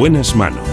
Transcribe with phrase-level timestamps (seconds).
[0.00, 0.66] En buenas manos.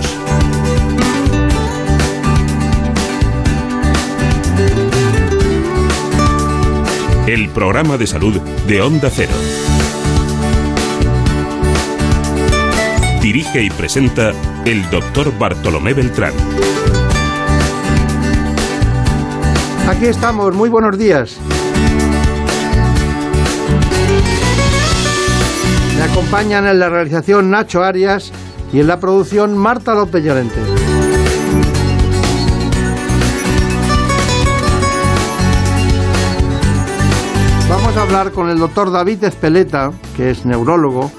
[7.28, 9.34] El programa de salud de Onda Cero.
[13.22, 14.32] Dirige y presenta
[14.64, 16.32] el doctor Bartolomé Beltrán.
[19.90, 21.38] Aquí estamos, muy buenos días.
[25.98, 28.32] Me acompañan en la realización Nacho Arias
[28.72, 30.60] y en la producción Marta López Llorente.
[37.70, 41.12] Vamos a hablar con el doctor David Espeleta, que es neurólogo,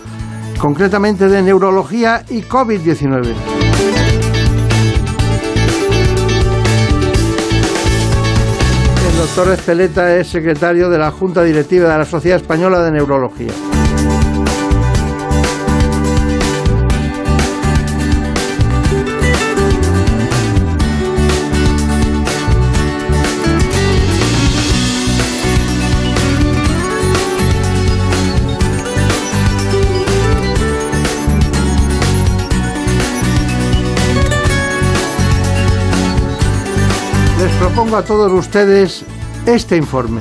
[0.59, 3.35] concretamente de neurología y COVID-19.
[9.11, 13.53] El doctor Espeleta es secretario de la Junta Directiva de la Sociedad Española de Neurología.
[37.59, 39.05] Propongo a todos ustedes
[39.47, 40.21] este informe.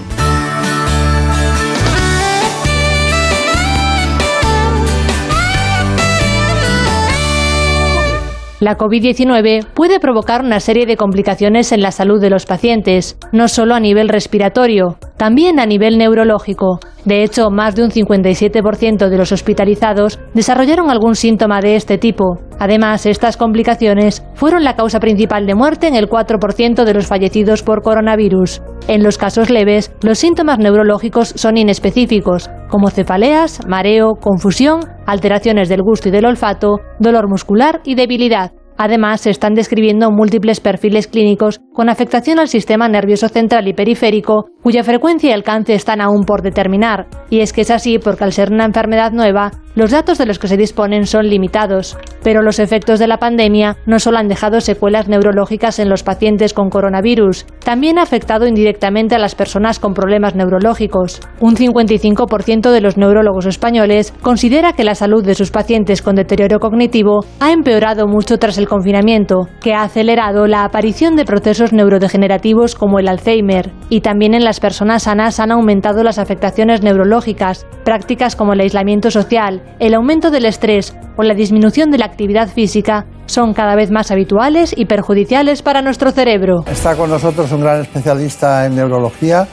[8.59, 13.47] La COVID-19 puede provocar una serie de complicaciones en la salud de los pacientes, no
[13.47, 16.79] solo a nivel respiratorio, también a nivel neurológico.
[17.05, 22.39] De hecho, más de un 57% de los hospitalizados desarrollaron algún síntoma de este tipo.
[22.59, 27.63] Además, estas complicaciones fueron la causa principal de muerte en el 4% de los fallecidos
[27.63, 28.61] por coronavirus.
[28.87, 35.81] En los casos leves, los síntomas neurológicos son inespecíficos, como cefaleas, mareo, confusión, alteraciones del
[35.81, 38.51] gusto y del olfato, dolor muscular y debilidad.
[38.77, 44.49] Además, se están describiendo múltiples perfiles clínicos con afectación al sistema nervioso central y periférico,
[44.61, 47.07] cuya frecuencia y alcance están aún por determinar.
[47.29, 50.39] Y es que es así porque al ser una enfermedad nueva, los datos de los
[50.39, 51.97] que se disponen son limitados.
[52.23, 56.55] Pero los efectos de la pandemia no solo han dejado secuelas neurológicas en los pacientes
[56.55, 61.21] con coronavirus, también ha afectado indirectamente a las personas con problemas neurológicos.
[61.39, 66.57] Un 55% de los neurólogos españoles considera que la salud de sus pacientes con deterioro
[66.59, 72.73] cognitivo ha empeorado mucho tras el confinamiento, que ha acelerado la aparición de procesos neurodegenerativos
[72.73, 78.35] como el Alzheimer, y también en las personas sanas han aumentado las afectaciones neurológicas, prácticas
[78.35, 83.05] como el aislamiento social, el aumento del estrés o la disminución de la actividad física
[83.25, 86.63] son cada vez más habituales y perjudiciales para nuestro cerebro.
[86.65, 89.47] Está con nosotros un gran especialista en neurología.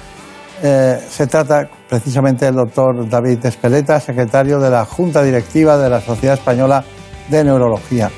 [0.62, 6.00] Eh, se trata precisamente del doctor David Espeleta, secretario de la Junta Directiva de la
[6.00, 6.84] Sociedad Española
[7.28, 8.10] de Neurología.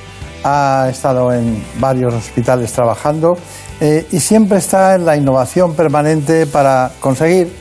[0.44, 3.36] Ha estado en varios hospitales trabajando
[3.80, 7.52] eh, y siempre está en la innovación permanente para conseguir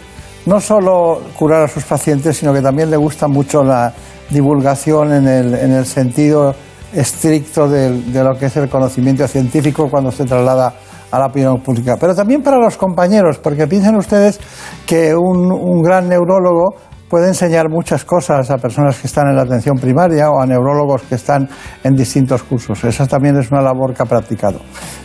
[0.46, 3.92] no solo curar a sus pacientes, sino que también le gusta mucho la
[4.30, 6.56] divulgación en el, en el sentido
[6.94, 10.74] estricto de, lo que es el conocimiento científico cuando se traslada
[11.12, 11.98] a la opinión pública.
[12.00, 14.40] Pero también para los compañeros, porque piensen ustedes
[14.86, 16.76] que un, un gran neurólogo
[17.10, 21.04] puede enseñar muchas cosas a personas que están en la atención primaria o a neurólogos
[21.04, 21.48] que están
[21.84, 22.84] en distintos cursos.
[22.84, 24.60] Esa también es una labor que ha practicado.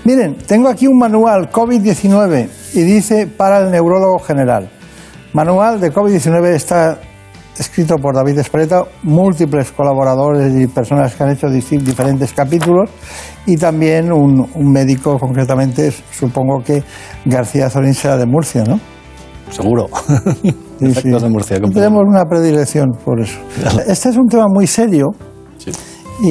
[0.05, 4.71] Miren, tengo aquí un manual COVID-19 y dice para el neurólogo general.
[5.33, 6.99] Manual de COVID-19 está
[7.61, 12.91] escrito por David Espreta, múltiples colaboradores y personas que han hecho diferentes capítulos
[13.47, 16.83] y también un, un médico, concretamente, supongo que
[17.27, 18.81] García Zorín será de Murcia, ¿no?
[19.51, 19.87] Seguro.
[20.81, 21.11] Sí, sí.
[21.11, 21.61] de Murcia.
[21.61, 23.39] Tenemos una predilección por eso.
[23.87, 25.09] Este es un tema muy serio
[25.59, 25.71] Sí.
[26.23, 26.29] y,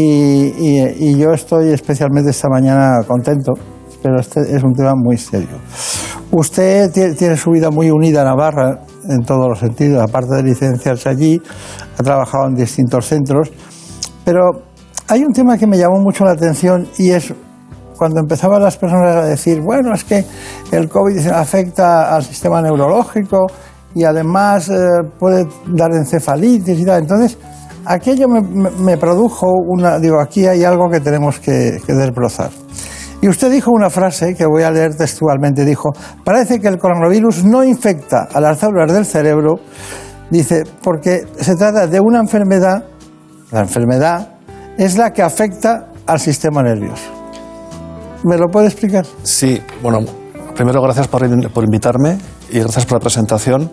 [0.58, 3.54] y- y yo estoy especialmente esta mañana contento,
[4.02, 5.60] pero este es un tema muy serio.
[6.32, 8.80] Usted tie- tiene su vida muy unida a Navarra
[9.10, 11.42] en todos los sentidos, aparte de licenciarse allí,
[11.98, 13.52] ha trabajado en distintos centros,
[14.24, 14.42] pero
[15.08, 17.34] hay un tema que me llamó mucho la atención y es
[17.98, 20.24] cuando empezaban las personas a decir, bueno, es que
[20.72, 23.48] el COVID afecta al sistema neurológico
[23.94, 24.78] y además eh,
[25.20, 27.02] puede dar encefalitis y tal.
[27.02, 27.38] Entonces,
[27.86, 28.42] aquello me,
[28.80, 32.52] me- produjo una, digo, aquí hay algo que tenemos que desbrozar.
[33.22, 35.90] Y usted dijo una frase que voy a leer textualmente, dijo,
[36.24, 39.60] parece que el coronavirus no infecta a las células del cerebro,
[40.30, 42.86] dice, porque se trata de una enfermedad,
[43.52, 44.30] la enfermedad
[44.78, 47.04] es la que afecta al sistema nervioso.
[48.24, 49.06] ¿Me lo puede explicar?
[49.24, 50.00] Sí, bueno,
[50.56, 52.18] primero gracias por, por invitarme
[52.50, 53.70] y gracias por la presentación.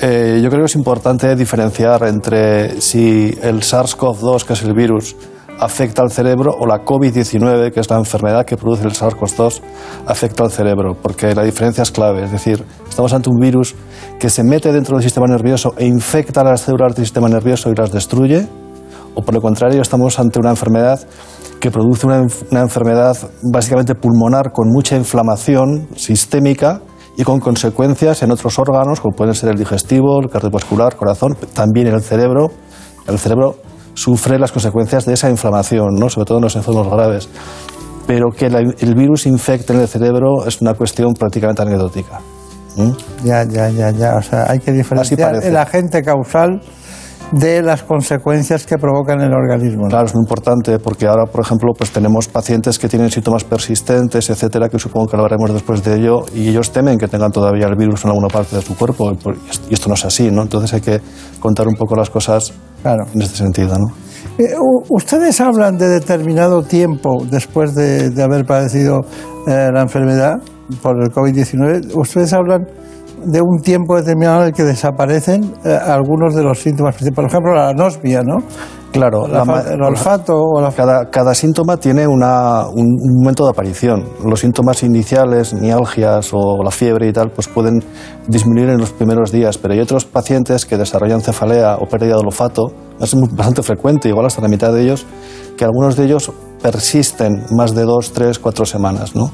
[0.00, 5.16] Eh, yo creo que es importante diferenciar entre si el SARS-CoV-2, que es el virus,
[5.62, 9.60] afecta al cerebro o la COVID-19, que es la enfermedad que produce el SARS-CoV-2,
[10.06, 12.24] afecta al cerebro, porque la diferencia es clave.
[12.24, 13.76] Es decir, estamos ante un virus
[14.18, 17.74] que se mete dentro del sistema nervioso e infecta las células del sistema nervioso y
[17.74, 18.46] las destruye,
[19.14, 21.00] o por el contrario, estamos ante una enfermedad
[21.60, 22.26] que produce una,
[22.60, 26.80] enfermedad básicamente pulmonar con mucha inflamación sistémica
[27.16, 31.88] y con consecuencias en otros órganos, como pueden ser el digestivo, el cardiovascular, corazón, también
[31.88, 32.50] en el cerebro.
[33.06, 33.56] El cerebro
[33.94, 36.08] sufre las consecuencias de esa inflamación, ¿no?
[36.08, 37.28] sobre todo en los enfermos graves.
[38.06, 42.20] Pero que la- el virus infecte en el cerebro es una cuestión prácticamente anecdótica.
[42.76, 42.90] ¿Mm?
[43.24, 44.16] Ya, ya, ya, ya.
[44.16, 46.60] O sea, hay que diferenciar el agente causal
[47.30, 49.84] de las consecuencias que provoca en el organismo.
[49.84, 49.88] ¿no?
[49.88, 54.28] Claro, es muy importante porque ahora, por ejemplo, pues tenemos pacientes que tienen síntomas persistentes,
[54.28, 57.76] etcétera, que supongo que hablaremos después de ello, y ellos temen que tengan todavía el
[57.76, 59.12] virus en alguna parte de su cuerpo,
[59.70, 60.42] y esto no es así, ¿no?
[60.42, 61.00] Entonces hay que
[61.40, 63.04] contar un poco las cosas Claro.
[63.14, 63.86] en este sentido, ¿no?
[64.38, 64.54] Eh,
[64.88, 69.00] Ustedes hablan de determinado tiempo después de, de haber padecido
[69.46, 70.40] eh, la enfermedad
[70.82, 71.94] por el COVID-19.
[71.94, 72.66] Ustedes hablan
[73.24, 76.96] de un tiempo determinado en el que desaparecen eh, algunos de los síntomas.
[77.14, 78.38] Por ejemplo, la anosmia, ¿no?
[78.92, 80.70] Claro, La la el olfato o la...
[80.70, 84.04] Cada, cada síntoma tiene una- un, un momento de aparición.
[84.24, 87.82] Los síntomas iniciales, mialgias o la fiebre y tal, pues pueden
[88.28, 92.26] disminuir en los primeros días, pero hay otros pacientes que desarrollan cefalea o pérdida del
[92.26, 95.06] olfato, es bastante frecuente, igual hasta la mitad de ellos,
[95.56, 96.30] que algunos de ellos
[96.62, 99.30] persisten más de dos, tres, cuatro semanas, ¿no?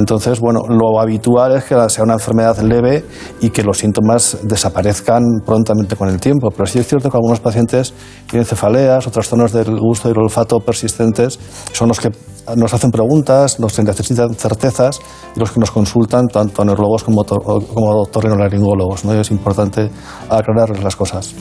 [0.00, 3.04] Entonces, bueno, lo habitual es que sea una enfermedad leve
[3.42, 6.48] y que los síntomas desaparezcan prontamente con el tiempo.
[6.50, 7.92] Pero sí es cierto que algunos pacientes
[8.26, 11.38] tienen cefaleas o trastornos del gusto y el olfato persistentes.
[11.72, 12.10] Son los que
[12.56, 15.00] nos hacen preguntas, que necesitan certezas
[15.36, 19.04] y los que nos consultan tanto neurólogos como, como otorrinolaringólogos.
[19.04, 19.14] ¿no?
[19.14, 19.90] Y es importante
[20.30, 21.34] aclararles las cosas.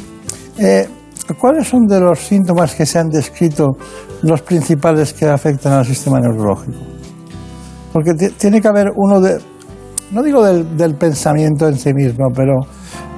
[0.57, 0.85] Eh,
[1.39, 3.77] ¿Cuáles son de los síntomas que se han descrito
[4.21, 6.98] los principales que afectan al sistema neurológico?
[7.93, 9.37] Porque ti- tiene que haber uno de,
[10.11, 12.53] no digo del, del pensamiento en sí mismo, pero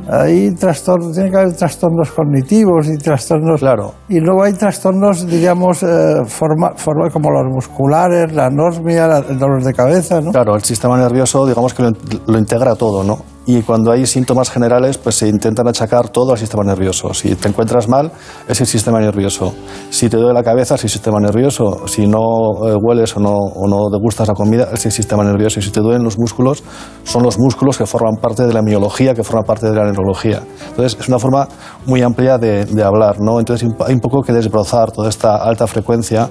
[0.10, 3.60] hay trastornos, tiene que haber trastornos cognitivos y trastornos.
[3.60, 3.94] Claro.
[4.10, 5.88] Y luego hay trastornos, digamos, eh,
[6.26, 10.32] forma, forma- como los musculares, la anosmia, la- el dolor de cabeza, ¿no?
[10.32, 11.92] Claro, el sistema nervioso, digamos que lo,
[12.28, 13.20] lo integra todo, ¿no?
[13.54, 17.14] Y cuando hay síntomas generales, pues se intentan achacar todo al sistema nervioso.
[17.14, 18.10] Si te encuentras mal,
[18.48, 19.54] es el sistema nervioso.
[19.90, 21.86] Si te duele la cabeza, es el sistema nervioso.
[21.86, 22.20] Si no
[22.66, 25.60] eh, hueles o no, o no degustas la comida, es el sistema nervioso.
[25.60, 26.64] Y si te duelen los músculos,
[27.04, 30.42] son los músculos que forman parte de la miología, que forman parte de la neurología.
[30.70, 31.46] Entonces, es una forma
[31.86, 33.38] muy amplia de, de hablar, ¿no?
[33.38, 36.30] Entonces, hay un poco que desbrozar toda esta alta frecuencia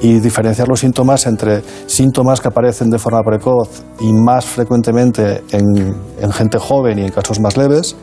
[0.00, 5.94] y diferenciar los síntomas entre síntomas que aparecen de forma precoz y más frecuentemente en,
[6.20, 7.96] en gente joven y en casos más leves,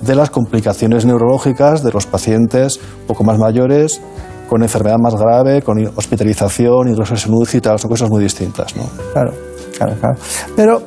[0.00, 4.00] de las complicaciones neurológicas de los pacientes poco más mayores,
[4.48, 8.76] con enfermedad más grave, con hospitalización, hidrosis en UCI y tal, son cosas muy distintas.
[8.76, 8.84] ¿no?
[9.12, 9.32] Claro,
[9.76, 10.18] claro, claro.
[10.54, 10.82] Pero,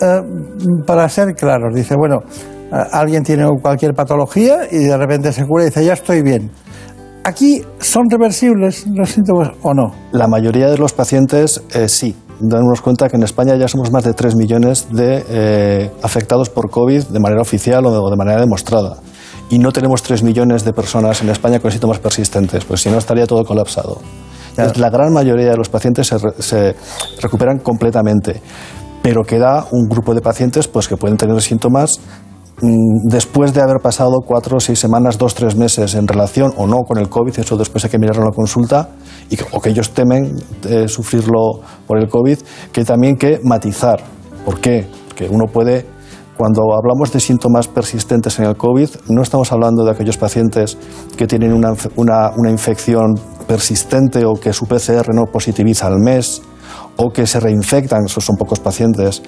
[0.00, 0.22] eh,
[0.86, 2.18] para ser claros, dice, bueno,
[2.72, 6.50] eh, alguien tiene cualquier patología y de repente se cura y dice, ya estoy bien.
[7.24, 9.92] ¿Aquí son reversibles los síntomas o no?
[10.12, 12.16] La mayoría de los pacientes eh, sí.
[12.40, 16.68] Dándonos cuenta que en España ya somos más de 3 millones de eh, afectados por
[16.70, 18.96] COVID de manera oficial o de, manera demostrada.
[19.50, 22.98] Y no tenemos 3 millones de personas en España con síntomas persistentes, pues si no
[22.98, 24.00] estaría todo colapsado.
[24.56, 26.74] La gran mayoría de los pacientes se, re- se
[27.20, 28.42] recuperan completamente,
[29.02, 32.00] pero queda un grupo de pacientes pues, que pueden tener síntomas
[32.62, 36.98] después de haber pasado cuatro, seis semanas, dos, tres meses en relación o no con
[36.98, 38.90] el COVID, eso después hay que mirarlo en la consulta,
[39.28, 40.36] y o que ellos temen
[40.68, 42.38] eh, sufrirlo por el COVID,
[42.72, 44.00] que también que matizar.
[44.44, 44.86] ¿Por qué?
[45.08, 45.86] Porque uno puede,
[46.36, 50.78] cuando hablamos de síntomas persistentes en el COVID, no estamos hablando de aquellos pacientes
[51.16, 53.14] que tienen una, una- una infección
[53.46, 56.42] persistente o que su PCR no positiviza al mes
[56.96, 59.22] o que se reinfectan, esos son pocos pacientes.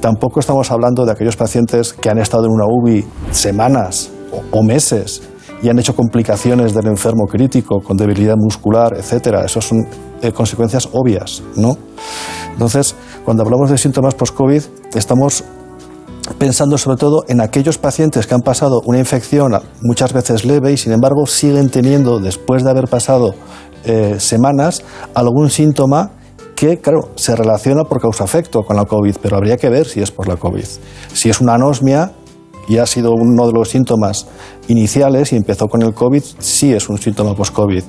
[0.00, 4.10] Tampoco estamos hablando de aquellos pacientes que han estado en una UBI semanas
[4.52, 5.22] o, meses
[5.62, 9.44] y han hecho complicaciones del enfermo crítico con debilidad muscular, etcétera.
[9.44, 9.86] Esas son
[10.22, 11.76] eh, consecuencias obvias, ¿no?
[12.52, 14.62] Entonces, cuando hablamos de síntomas post-COVID,
[14.94, 15.44] estamos
[16.38, 20.76] pensando sobre todo en aquellos pacientes que han pasado una infección muchas veces leve y
[20.76, 23.34] sin embargo siguen teniendo, después de haber pasado
[23.84, 24.82] eh, semanas,
[25.14, 26.12] algún síntoma
[26.60, 30.10] que, claro, se relaciona por causa-efecto con la COVID, pero habría que ver si es
[30.10, 30.66] por la COVID.
[31.10, 32.12] Si es una anosmia
[32.68, 34.26] y ha sido uno de los síntomas
[34.68, 37.82] iniciales y empezó con el COVID, sí es un síntoma post-COVID.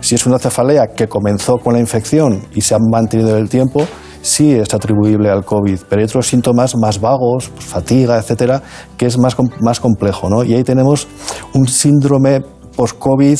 [0.00, 3.50] Si es una cefalea que comenzó con la infección y se ha mantenido en el
[3.50, 3.86] tiempo,
[4.22, 8.62] sí es atribuible al COVID, pero hay otros síntomas más vagos, pues, fatiga, etcétera,
[8.96, 10.30] que es más, más complejo.
[10.30, 10.44] ¿no?
[10.44, 11.06] Y ahí tenemos
[11.52, 12.40] un síndrome
[12.74, 13.38] post-COVID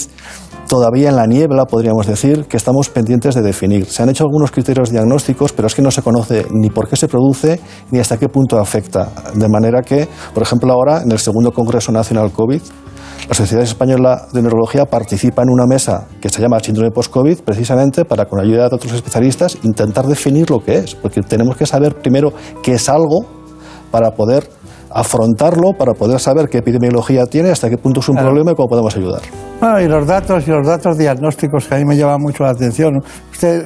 [0.68, 3.86] todavía en la niebla, podríamos decir, que estamos pendientes de definir.
[3.86, 6.96] Se han hecho algunos criterios diagnósticos, pero es que no se conoce ni por qué
[6.96, 9.10] se produce ni hasta qué punto afecta.
[9.34, 12.60] De manera que, por ejemplo, ahora en el segundo Congreso Nacional COVID,
[13.28, 18.04] la Sociedad Española de Neurología participa en una mesa que se llama síndrome post-COVID precisamente
[18.04, 21.94] para, con ayuda de otros especialistas, intentar definir lo que es, porque tenemos que saber
[21.94, 23.24] primero qué es algo
[23.90, 24.48] para poder
[24.94, 28.68] afrontarlo, para poder saber qué epidemiología tiene, hasta qué punto es un problema y cómo
[28.68, 29.22] podemos ayudar.
[29.60, 32.50] Bueno, y los datos y los datos diagnósticos que a mí me llaman mucho la
[32.50, 33.02] atención.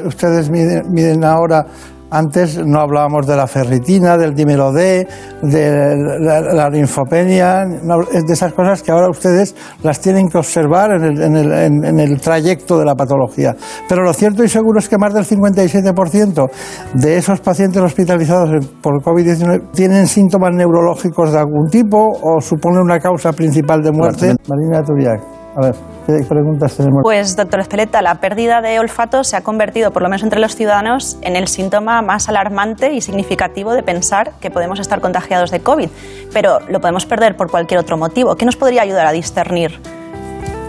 [0.07, 1.67] ustedes miden ahora
[2.11, 5.07] antes no hablábamos de la ferritina, del dímero D,
[5.43, 11.53] de la, linfopenia, de esas cosas que ahora ustedes las tienen que observar en el,
[11.53, 13.55] en el, trayecto de la patología.
[13.89, 16.51] Pero lo cierto y seguro es que más del 57%
[16.95, 22.99] de esos pacientes hospitalizados por COVID-19 tienen síntomas neurológicos de algún tipo o supone una
[22.99, 24.35] causa principal de muerte.
[24.49, 25.21] Marina Turiak.
[25.57, 25.75] A ver,
[26.17, 27.01] ¿qué preguntas tenemos?
[27.03, 30.57] Pues, doctor Espeleta, la pérdida de olfato se ha convertido, por lo menos entre los
[30.57, 35.61] ciudadanos, en el síntoma más alarmante y significativo de pensar que podemos estar contagiados de
[35.61, 35.91] COVID.
[36.33, 38.37] Pero lo podemos perder por cualquier otro motivo.
[38.37, 39.81] ¿Qué nos podría ayudar a discernir?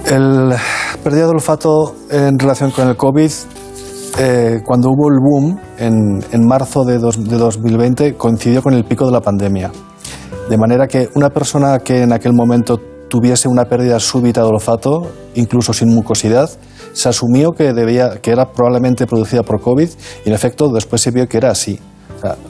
[0.05, 0.53] El
[1.03, 3.31] pérdida de olfato en relación con el COVID
[4.17, 9.12] eh, cuando hubo el boom en, marzo de, de, 2020 coincidió con el pico de
[9.12, 9.72] la pandemia.
[10.50, 15.11] De manera que una persona que en aquel momento tuviese una pérdida súbita de olfato,
[15.35, 16.49] incluso sin mucosidad,
[16.93, 19.89] se asumió que, debía, que era probablemente producida por COVID
[20.25, 21.79] y en efecto después se vio que era así.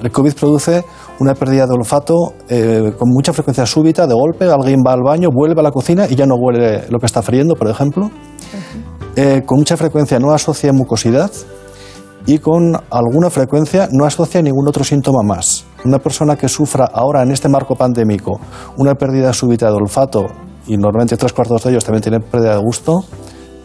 [0.04, 0.84] el COVID produce
[1.20, 5.30] una pérdida de olfato eh, con mucha frecuencia súbita, de golpe, alguien va al baño,
[5.34, 8.10] vuelve a la cocina y ya no huele lo que está friendo, por ejemplo.
[9.16, 11.32] Eh, con mucha frecuencia no asocia mucosidad
[12.26, 15.66] y con alguna frecuencia no asocia ningún otro síntoma más.
[15.84, 18.40] Una persona que sufra ahora en este marco pandémico
[18.78, 20.28] una pérdida súbita de olfato
[20.70, 23.04] y normalmente tres cuartos de ellos también tienen pérdida de gusto,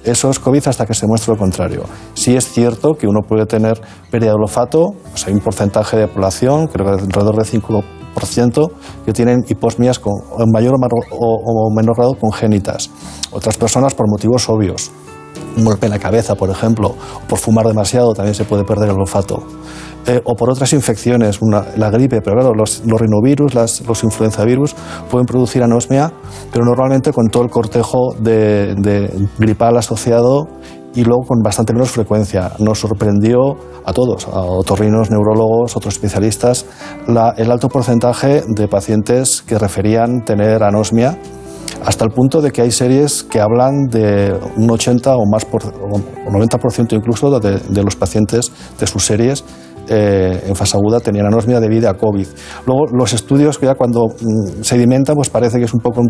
[0.04, 1.84] eso es COVID hasta que se muestre lo contrario.
[2.14, 3.80] Sí es cierto que uno puede tener
[4.10, 4.94] pérdida de olfato,
[5.26, 8.70] hay un porcentaje de población, creo que alrededor del 5%,
[9.04, 12.90] que tienen hiposmias con, en mayor o menor grado congénitas.
[13.32, 14.90] Otras personas por motivos obvios,
[15.56, 18.90] un golpe en la cabeza, por ejemplo, o por fumar demasiado también se puede perder
[18.90, 19.42] el olfato.
[20.06, 21.40] Eh, o por otras infecciones,
[21.76, 24.74] la gripe, pero claro, los, rinovirus, los influenzavirus
[25.10, 26.12] pueden producir anosmia,
[26.52, 30.46] pero normalmente con todo el cortejo de, gripal asociado
[30.94, 32.52] y luego con bastante menos frecuencia.
[32.58, 36.66] Nos sorprendió a todos, a otorrinos, neurólogos, otros especialistas,
[37.08, 41.18] el alto porcentaje de pacientes que referían tener anosmia
[41.84, 45.64] hasta el punto de que hay series que hablan de un 80 o más por,
[45.64, 49.44] o 90% incluso de, de, los pacientes de sus series
[49.88, 52.26] eh, en fase aguda tenían anosmia debido a COVID.
[52.66, 56.08] Luego, los estudios que ya cuando mm, sedimentan, pues parece que es un poco un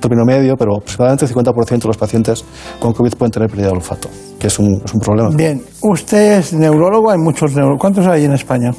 [0.00, 2.44] término, medio, pero aproximadamente el 50% de los pacientes
[2.80, 5.30] con COVID pueden tener pérdida de olfato, que es un, es un problema.
[5.30, 7.80] Bien, usted es neurólogo, hay muchos neurólogos.
[7.80, 8.72] ¿Cuántos hay en España?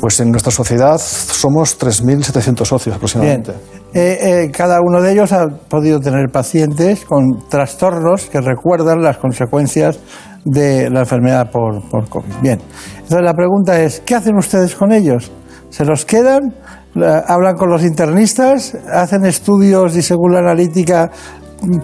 [0.00, 3.52] Pues en nuestra sociedad somos 3.700 socios aproximadamente.
[3.94, 9.18] Eh, eh, cada uno de ellos ha podido tener pacientes con trastornos que recuerdan las
[9.18, 10.00] consecuencias
[10.44, 12.34] de la enfermedad por, por COVID.
[12.42, 12.60] Bien,
[12.96, 15.30] entonces la pregunta es, ¿qué hacen ustedes con ellos?
[15.70, 16.54] ¿Se los quedan?
[16.94, 18.76] ¿Hablan con los internistas?
[18.92, 21.10] ¿Hacen estudios y según la analítica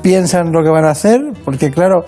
[0.02, 1.20] piensan lo que van a hacer?
[1.44, 2.04] Porque claro,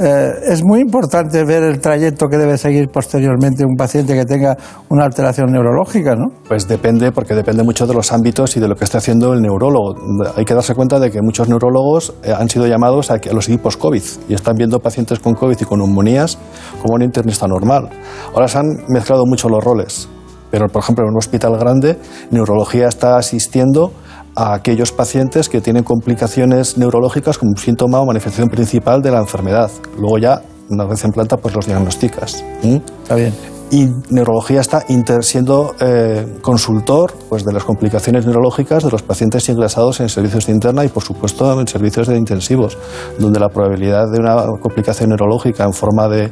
[0.00, 4.56] eh, es muy importante ver el trayecto que debe seguir posteriormente un paciente que tenga
[4.88, 6.26] una alteración neurológica, ¿no?
[6.48, 9.40] Pues depende, porque depende mucho de los ámbitos y de lo que está haciendo el
[9.40, 9.94] neurólogo.
[10.36, 13.76] Hay que darse cuenta de que muchos neurólogos eh, han sido llamados a los equipos
[13.76, 16.38] COVID y están viendo pacientes con COVID y con neumonías
[16.82, 17.88] como un internista normal.
[18.34, 20.08] Ahora se han mezclado mucho los roles,
[20.50, 21.98] pero por ejemplo en un hospital grande,
[22.30, 23.92] neurología está asistiendo
[24.36, 29.70] a aquellos pacientes que tienen complicaciones neurológicas como síntoma o manifestación principal de la enfermedad.
[29.98, 32.44] Luego ya, una vez en planta, pues los diagnosticas.
[32.62, 33.34] Está bien.
[33.70, 34.84] Y neurología está
[35.22, 40.52] siendo eh, consultor pues, de las complicaciones neurológicas de los pacientes ingresados en servicios de
[40.52, 42.78] interna y, por supuesto, en servicios de intensivos,
[43.18, 46.30] donde la probabilidad de una complicación neurológica en forma de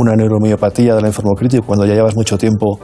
[0.00, 2.78] una neuromiopatía del enfermo crítico cuando ya llevas mucho tiempo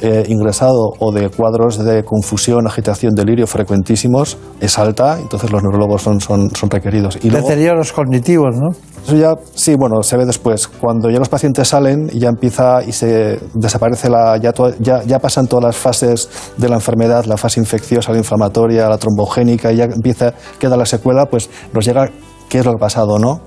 [0.00, 6.02] eh, ingresado o de cuadros de confusión, agitación, delirio frecuentísimos, es alta, entonces los neurólogos
[6.02, 7.18] son, son, son requeridos.
[7.22, 8.70] Y Deterioros cognitivos, ¿no?
[9.04, 10.68] Eso ya, sí, bueno, se ve después.
[10.68, 14.36] Cuando ya los pacientes salen y ya empieza y se desaparece la.
[14.36, 18.88] Ya, ya, ya, pasan todas las fases de la enfermedad, la fase infecciosa, la inflamatoria,
[18.88, 22.10] la trombogénica, y ya empieza, queda la secuela, pues nos llega
[22.48, 23.40] qué es lo que ha pasado, ¿no?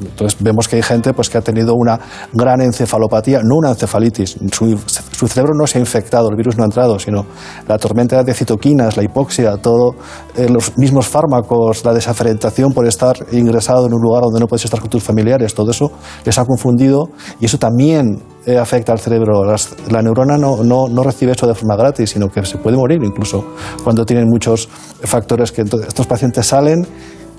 [0.00, 1.98] Entonces vemos que hay gente pues, que ha tenido una
[2.32, 4.36] gran encefalopatía, no una encefalitis.
[4.52, 7.26] Su, su cerebro no se ha infectado, el virus no ha entrado, sino
[7.68, 9.94] la tormenta de citoquinas, la hipoxia, todo,
[10.36, 14.64] eh, los mismos fármacos, la desaferentación por estar ingresado en un lugar donde no puedes
[14.64, 15.92] estar con tus familiares, todo eso
[16.24, 19.44] les ha confundido y eso también eh, afecta al cerebro.
[19.90, 23.00] la neurona no, no, no, recibe eso de forma gratis, sino que se puede morir
[23.02, 23.44] incluso
[23.84, 24.68] cuando tienen muchos
[25.04, 26.86] factores que estos pacientes salen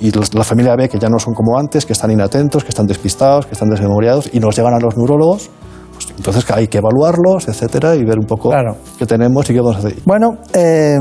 [0.04, 2.86] y la familia ve que ya no son como antes, que están inatentos, que están
[2.86, 5.50] despistados, que están desmemoriados y nos llegan a los neurólogos.
[5.94, 8.52] Pues entonces hay que evaluarlos, etcétera, y ver un poco
[9.00, 9.96] qué tenemos y qué vamos a hacer.
[10.06, 10.98] Bueno, eh,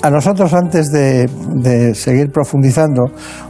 [0.00, 3.06] a nosotros antes de, de seguir profundizando,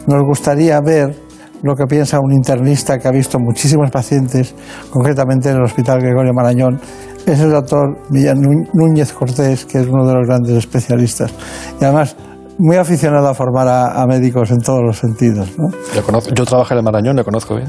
[0.07, 1.15] nos gustaría ver
[1.63, 4.55] lo que piensa un internista que ha visto muchísimos pacientes,
[4.91, 6.81] concretamente en el Hospital Gregorio Marañón,
[7.27, 7.99] es el doctor
[8.73, 11.35] Núñez Cortés, que es uno de los grandes especialistas.
[11.81, 12.17] Y además,
[12.59, 15.49] muy aficionado a formar a, médicos en todos los sentidos.
[16.35, 17.69] Yo, trabajo en el Marañón, le conozco bien.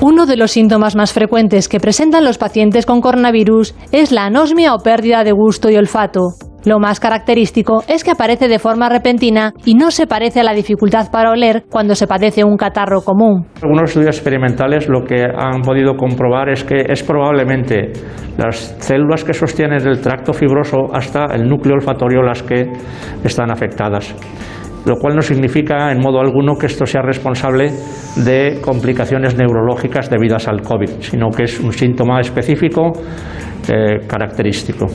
[0.00, 4.74] Uno de los síntomas más frecuentes que presentan los pacientes con coronavirus es la anosmia
[4.74, 6.49] o pérdida de gusto y olfato.
[6.64, 10.52] Lo más característico es que aparece de forma repentina y no se parece a la
[10.52, 13.46] dificultad para oler cuando se padece un catarro común.
[13.62, 17.92] Algunos estudios experimentales lo que han podido comprobar es que es probablemente
[18.36, 22.70] las células que sostienen el tracto fibroso hasta el núcleo olfatorio las que
[23.24, 24.14] están afectadas
[24.86, 27.70] lo cual no significa en modo alguno que esto sea responsable
[28.16, 32.92] de complicaciones neurológicas debidas al COVID, sino que es un síntoma específico
[33.68, 34.86] eh, característico.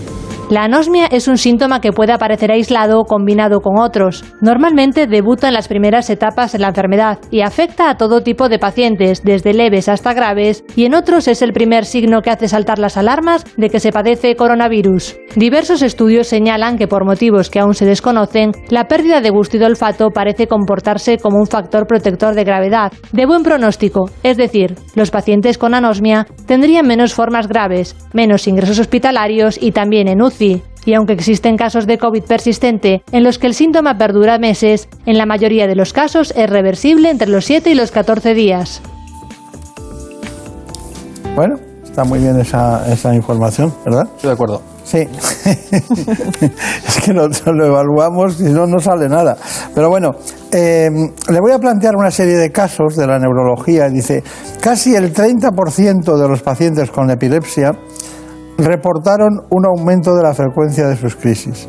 [0.51, 4.23] La anosmia es un síntoma que puede aparecer aislado o combinado con otros.
[4.41, 8.59] Normalmente debuta en las primeras etapas de la enfermedad y afecta a todo tipo de
[8.59, 12.77] pacientes, desde leves hasta graves, y en otros es el primer signo que hace saltar
[12.77, 15.15] las alarmas de que se padece coronavirus.
[15.35, 19.59] Diversos estudios señalan que por motivos que aún se desconocen, la pérdida de gusto y
[19.59, 24.75] de olfato parece comportarse como un factor protector de gravedad, de buen pronóstico, es decir,
[24.93, 30.34] los pacientes con anosmia tendrían menos formas graves, menos ingresos hospitalarios y también en UCI
[30.39, 35.17] y aunque existen casos de COVID persistente en los que el síntoma perdura meses, en
[35.17, 38.81] la mayoría de los casos es reversible entre los 7 y los 14 días.
[41.35, 44.07] Bueno, está muy bien esa, esa información, ¿verdad?
[44.15, 44.61] Estoy de acuerdo.
[44.85, 44.99] Sí,
[45.47, 49.35] es que lo, lo, evaluamos y no, no sale nada.
[49.73, 50.11] Pero bueno,
[50.51, 50.89] eh,
[51.29, 53.89] le voy a plantear una serie de casos de la neurología.
[53.89, 54.23] Dice,
[54.61, 57.71] casi el 30% de los pacientes con epilepsia
[58.57, 61.67] reportaron un aumento de la frecuencia de sus crisis.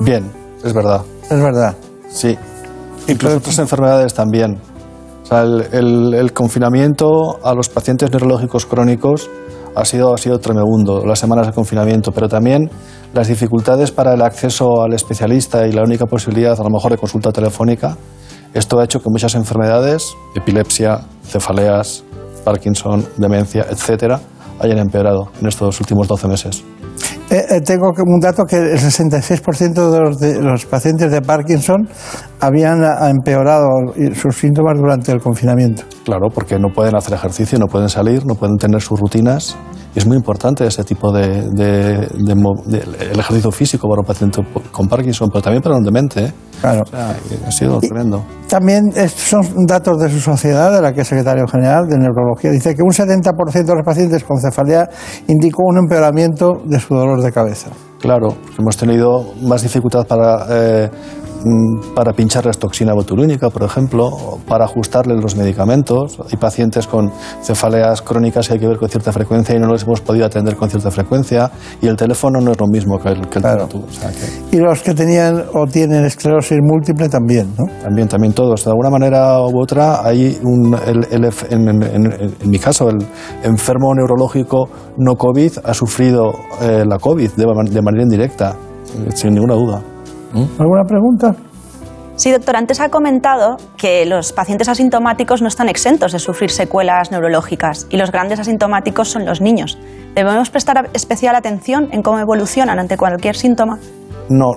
[0.00, 0.30] Bien,
[0.64, 1.02] es verdad.
[1.30, 1.76] Es verdad.
[2.08, 2.36] Sí.
[3.08, 4.58] Incluso otras enfermedades también.
[5.22, 9.30] O sea, el, confinamiento a los pacientes neurológicos crónicos
[9.74, 12.70] ha sido, ha sido tremendo, las semanas de confinamiento, pero también
[13.14, 16.98] las dificultades para el acceso al especialista y la única posibilidad, a lo mejor, de
[16.98, 17.96] consulta telefónica.
[18.52, 22.04] Esto ha hecho que muchas enfermedades, epilepsia, cefaleas,
[22.44, 24.20] Parkinson, demencia, etcétera,
[24.62, 26.64] hayan empeorado en estos últimos 12 meses.
[27.30, 31.88] Eh, eh, tengo un dato que el 66% de los, de los, pacientes de Parkinson
[32.40, 33.66] habían empeorado
[34.14, 35.82] sus síntomas durante el confinamiento.
[36.04, 39.56] Claro, porque no pueden hacer ejercicio, no pueden salir, no pueden tener sus rutinas
[39.94, 45.42] es muy importante ese tipo de, el ejercicio físico para un paciente con Parkinson, pero
[45.42, 46.24] también para un demente.
[46.24, 46.32] ¿eh?
[46.60, 46.82] Claro.
[46.92, 48.24] ha sido tremendo.
[48.48, 52.50] También son datos de su sociedad, de la que es secretario general de neurología.
[52.50, 54.88] Dice que un 70% de los pacientes con cefalea
[55.26, 57.70] indicó un empeoramiento de su dolor de cabeza.
[58.00, 60.90] Claro, hemos tenido más dificultad para eh,
[61.44, 64.10] Mm, para pincharles toxina botulínica, por ejemplo,
[64.46, 66.18] para ajustarles los medicamentos.
[66.30, 67.10] Hay pacientes con
[67.42, 70.56] cefaleas crónicas que hay que ver con cierta frecuencia y no los hemos podido atender
[70.56, 71.50] con cierta frecuencia.
[71.80, 73.40] Y el teléfono no es lo mismo que el, que
[74.52, 77.64] Y los que tenían o tienen esclerosis múltiple también, ¿no?
[77.82, 78.64] También, también todos.
[78.64, 83.04] De alguna manera u otra, hay un, en, mi caso, el
[83.42, 88.54] enfermo neurológico no COVID ha sufrido eh, la COVID de manera indirecta,
[89.14, 89.91] sin ninguna duda.
[90.32, 90.60] ¿Mm?
[90.60, 91.34] ¿Alguna pregunta?
[92.16, 97.10] Sí, doctor, antes ha comentado que los pacientes asintomáticos no están exentos de sufrir secuelas
[97.10, 99.78] neurológicas y los grandes asintomáticos son los niños.
[100.14, 103.78] ¿Debemos prestar especial atención en cómo evolucionan ante cualquier síntoma?
[104.28, 104.52] No,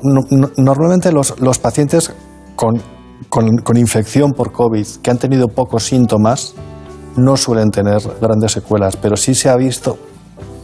[0.58, 2.14] normalmente los, pacientes
[2.56, 2.82] con,
[3.30, 6.56] con, infección por COVID que han tenido pocos síntomas
[7.16, 9.98] no suelen tener grandes secuelas, pero sí se ha visto,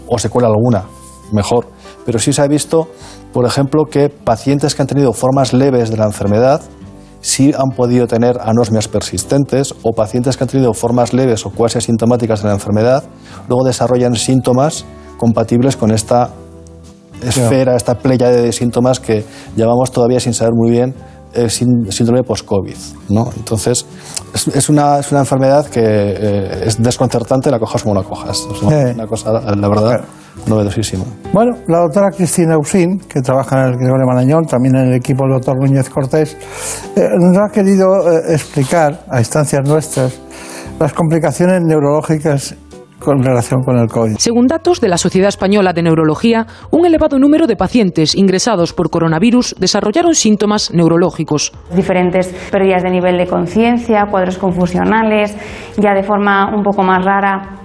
[0.08, 0.84] o secuela alguna,
[1.32, 1.68] mejor,
[2.06, 2.90] pero sí se ha visto,
[3.34, 6.62] por ejemplo, que pacientes que han tenido formas leves de la enfermedad
[7.22, 11.78] sí han podido tener anosmias persistentes o pacientes que han tenido formas leves o cuasi
[11.78, 13.04] asintomáticas de la enfermedad
[13.48, 14.86] luego desarrollan síntomas
[15.18, 16.32] compatibles con esta
[17.22, 19.24] esfera, esta playa de síntomas que
[19.56, 20.96] llamamos todavía sin saber muy bien
[21.34, 22.76] el síndrome post-COVID.
[23.10, 23.30] ¿no?
[23.38, 23.86] Entonces,
[24.34, 28.48] Es, una, es una enfermedad que eh, es desconcertante, la cojas como la cojas.
[28.52, 30.02] Es una, cosa, la verdad,
[30.48, 31.04] novedosísima.
[31.34, 35.24] Bueno, la doctora Cristina Usín, que trabaja en el Gregorio Marañón, también en el equipo
[35.24, 36.38] del doctor Núñez Cortés,
[36.96, 40.20] eh, nos ha querido eh, explicar, a instancias nuestras,
[40.80, 42.56] las complicaciones neurológicas
[43.02, 44.18] con relación con el COVID.
[44.18, 48.90] Según datos de la Sociedad Española de Neurología, un elevado número de pacientes ingresados por
[48.90, 51.52] coronavirus desarrollaron síntomas neurológicos.
[51.76, 55.36] Diferentes pérdidas de nivel de conciencia, cuadros confusionales,
[55.78, 57.61] ya de forma un poco más rara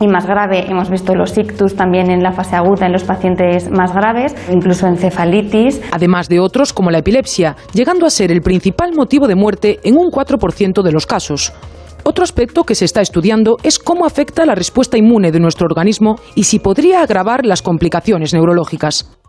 [0.00, 3.70] y más grave hemos visto los ictus también en la fase aguda en los pacientes
[3.70, 5.80] más graves, incluso encefalitis.
[5.92, 9.96] Además de otros como la epilepsia, llegando a ser el principal motivo de muerte en
[9.96, 11.52] un 4% de los casos.
[12.02, 16.16] Otro aspecto que se está estudiando es cómo afecta la respuesta inmune de nuestro organismo
[16.34, 19.19] y si podría agravar las complicaciones neurológicas.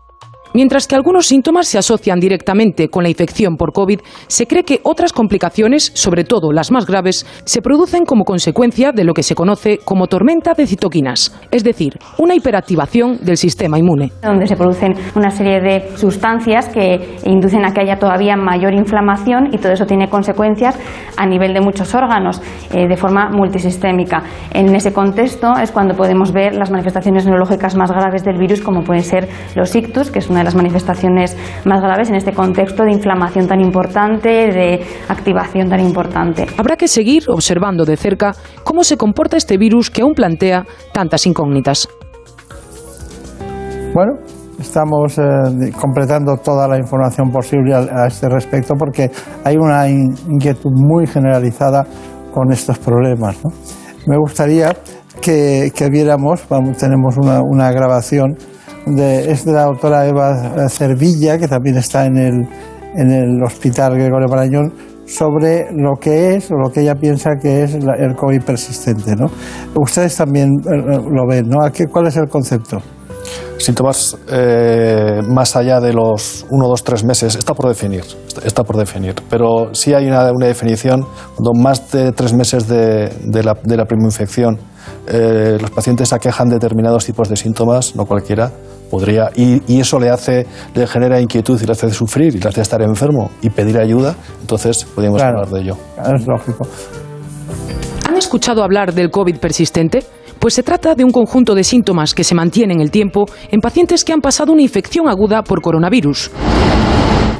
[0.54, 4.80] Mientras que algunos síntomas se asocian directamente con la infección por COVID, se cree que
[4.82, 9.34] otras complicaciones, sobre todo las más graves, se producen como consecuencia de lo que se
[9.34, 14.12] conoce como tormenta de citoquinas, es decir, una hiperactivación del sistema inmune.
[14.22, 19.54] Donde se producen una serie de sustancias que inducen a que haya todavía mayor inflamación
[19.54, 20.78] y todo eso tiene consecuencias
[21.16, 24.22] a nivel de muchos órganos eh, de forma multisistémica.
[24.52, 28.82] En ese contexto es cuando podemos ver las manifestaciones neurológicas más graves del virus, como
[28.82, 32.82] pueden ser los ictus, que es una de las manifestaciones más graves en este contexto
[32.82, 36.46] de inflamación tan importante, de activación tan importante.
[36.58, 38.32] Habrá que seguir observando de cerca
[38.64, 41.88] cómo se comporta este virus que aún plantea tantas incógnitas.
[43.94, 44.14] Bueno,
[44.58, 45.22] estamos eh,
[45.80, 49.10] completando toda la información posible a, este respecto porque
[49.44, 51.86] hay una inquietud muy generalizada
[52.34, 53.38] con estos problemas.
[54.06, 54.74] Me gustaría
[55.20, 56.42] que, viéramos,
[56.78, 58.36] tenemos una grabación
[58.86, 62.48] es de la doctora Eva Cervilla, que también está en el,
[62.94, 64.72] en el Hospital Gregorio Marañón,
[65.06, 69.14] sobre lo que es o lo que ella piensa que es el COVID persistente.
[69.16, 69.26] ¿no?
[69.76, 71.58] Ustedes también eh, eh, lo ven, ¿no?
[71.90, 72.78] ¿Cuál es el concepto?
[73.58, 78.02] Síntomas eh, más allá de los 1, 2, 3 meses, está por definir,
[78.44, 79.14] está por definir.
[79.30, 83.76] Pero sí hay una, una definición, cuando más de tres meses de, de, la, de
[83.76, 84.58] la infección,
[85.06, 88.50] los pacientes aquejan determinados tipos de síntomas, no cualquiera,
[88.92, 92.60] podría y, eso le hace le genera inquietud y le hace sufrir y le hace
[92.60, 95.76] estar enfermo y pedir ayuda entonces podríamos hablar de ello.
[96.14, 96.68] Es lógico.
[98.06, 100.04] ¿Han escuchado hablar del COVID persistente?
[100.38, 103.60] Pues se trata de un conjunto de síntomas que se mantienen en el tiempo en
[103.60, 106.30] pacientes que han pasado una infección aguda por coronavirus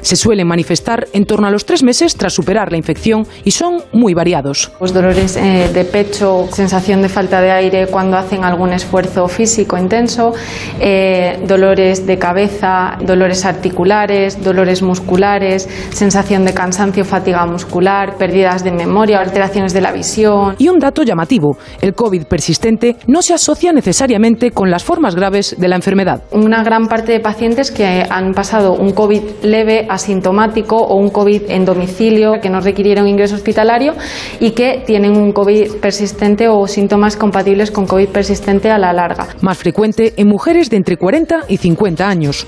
[0.02, 3.82] se suelen manifestar en torno a los tres meses tras superar la infección y son
[3.92, 4.70] muy variados.
[4.78, 9.78] Pues dolores eh, de pecho, sensación de falta de aire cuando hacen algún esfuerzo físico
[9.78, 10.34] intenso,
[10.80, 18.72] eh, dolores de cabeza, dolores articulares, dolores musculares, sensación de cansancio, fatiga muscular, pérdidas de
[18.72, 20.56] memoria, alteraciones de la visión.
[20.58, 25.56] Y un dato llamativo, el COVID persistente no se asocia necesariamente con las formas graves
[25.58, 26.22] de la enfermedad.
[26.32, 31.50] Una gran parte de pacientes que han pasado un COVID leve asintomático o un COVID
[31.50, 33.94] en domicilio que no requiriera un ingreso hospitalario
[34.40, 39.28] y que tienen un COVID persistente o síntomas compatibles con COVID persistente a la larga.
[39.40, 42.46] Más frecuente en mujeres de entre 40 y 50 años.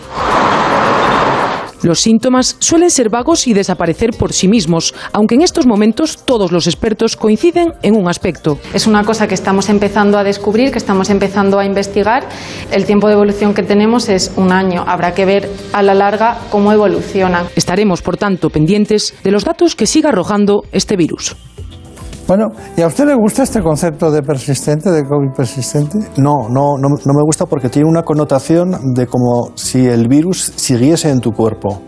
[1.83, 6.53] Los síntomas suelen ser vagos y desaparecer por sí mismos, aunque en estos momentos todos
[6.53, 8.59] los expertos coinciden en un aspecto.
[8.73, 12.29] Es una cosa que estamos empezando a descubrir, que estamos empezando a investigar.
[12.71, 14.85] El tiempo de evolución que tenemos es un año.
[14.87, 17.47] Habrá que ver a la larga cómo evolucionan.
[17.57, 21.37] Estaremos, por tanto, pendientes de los datos que siga arrojando este virus.
[22.27, 25.99] Bueno, ¿y a usted le gusta este concepto de persistente, de COVID persistente?
[26.17, 30.53] No, no, no, no me gusta porque tiene una connotación de como si el virus
[30.57, 31.81] siguiese en tu cuerpo.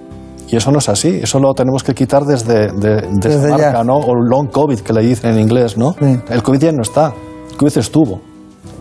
[0.49, 3.97] Y eso no es así, eso lo tenemos que quitar desde, de, marca, ¿no?
[3.97, 5.97] O long COVID, que le dicen en inglés, ¿no?
[6.29, 7.13] El COVID ya no está,
[7.51, 8.21] el COVID estuvo.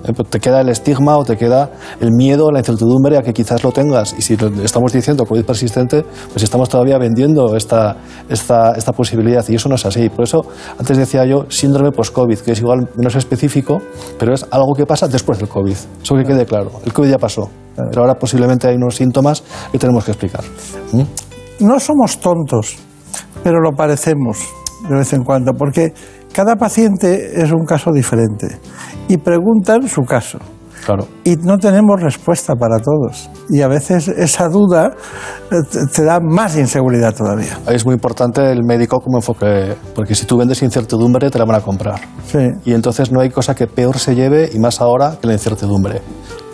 [0.07, 3.33] Eh, pues te queda el estigma o te queda el miedo, la incertidumbre a que
[3.33, 4.15] quizás lo tengas.
[4.17, 7.97] Y si estamos diciendo COVID persistente, pues estamos todavía vendiendo esta,
[8.29, 9.43] esta, esta posibilidad.
[9.49, 10.09] Y eso no es así.
[10.09, 10.45] Por eso,
[10.77, 13.81] antes decía yo, síndrome post-COVID, que es igual menos específico,
[14.19, 15.75] pero es algo que pasa después del COVID.
[16.03, 16.71] Eso que quede claro.
[16.85, 17.49] El COVID ya pasó.
[17.75, 20.43] Pero ahora posiblemente hay unos síntomas que tenemos que explicar.
[20.93, 21.65] ¿Mm?
[21.65, 22.77] No somos tontos,
[23.43, 24.39] pero lo parecemos
[24.89, 25.93] de vez en cuando, porque
[26.35, 28.59] cada paciente es un caso diferente
[29.07, 30.37] y preguntan su caso.
[30.85, 31.07] Claro.
[31.23, 33.29] Y no tenemos respuesta para todos.
[33.49, 34.91] Y a veces esa duda
[35.49, 35.55] eh,
[35.91, 37.57] te da más inseguridad todavía.
[37.67, 41.55] Es muy importante el médico como enfoque, porque si tú vendes incertidumbre te la van
[41.55, 42.01] a comprar.
[42.27, 42.49] Sí.
[42.65, 46.01] Y entonces no hay cosa que peor se lleve y más ahora que la incertidumbre.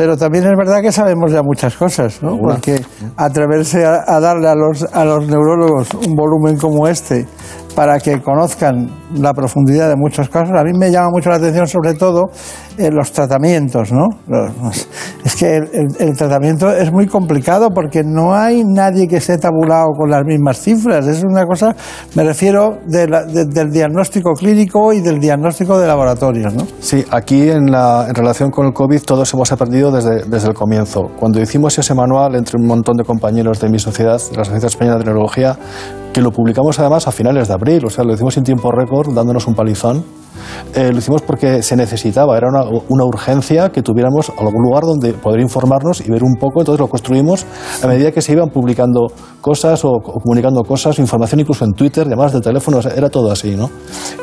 [0.01, 2.35] Pero también es verdad que sabemos ya muchas cosas, ¿no?
[2.35, 2.81] Porque
[3.17, 7.27] atreverse a, darle a los, a los neurólogos un volumen como este
[7.75, 10.57] para que conozcan la profundidad de muchos casos.
[10.57, 12.29] A mí me llama mucho la atención sobre todo
[12.77, 14.07] eh, los tratamientos, ¿no?
[15.23, 20.09] Es que el, tratamiento es muy complicado porque no hay nadie que esté tabulado con
[20.09, 21.07] las mismas cifras.
[21.07, 21.75] Es una cosa,
[22.15, 26.65] me refiero del diagnóstico clínico y del diagnóstico de laboratorios, ¿no?
[26.79, 30.53] Sí, aquí en, la, en relación con el COVID todos hemos aprendido desde, desde el
[30.53, 31.11] comienzo.
[31.19, 34.97] Cuando hicimos ese manual entre un montón de compañeros de mi sociedad, la Sociedad Española
[34.97, 35.57] de Neurología,
[36.13, 39.13] que lo publicamos además a finales de abril, o sea, lo hicimos en tiempo récord,
[39.13, 40.03] dándonos un palizón.
[40.73, 45.13] Eh, lo hicimos porque se necesitaba, era una, una, urgencia que tuviéramos algún lugar donde
[45.13, 47.45] poder informarnos y ver un poco, entonces lo construimos
[47.83, 49.07] a medida que se iban publicando
[49.39, 53.69] cosas o, comunicando cosas, información incluso en Twitter, llamadas de teléfono, era todo así, ¿no?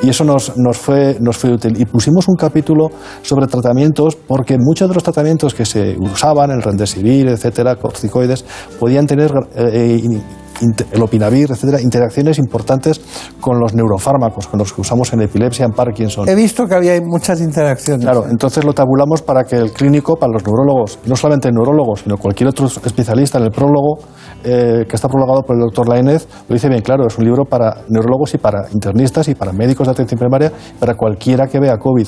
[0.03, 1.79] Y eso nos, nos, fue, nos fue útil.
[1.81, 2.89] Y pusimos un capítulo
[3.23, 8.45] sobre tratamientos porque muchos de los tratamientos que se usaban, el rendesivir, etcétera, corticoides,
[8.79, 9.31] podían tener...
[9.55, 10.23] Eh, eh,
[10.61, 13.01] el opinavir, etcétera, interacciones importantes
[13.41, 16.29] con los neurofármacos, con los que usamos en epilepsia, en Parkinson.
[16.29, 18.05] He visto que había muchas interacciones.
[18.05, 21.97] Claro, entonces lo tabulamos para que el clínico, para los neurólogos, no solamente el neurólogo,
[21.97, 23.99] sino cualquier otro especialista en el prólogo,
[24.45, 27.45] eh, que está prologado por el doctor Lainez, lo dice bien claro, es un libro
[27.45, 31.77] para neurólogos y para internistas y para médicos de atención primaria, para cualquiera que vea
[31.79, 32.07] COVID.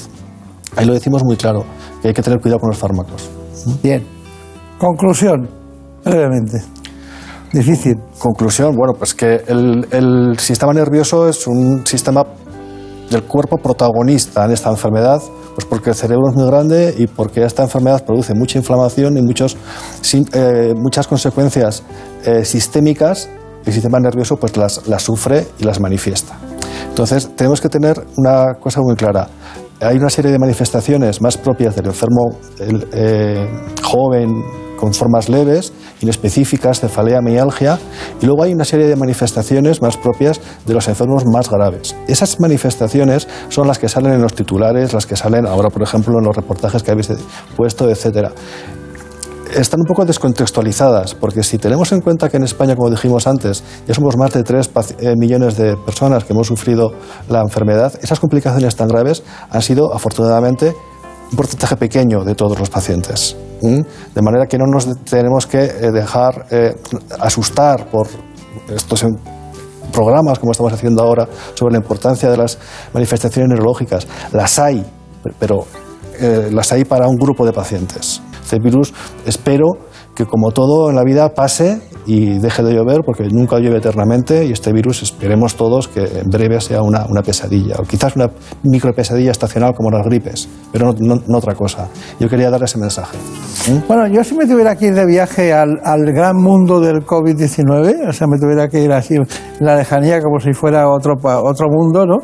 [0.77, 1.65] Ahí lo decimos muy claro,
[2.01, 3.29] que hay que tener cuidado con los fármacos.
[3.83, 4.05] Bien.
[4.79, 5.49] Conclusión,
[6.05, 6.80] brevemente.
[7.53, 7.97] Difícil.
[8.19, 12.25] Conclusión, bueno, pues que el, sistema nervioso es un sistema
[13.11, 15.21] del cuerpo protagonista en esta enfermedad,
[15.55, 19.23] pues porque el cerebro es muy grande y porque esta enfermedad produce mucha inflamación y
[19.23, 19.57] muchos,
[20.33, 21.83] eh, muchas consecuencias
[22.25, 23.29] eh, sistémicas,
[23.67, 26.39] el sistema nervioso pues las, las sufre y las manifiesta.
[26.89, 29.29] Entonces, tenemos que tener una cosa muy clara.
[29.81, 32.31] Hay una serie de manifestaciones más propias del enfermo
[32.93, 33.49] eh,
[33.83, 34.31] joven,
[34.81, 37.79] con formas leves, inespecíficas, cefalea, mialgia,
[38.21, 41.95] y luego hay una serie de manifestaciones más propias de los enfermos más graves.
[42.09, 46.19] Esas manifestaciones son las que salen en los titulares, las que salen ahora, por ejemplo,
[46.19, 47.11] en los reportajes que habéis
[47.57, 48.33] puesto, etcétera
[49.55, 53.65] están un poco descontextualizadas, porque si tenemos en cuenta que en España, como dijimos antes,
[53.87, 56.93] ya somos más de 3 eh, millones de personas que hemos sufrido
[57.29, 60.75] la enfermedad, esas complicaciones tan graves han sido, afortunadamente,
[61.31, 63.37] un porcentaje pequeño de todos los pacientes.
[63.61, 66.75] De manera que no nos tenemos que eh, dejar eh,
[67.21, 68.09] asustar por
[68.69, 69.05] estos
[69.93, 72.59] programas como estamos haciendo ahora sobre la importancia de las
[72.95, 74.07] manifestaciones neurológicas.
[74.33, 74.85] Las hay,
[75.39, 75.67] pero
[76.19, 78.23] eh, las hay para un grupo de pacientes.
[78.43, 78.95] Este virus
[79.27, 79.67] espero
[80.21, 84.45] que como todo en la vida pase y deje de llover, porque nunca llueve eternamente
[84.45, 88.29] y este virus esperemos todos que en breve sea una, una pesadilla, o quizás una
[88.63, 91.89] micro pesadilla estacional como las gripes, pero no, otra cosa.
[92.19, 93.17] Yo quería dar ese mensaje.
[93.69, 93.87] ¿Mm?
[93.89, 98.09] Bueno, yo si me tuviera que ir de viaje al, al gran mundo del COVID-19,
[98.09, 99.27] o sea, me tuviera que ir así en
[99.61, 102.19] la lejanía como si fuera otro, otro mundo, ¿no?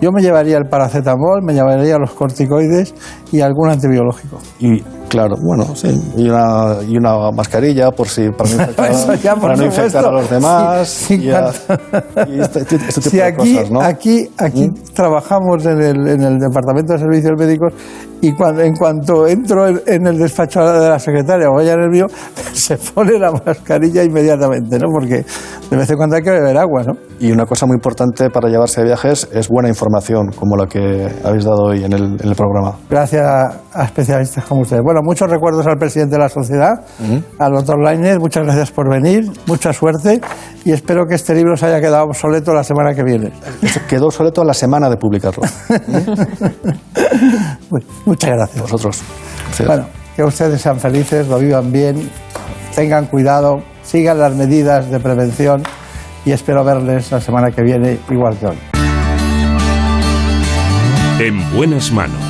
[0.00, 2.94] Yo me llevaría el paracetamol, me llevaría los corticoides
[3.32, 4.38] y algún antibiológico.
[4.58, 9.56] Y claro, bueno, sí, y una, y una mascarilla por si para no infectar, para
[9.56, 11.10] no infectar a los demás.
[11.10, 13.80] y, este, este, este tipo de cosas, ¿no?
[13.82, 14.94] Aquí, aquí ¿Mm?
[14.94, 17.74] trabajamos en el, en el Departamento de Servicios Médicos
[18.22, 22.06] y cuando, en cuanto entro en, el despacho de la secretaria o vaya nervio,
[22.52, 24.88] se pone la mascarilla inmediatamente, ¿no?
[24.92, 25.24] Porque
[25.70, 26.92] de vez en cuando hay que beber agua, ¿no?
[27.18, 31.08] Y una cosa muy importante para llevarse de viajes es buena información, como la que
[31.24, 32.76] habéis dado hoy en el, en el programa.
[32.90, 34.82] Gracias a, especialistas como ustedes.
[34.82, 36.84] Bueno, muchos recuerdos al presidente de la sociedad,
[37.38, 40.20] al doctor Lainer, muchas gracias por venir, mucha suerte
[40.64, 43.32] y espero que este libro se haya quedado obsoleto la semana que viene.
[43.88, 45.42] Quedó obsoleto la semana de publicarlo.
[48.04, 48.62] Muchas gracias.
[48.62, 49.02] Vosotros.
[49.66, 49.86] Bueno,
[50.16, 52.10] que ustedes sean felices, lo vivan bien,
[52.74, 55.62] tengan cuidado, sigan las medidas de prevención
[56.24, 58.58] y espero verles la semana que viene igual que hoy.
[61.20, 62.29] En buenas manos.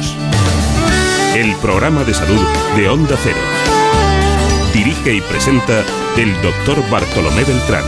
[1.63, 2.41] Programa de salud
[2.75, 3.37] de Onda Cero.
[4.73, 5.85] Dirige y presenta
[6.17, 7.85] el doctor Bartolomé Beltrán.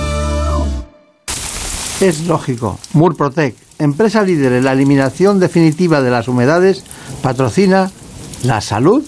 [1.99, 2.79] Es lógico.
[2.93, 6.85] Murprotec, empresa líder en la eliminación definitiva de las humedades,
[7.23, 7.91] patrocina
[8.43, 9.05] la salud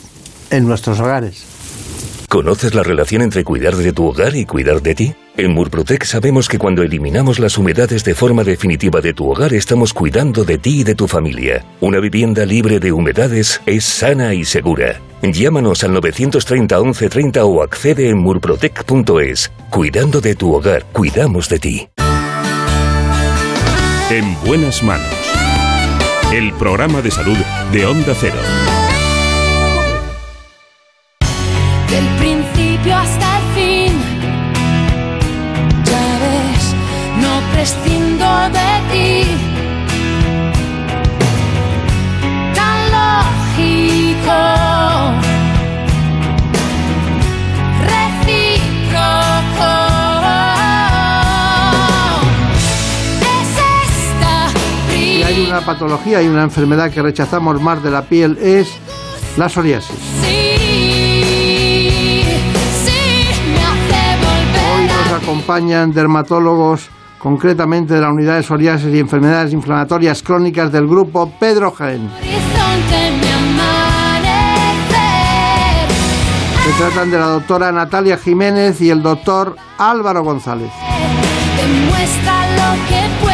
[0.51, 1.45] en nuestros hogares.
[2.31, 5.15] ¿Conoces la relación entre cuidar de tu hogar y cuidar de ti?
[5.37, 9.93] En Murprotec sabemos que cuando eliminamos las humedades de forma definitiva de tu hogar estamos
[9.93, 11.65] cuidando de ti y de tu familia.
[11.81, 15.01] Una vivienda libre de humedades es sana y segura.
[15.23, 19.51] Llámanos al 930 1130 o accede en murprotec.es.
[19.71, 21.89] Cuidando de tu hogar, cuidamos de ti.
[24.11, 25.15] En buenas manos.
[26.33, 27.39] El programa de salud
[27.73, 28.39] de Onda Cero.
[55.55, 58.77] Una patología y una enfermedad que rechazamos más de la piel es
[59.37, 59.97] la psoriasis.
[64.75, 66.89] Hoy nos acompañan dermatólogos
[67.21, 72.11] concretamente de la unidad de psoriasis y enfermedades inflamatorias crónicas del grupo Pedro Jaén.
[76.65, 80.73] Se tratan de la doctora Natalia Jiménez y el doctor Álvaro González.
[81.57, 83.34] Demuestra lo que puedes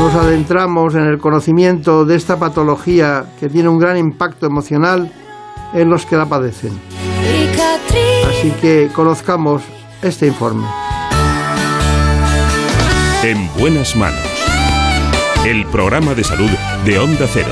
[0.00, 5.12] Nos adentramos en el conocimiento de esta patología que tiene un gran impacto emocional
[5.74, 6.72] en los que la padecen.
[8.26, 9.62] Así que conozcamos
[10.00, 10.66] este informe.
[13.22, 14.24] En buenas manos.
[15.46, 16.50] El programa de salud
[16.86, 17.50] de Onda Cero.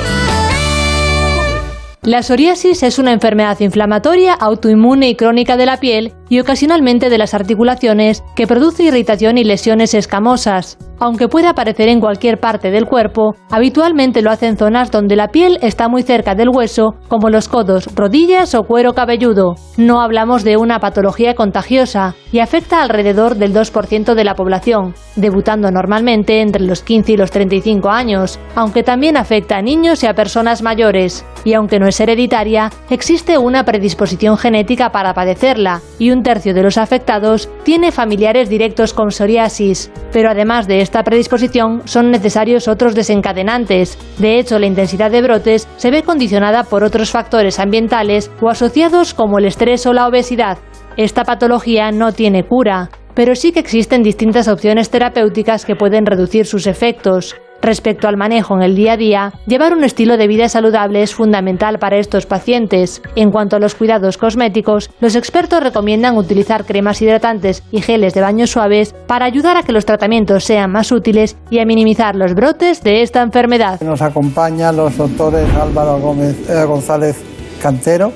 [2.00, 7.18] La psoriasis es una enfermedad inflamatoria, autoinmune y crónica de la piel y ocasionalmente de
[7.18, 10.78] las articulaciones que produce irritación y lesiones escamosas.
[11.00, 15.28] Aunque puede aparecer en cualquier parte del cuerpo, habitualmente lo hace en zonas donde la
[15.28, 19.54] piel está muy cerca del hueso, como los codos, rodillas o cuero cabelludo.
[19.76, 25.70] No hablamos de una patología contagiosa y afecta alrededor del 2% de la población, debutando
[25.70, 30.14] normalmente entre los 15 y los 35 años, aunque también afecta a niños y a
[30.14, 31.24] personas mayores.
[31.44, 36.62] Y aunque no es hereditaria, existe una predisposición genética para padecerla, y un tercio de
[36.62, 39.90] los afectados tiene familiares directos con psoriasis.
[40.12, 43.98] Pero además de esta predisposición, son necesarios otros desencadenantes.
[44.18, 49.14] De hecho, la intensidad de brotes se ve condicionada por otros factores ambientales o asociados
[49.14, 50.58] como el estrés o la obesidad.
[50.96, 56.46] Esta patología no tiene cura, pero sí que existen distintas opciones terapéuticas que pueden reducir
[56.46, 57.36] sus efectos.
[57.60, 61.14] Respecto al manejo en el día a día, llevar un estilo de vida saludable es
[61.14, 63.02] fundamental para estos pacientes.
[63.16, 68.20] En cuanto a los cuidados cosméticos, los expertos recomiendan utilizar cremas hidratantes y geles de
[68.20, 72.34] baño suaves para ayudar a que los tratamientos sean más útiles y a minimizar los
[72.34, 73.80] brotes de esta enfermedad.
[73.80, 77.16] Nos acompañan los doctores Álvaro Gómez, eh, González
[77.60, 78.12] Cantero,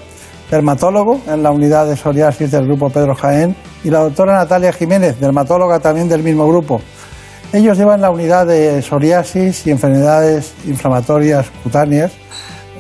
[0.50, 5.18] dermatólogo en la unidad de psoriasis del grupo Pedro Jaén, y la doctora Natalia Jiménez,
[5.18, 6.81] dermatóloga también del mismo grupo.
[7.52, 12.10] Ellos llevan la unidad de psoriasis y enfermedades inflamatorias cutáneas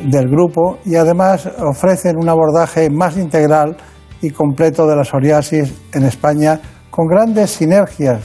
[0.02, 3.76] del grupo y además ofrecen un abordaje más integral
[4.22, 6.58] y completo de la psoriasis en España
[6.90, 8.22] con grandes sinergias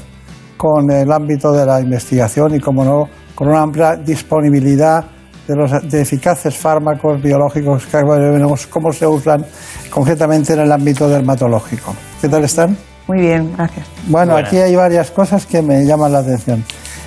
[0.56, 5.04] con el ámbito de la investigación y, como no, con una amplia disponibilidad
[5.48, 9.46] de, los, de eficaces fármacos biológicos que veremos cómo se usan
[9.90, 11.94] concretamente en el ámbito dermatológico.
[12.22, 12.78] ¿Qué tal están?
[13.08, 13.88] Muy bien, gracias.
[14.08, 16.64] Bueno, aquí hay varias cosas que me llaman la atención.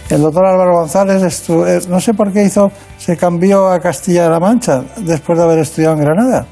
[0.08, 4.40] El doctor Álvaro González, estu- eh, no sé por qué hizo, se cambió a Castilla-La
[4.40, 6.46] Mancha después de haber estudiado en Granada.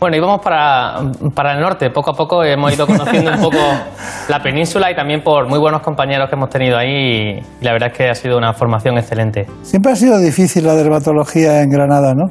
[0.00, 1.00] Bueno, íbamos para,
[1.34, 1.90] para el norte.
[1.90, 3.56] Poco a poco hemos ido conociendo un poco
[4.28, 7.40] la península y también por muy buenos compañeros que hemos tenido ahí.
[7.60, 9.46] Y la verdad es que ha sido una formación excelente.
[9.62, 12.26] Siempre ha sido difícil la dermatología en Granada, ¿no?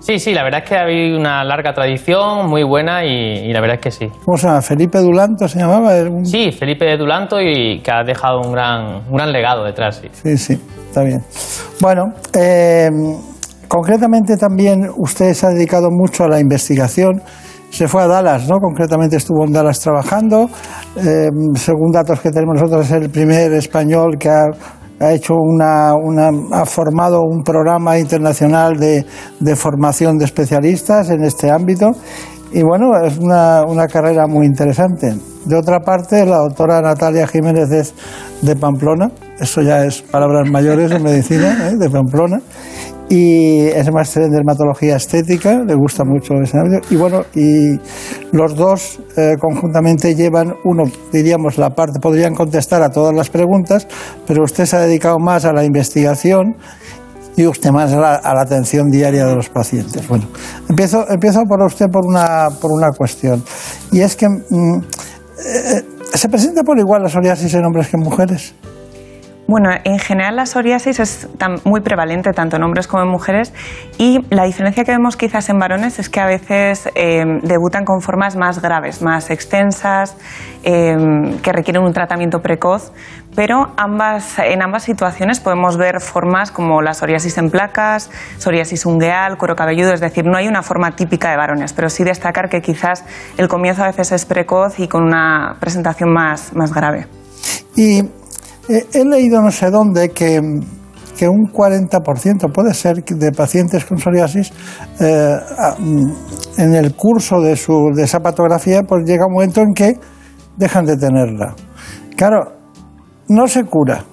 [0.00, 3.52] Sí, sí, la verdad es que ha habido una larga tradición muy buena y, y
[3.52, 4.06] la verdad es que sí.
[4.24, 4.62] ¿Cómo se llama?
[4.62, 5.92] Felipe Dulanto se llamaba.
[6.02, 9.96] Un- Sí, Felipe Dulanto y que ha dejado un gran, un gran legado detrás.
[10.00, 10.08] Sí.
[10.12, 11.20] Sí, sí, está bien.
[11.80, 12.04] Bueno,
[12.38, 12.88] eh,
[13.66, 17.20] concretamente también usted se ha dedicado mucho a la investigación.
[17.70, 18.56] Se fue a Dallas, ¿no?
[18.60, 20.48] Concretamente estuvo en Dallas trabajando.
[20.96, 24.44] Eh, según datos que tenemos nosotros, es el primer español que ha,
[25.00, 25.92] ha hecho una,
[26.52, 29.04] ha formado un programa internacional de,
[29.40, 31.92] de formación de especialistas en este ámbito.
[32.50, 35.14] Y bueno, es una, una carrera muy interesante.
[35.44, 37.94] De otra parte, la doctora Natalia Jiménez es
[38.42, 41.76] de Pamplona, eso ya es palabras mayores en medicina, ¿eh?
[41.76, 42.40] de Pamplona,
[43.08, 46.86] y es máster en dermatología estética, le gusta mucho ese ámbito.
[46.90, 47.78] Y bueno, y
[48.32, 53.86] los dos eh, conjuntamente llevan, uno, diríamos, la parte, podrían contestar a todas las preguntas,
[54.26, 56.56] pero usted se ha dedicado más a la investigación
[57.36, 60.06] y usted más a la, a la atención diaria de los pacientes.
[60.06, 60.26] Bueno,
[60.68, 63.42] empiezo, empiezo por usted por una, por una cuestión.
[63.92, 64.80] Y es que mm,
[65.46, 68.54] eh, se presenta por igual la psoriasis en hombres que en mujeres.
[69.50, 71.28] Bueno, en general la psoriasis es
[71.64, 73.54] muy prevalente tanto en hombres como en mujeres
[73.96, 78.02] y la diferencia que vemos quizás en varones es que a veces eh, debutan con
[78.02, 80.18] formas más graves, más extensas,
[80.64, 80.94] eh,
[81.42, 82.92] que requieren un tratamiento precoz,
[83.34, 89.38] pero ambas, en ambas situaciones podemos ver formas como la psoriasis en placas, psoriasis ungueal,
[89.38, 92.60] cuero cabelludo, es decir, no hay una forma típica de varones, pero sí destacar que
[92.60, 93.02] quizás
[93.38, 97.06] el comienzo a veces es precoz y con una presentación más, más grave.
[97.76, 98.02] Y
[98.68, 100.40] eh, he leído no sé dónde que
[101.18, 104.52] que un 40% puede ser de pacientes con psoriasis
[105.00, 105.36] eh,
[105.78, 106.12] mm,
[106.58, 109.98] en el curso de, su, de esa patografía pues llega un momento en que
[110.56, 111.54] dejan de tenerla.
[112.16, 112.52] Claro,
[113.28, 114.04] no se cura.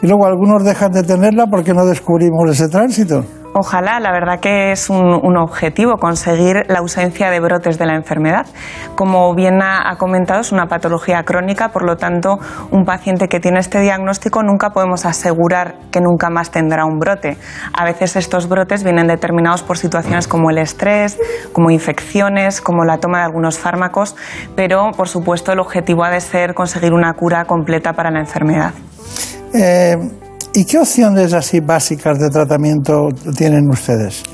[0.00, 3.24] Y luego algunos dejan de tenerla porque no descubrimos ese tránsito.
[3.52, 8.46] Ojalá, la verdad que es un, objetivo conseguir la ausencia de brotes de la enfermedad.
[8.94, 12.38] Como bien ha, ha comentado, es una patología crónica, por lo tanto,
[12.70, 17.38] un paciente que tiene este diagnóstico nunca podemos asegurar que nunca más tendrá un brote.
[17.72, 21.18] A veces estos brotes vienen determinados por situaciones como el estrés,
[21.52, 24.14] como infecciones, como la toma de algunos fármacos,
[24.54, 28.74] pero por supuesto el objetivo ha de ser conseguir una cura completa para la enfermedad.
[29.54, 29.96] Eh,
[30.52, 34.24] ¿Y qué opciones así básicas de tratamiento tienen ustedes?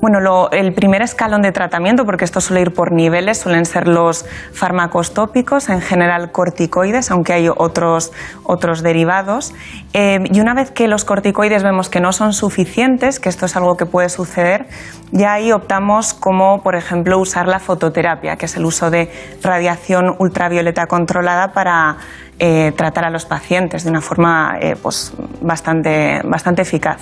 [0.00, 4.24] Bueno, el primer escalón de tratamiento, porque esto suele ir por niveles, suelen ser los
[4.52, 8.12] fármacos tópicos, en general corticoides, aunque hay otros,
[8.44, 9.52] otros derivados.
[9.94, 13.56] Eh, y una vez que los corticoides vemos que no son suficientes, que esto es
[13.56, 14.66] algo que puede suceder,
[15.10, 19.10] ya ahí optamos como, por ejemplo, usar la fototerapia, que es el uso de
[19.42, 21.96] radiación ultravioleta controlada para
[22.38, 25.12] eh, tratar a los pacientes de una forma eh, pues,
[25.42, 27.00] bastante, bastante eficaz.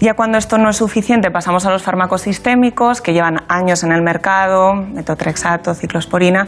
[0.00, 3.92] Ya cuando esto no es suficiente, pasamos a los fármacos sistémicos que llevan años en
[3.92, 6.46] el mercado, metotrexato, ciclosporina,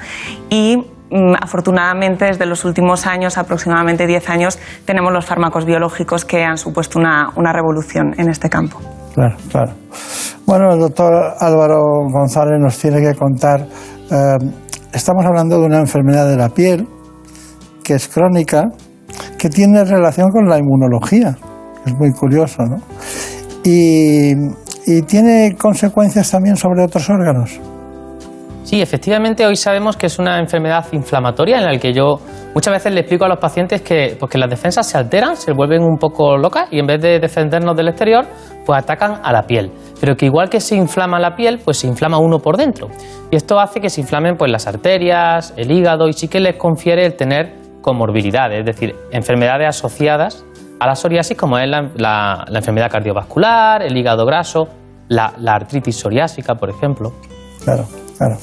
[0.50, 0.76] y
[1.10, 6.58] mm, afortunadamente desde los últimos años, aproximadamente 10 años, tenemos los fármacos biológicos que han
[6.58, 8.80] supuesto una, una revolución en este campo.
[9.14, 9.72] Claro, claro.
[10.46, 11.80] Bueno, el doctor Álvaro
[12.12, 13.66] González nos tiene que contar,
[14.10, 14.36] eh,
[14.92, 16.86] estamos hablando de una enfermedad de la piel
[17.90, 18.68] que es crónica,
[19.36, 21.36] que tiene relación con la inmunología.
[21.84, 22.76] Es muy curioso, ¿no?
[23.64, 24.32] Y,
[25.08, 27.58] tiene consecuencias también sobre otros órganos.
[28.62, 32.20] Sí, efectivamente hoy sabemos que es una enfermedad inflamatoria en la que yo
[32.54, 35.52] muchas veces le explico a los pacientes que, pues que las defensas se alteran, se
[35.52, 38.24] vuelven un poco locas y en vez de defendernos del exterior,
[38.64, 39.70] pues atacan a la piel.
[40.00, 42.88] Pero que igual que se inflama la piel, pues se inflama uno por dentro.
[43.30, 46.56] Y esto hace que se inflamen pues las arterias, el hígado y sí que les
[46.56, 50.44] confiere el tener comorbilidades, es decir, enfermedades asociadas
[50.78, 54.68] a la psoriasis como es la, la- la enfermedad cardiovascular, el hígado graso,
[55.08, 57.12] la, artritis psoriásica, por ejemplo.
[57.64, 57.84] Claro,
[58.16, 58.36] claro.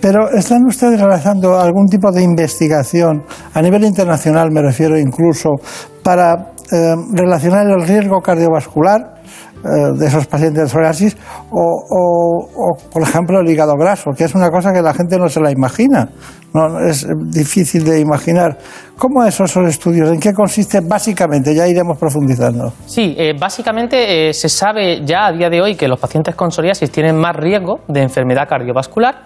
[0.00, 3.22] Pero ¿están ustedes realizando algún tipo de investigación
[3.54, 5.50] a nivel internacional, me refiero incluso,
[6.02, 9.14] para eh, relacionar el riesgo cardiovascular
[9.98, 11.16] de esos pacientes de psoriasis
[11.50, 11.60] o,
[11.90, 15.40] o- por ejemplo, el hígado graso, que es una cosa que la gente no se
[15.40, 16.08] la imagina?
[16.54, 18.56] No, es eh, difícil de imaginar.
[18.96, 20.10] ¿Cómo esos son estudios?
[20.10, 21.54] ¿En qué consiste básicamente?
[21.54, 22.72] Ya iremos profundizando.
[22.86, 26.50] Sí, eh, básicamente eh, se sabe ya a día de hoy que los pacientes con
[26.50, 29.16] psoriasis tienen más riesgo de enfermedad cardiovascular,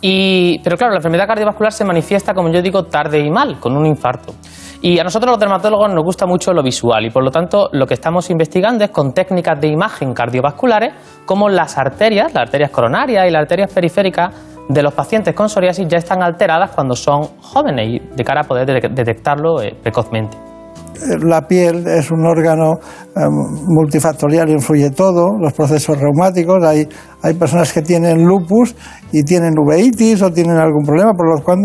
[0.00, 3.76] y, pero claro, la enfermedad cardiovascular se manifiesta, como yo digo, tarde y mal, con
[3.76, 4.32] un infarto.
[4.80, 7.86] Y a nosotros los dermatólogos nos gusta mucho lo visual y por lo tanto lo
[7.86, 10.94] que estamos investigando es con técnicas de imagen cardiovasculares
[11.26, 14.34] como las arterias, las arterias coronarias y las arterias periféricas
[14.68, 18.44] de los pacientes con psoriasis ya están alteradas cuando son jóvenes y de cara a
[18.44, 20.47] poder de- detectarlo eh, precozmente.
[21.24, 22.80] La piel es un órgano
[23.14, 26.62] eh, multifactorial, influye todo, los procesos reumáticos.
[26.64, 26.88] Hay,
[27.22, 28.74] hay personas que tienen lupus
[29.12, 31.60] y tienen uveitis o tienen algún problema, por lo cual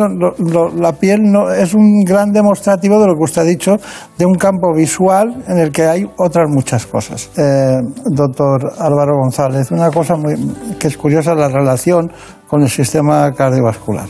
[0.80, 3.76] la piel no, es un gran demostrativo de lo que usted ha dicho,
[4.18, 7.32] de un campo visual en el que hay otras muchas cosas.
[7.36, 10.36] Eh, doctor Álvaro González, una cosa muy,
[10.80, 12.12] que es curiosa, la relación
[12.48, 14.08] con el sistema cardiovascular.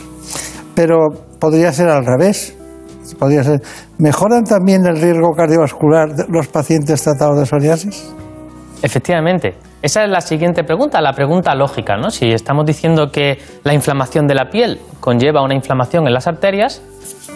[0.74, 2.56] Pero podría ser al revés.
[3.18, 3.60] Podría ser.
[3.98, 8.14] ¿Mejoran también el riesgo cardiovascular de los pacientes tratados de psoriasis?
[8.82, 9.54] Efectivamente.
[9.82, 12.08] Esa es la siguiente pregunta, la pregunta lógica, ¿no?
[12.10, 16.80] Si estamos diciendo que la inflamación de la piel conlleva una inflamación en las arterias,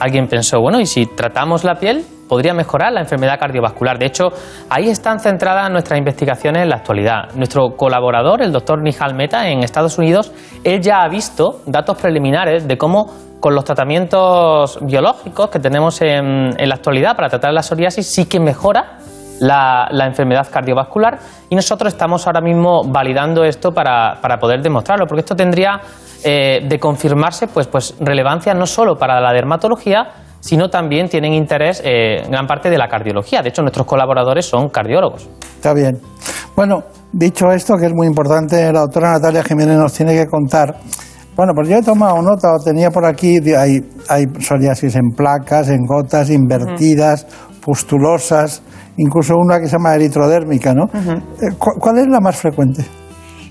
[0.01, 3.99] alguien pensó, bueno, ¿y si tratamos la piel podría mejorar la enfermedad cardiovascular?
[3.99, 4.29] De hecho,
[4.69, 7.35] ahí están centradas nuestras investigaciones en la actualidad.
[7.35, 10.33] Nuestro colaborador, el doctor Nihal Mehta, en Estados Unidos,
[10.65, 13.07] él ya ha visto datos preliminares de cómo
[13.41, 18.27] con los tratamientos biológicos que tenemos en, en la actualidad para tratar la psoriasis sí
[18.27, 18.99] que mejora
[19.41, 21.19] la, la enfermedad cardiovascular
[21.49, 25.81] y nosotros estamos ahora mismo validando esto para, para poder demostrarlo, porque esto tendría
[26.25, 30.05] eh, de confirmarse pues, pues relevancia no solo para la dermatología,
[30.41, 33.43] sino también tienen interés eh, en gran parte de la cardiología.
[33.43, 35.29] De hecho, nuestros colaboradores son cardiólogos.
[35.57, 35.99] Está bien.
[36.55, 40.77] Bueno, dicho esto, que es muy importante, la doctora Natalia Jiménez nos tiene que contar.
[41.37, 45.69] Bueno, pues yo he tomado nota, o tenía por aquí, hay, hay psoriasis en placas,
[45.71, 47.27] en gotas, invertidas,
[47.79, 48.63] pustulosas,
[48.97, 50.85] incluso una que se llama eritrodérmica, ¿no?
[51.41, 52.85] Eh, ¿cu- ¿Cuál es la más frecuente?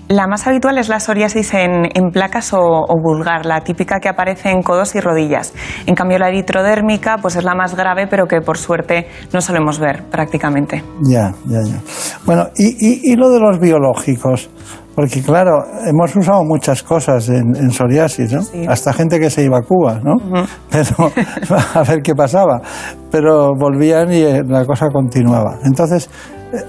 [0.08, 4.08] La más habitual es la psoriasis en, en placas o, o vulgar, la típica que
[4.08, 5.52] aparece en codos y rodillas.
[5.86, 9.78] En cambio, la eritrodérmica pues es la más grave, pero que por suerte no solemos
[9.78, 10.82] ver prácticamente.
[11.02, 11.76] Ya, ya, ya.
[12.24, 14.48] Bueno, y, y- y lo de los biológicos,
[14.94, 18.40] porque claro, hemos usado muchas cosas en, en psoriasis, ¿no?
[18.72, 20.14] Hasta gente que se iba a Cuba, ¿no?
[20.70, 21.12] Pero
[21.74, 22.62] a ver qué pasaba.
[23.10, 25.58] Pero volvían y eh, la cosa continuaba.
[25.64, 26.08] Entonces,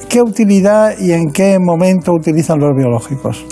[0.10, 3.46] ¿qué utilidad y en qué momento utilizan los biológicos?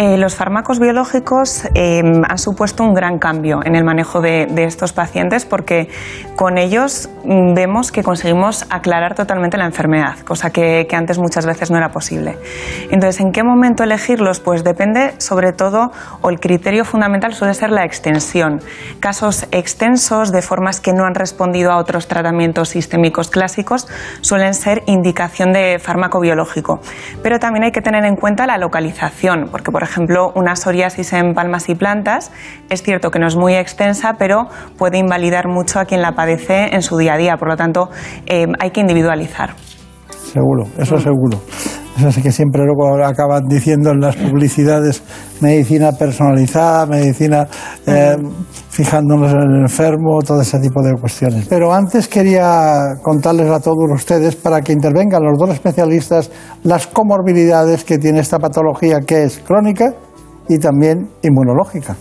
[0.00, 4.92] Eh, los fármacos biológicos eh, han supuesto un gran cambio en el manejo de, estos
[4.92, 5.88] pacientes porque
[6.36, 11.46] con ellos mm, vemos que conseguimos aclarar totalmente la enfermedad, cosa que, que antes muchas
[11.46, 12.38] veces no era posible.
[12.92, 14.38] Entonces, ¿en qué momento elegirlos?
[14.38, 15.90] Pues depende sobre todo,
[16.20, 18.60] o el criterio fundamental suele ser la extensión.
[19.00, 23.88] Casos extensos de formas que no han respondido a otros tratamientos sistémicos clásicos
[24.20, 26.80] suelen ser indicación de fármaco biológico.
[27.20, 31.34] Pero también hay que tener en cuenta la localización, porque por ejemplo una psoriasis en
[31.34, 32.30] palmas y plantas
[32.70, 36.74] es cierto que no es muy extensa, pero puede invalidar mucho a quien la padece
[36.74, 37.36] en su día a día.
[37.36, 37.88] Por lo tanto,
[38.26, 39.50] eh, hay que individualizar.
[40.32, 41.40] Seguro, eso seguro.
[41.98, 45.02] Eso sí que siempre luego acaban diciendo en las publicidades
[45.40, 47.48] medicina personalizada, medicina
[47.86, 48.16] eh,
[48.78, 51.46] fijándonos en el enfermo, todo ese tipo de cuestiones.
[51.48, 56.30] Pero antes quería contarles a todos ustedes, para que intervengan los dos especialistas,
[56.62, 59.94] las comorbilidades que tiene esta patología que es crónica
[60.48, 61.96] y también inmunológica.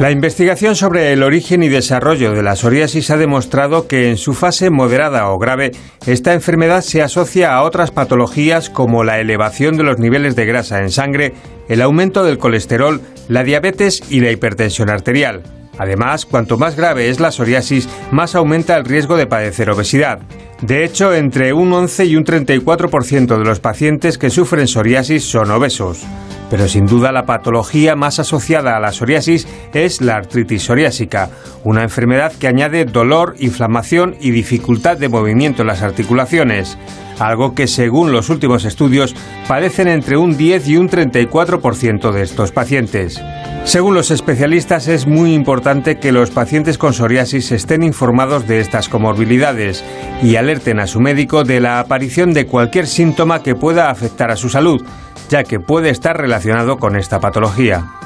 [0.00, 4.32] La investigación sobre el origen y desarrollo de la psoriasis ha demostrado que en su
[4.32, 5.72] fase moderada o grave,
[6.06, 10.78] esta enfermedad se asocia a otras patologías como la elevación de los niveles de grasa
[10.78, 11.34] en sangre,
[11.68, 15.42] el aumento del colesterol, la diabetes y la hipertensión arterial.
[15.78, 20.20] Además, cuanto más grave es la psoriasis, más aumenta el riesgo de padecer obesidad.
[20.62, 25.50] De hecho, entre un 11 y un 34% de los pacientes que sufren psoriasis son
[25.50, 26.06] obesos.
[26.50, 31.30] Pero sin duda la patología más asociada a la psoriasis es la artritis psoriásica,
[31.64, 36.78] una enfermedad que añade dolor, inflamación y dificultad de movimiento en las articulaciones,
[37.20, 39.14] algo que según los últimos estudios
[39.46, 43.20] padecen entre un 10 y un 34% de estos pacientes.
[43.64, 48.88] Según los especialistas es muy importante que los pacientes con psoriasis estén informados de estas
[48.88, 49.84] comorbilidades
[50.22, 54.36] y alerten a su médico de la aparición de cualquier síntoma que pueda afectar a
[54.36, 54.82] su salud,
[55.28, 57.97] ya que puede estar relacionado con esta patología.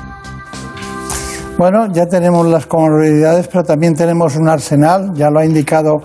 [1.62, 5.98] Bueno, ya tenemos las comorbilidades, pero también tenemos un arsenal, ya lo ha indicado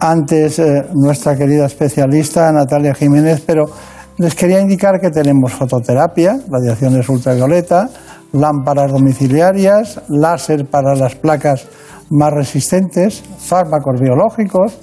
[0.00, 3.66] antes eh, nuestra querida especialista Natalia Jiménez, pero
[4.18, 7.88] les quería indicar que tenemos fototerapia, radiaciones ultravioleta,
[8.32, 11.68] lámparas domiciliarias, láser para las placas
[12.10, 14.76] más resistentes, fármacos biológicos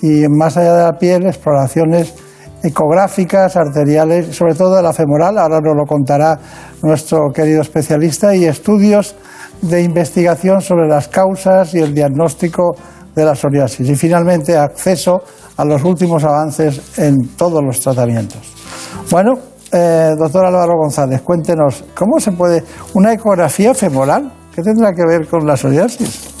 [0.00, 2.14] y más allá de la piel, exploraciones
[2.62, 6.38] ecográficas, arteriales, sobre todo de la femoral, ahora nos lo contará
[6.82, 9.16] nuestro querido especialista, y estudios
[9.62, 12.76] de investigación sobre las causas y el diagnóstico
[13.14, 13.88] de la psoriasis.
[13.88, 15.22] Y finalmente, acceso
[15.56, 18.40] a los últimos avances en todos los tratamientos.
[19.10, 19.34] Bueno,
[19.72, 22.62] eh, doctor Álvaro González, cuéntenos, ¿cómo se puede
[22.94, 24.30] una ecografía femoral?
[24.54, 26.32] ¿Qué tendrá que ver con la psoriasis?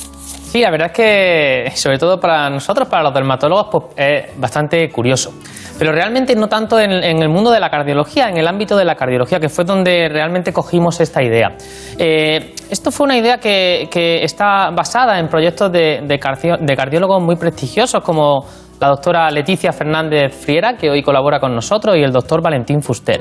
[0.52, 4.86] Sí, la verdad es que, sobre todo para nosotros, para los dermatólogos, pues es bastante
[4.90, 5.32] curioso.
[5.78, 8.94] Pero realmente no tanto en, el mundo de la cardiología, en el ámbito de la
[8.94, 11.56] cardiología, que fue donde realmente cogimos esta idea.
[11.98, 13.88] Eh, esto fue una idea que,
[14.22, 18.46] está basada en proyectos de, de cardiólogos muy prestigiosos como
[18.82, 23.20] la doctora Leticia Fernández Friera, que hoy colabora con nosotros, y el doctor Valentín Fuster.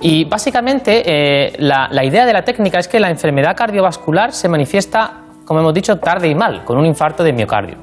[0.00, 4.48] Y básicamente eh, la, la idea de la técnica es que la enfermedad cardiovascular se
[4.48, 7.76] manifiesta, como hemos dicho, tarde y mal, con un infarto de miocardio,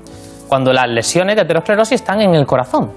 [0.48, 2.94] cuando las lesiones de aterosclerosis están en el corazón.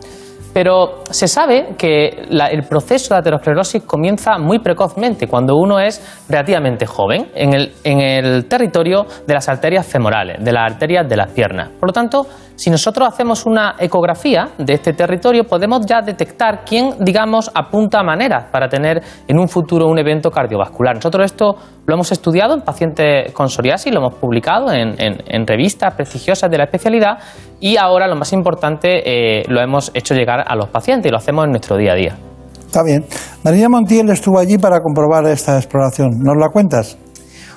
[0.53, 6.87] Pero se sabe que el proceso de aterosclerosis comienza muy precozmente, cuando uno es relativamente
[6.87, 11.31] joven, en el, en el territorio de las arterias femorales, de las arterias de las
[11.33, 11.71] piernas.
[11.81, 12.27] Por lo tanto,
[12.63, 18.45] si nosotros hacemos una ecografía de este territorio, podemos ya detectar quién, digamos, apunta maneras
[18.53, 20.95] para tener en un futuro un evento cardiovascular.
[20.95, 26.49] Nosotros esto lo hemos estudiado en pacientes con psoriasis, lo hemos publicado en revistas prestigiosas
[26.49, 27.19] de la especialidad
[27.59, 31.17] y ahora lo más importante eh, lo hemos hecho llegar a los pacientes y lo
[31.17, 32.17] hacemos en nuestro día a día.
[32.65, 33.05] Está bien.
[33.43, 36.11] María Montiel estuvo allí para comprobar esta exploración.
[36.21, 36.97] ¿Nos la cuentas?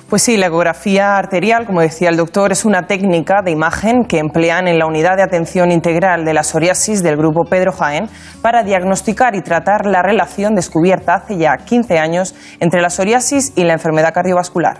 [0.08, 4.20] Pues sí, la ecografía arterial, como decía el doctor, es una técnica de imagen que
[4.20, 8.08] emplean en la unidad de atención integral de la psoriasis del grupo Pedro Jaén
[8.40, 13.64] para diagnosticar y tratar la relación descubierta hace ya 15 años entre la psoriasis y
[13.64, 14.78] la enfermedad cardiovascular.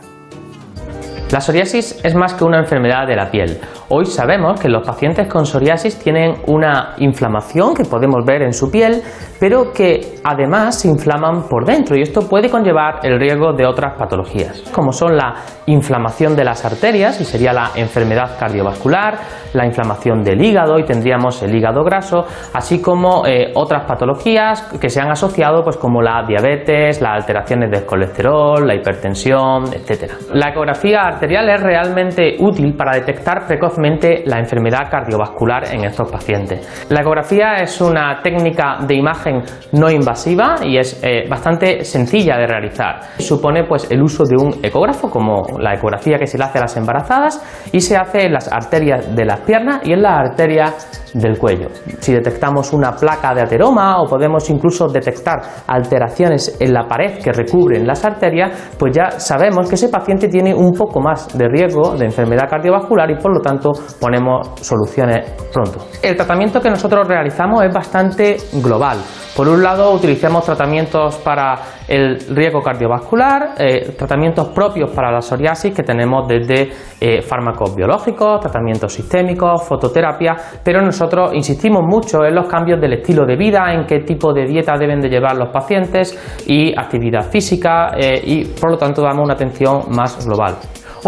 [1.32, 3.60] La psoriasis es más que una enfermedad de la piel.
[3.88, 8.68] Hoy sabemos que los pacientes con psoriasis tienen una inflamación que podemos ver en su
[8.68, 9.00] piel,
[9.38, 13.96] pero que además se inflaman por dentro y esto puede conllevar el riesgo de otras
[13.96, 15.34] patologías, como son la
[15.66, 19.18] inflamación de las arterias y sería la enfermedad cardiovascular,
[19.52, 22.24] la inflamación del hígado y tendríamos el hígado graso,
[22.54, 27.70] así como eh, otras patologías que se han asociado pues como la diabetes, las alteraciones
[27.70, 30.10] del colesterol, la hipertensión, etc.
[30.32, 33.75] La ecografía arterial es realmente útil para detectar precozmente
[34.24, 36.86] la enfermedad cardiovascular en estos pacientes.
[36.88, 42.46] La ecografía es una técnica de imagen no invasiva y es eh, bastante sencilla de
[42.46, 43.00] realizar.
[43.18, 46.62] Supone pues el uso de un ecógrafo como la ecografía que se le hace a
[46.62, 51.12] las embarazadas y se hace en las arterias de las piernas y en las arterias
[51.14, 51.68] del cuello.
[52.00, 57.32] Si detectamos una placa de ateroma o podemos incluso detectar alteraciones en la pared que
[57.32, 61.96] recubren las arterias, pues ya sabemos que ese paciente tiene un poco más de riesgo
[61.96, 63.65] de enfermedad cardiovascular y por lo tanto
[64.00, 65.86] ponemos soluciones pronto.
[66.02, 68.98] El tratamiento que nosotros realizamos es bastante global.
[69.36, 71.56] Por un lado, utilizamos tratamientos para
[71.86, 78.40] el riesgo cardiovascular, eh, tratamientos propios para la psoriasis que tenemos desde eh, fármacos biológicos,
[78.40, 83.84] tratamientos sistémicos, fototerapia, pero nosotros insistimos mucho en los cambios del estilo de vida, en
[83.84, 88.70] qué tipo de dieta deben de llevar los pacientes y actividad física eh, y por
[88.70, 90.56] lo tanto damos una atención más global.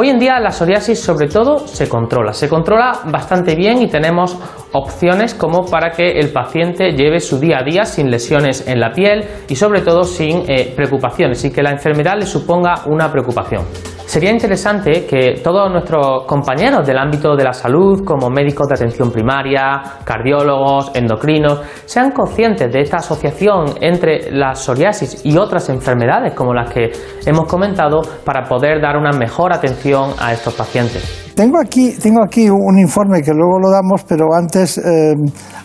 [0.00, 4.38] Hoy en día la psoriasis sobre todo se controla, se controla bastante bien y tenemos
[4.72, 8.92] opciones como para que el paciente lleve su día a día sin lesiones en la
[8.92, 13.64] piel y sobre todo sin eh, preocupaciones y que la enfermedad le suponga una preocupación.
[14.08, 19.12] Sería interesante que todos nuestros compañeros del ámbito de la salud, como médicos de atención
[19.12, 26.54] primaria, cardiólogos, endocrinos, sean conscientes de esta asociación entre la psoriasis y otras enfermedades como
[26.54, 26.90] las que
[27.26, 31.27] hemos comentado para poder dar una mejor atención a estos pacientes.
[31.38, 35.14] Tengo aquí, tengo aquí un informe que luego lo damos, pero antes eh,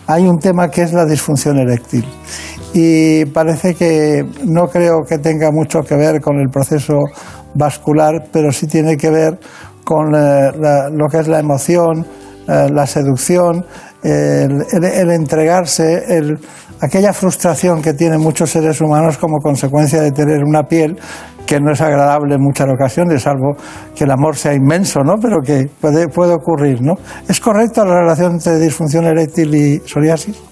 [0.06, 2.04] hay un tema que es la disfunción eréctil.
[2.72, 7.00] Y parece que no creo que tenga mucho que ver con el proceso
[7.56, 9.40] vascular, pero sí tiene que ver
[9.82, 10.52] con eh,
[10.92, 12.06] lo que es la emoción,
[12.46, 13.64] eh, la seducción,
[14.04, 16.38] el, entregarse, el-
[16.82, 20.96] aquella frustración que tienen muchos seres humanos como consecuencia de tener una piel
[21.46, 23.54] que no es agradable en muchas ocasiones, salvo
[23.94, 25.14] que el amor sea inmenso, ¿no?
[25.20, 26.94] Pero que puede, puede ocurrir, ¿no?
[27.28, 30.42] ¿Es correcta la relación entre disfunción eréctil y psoriasis?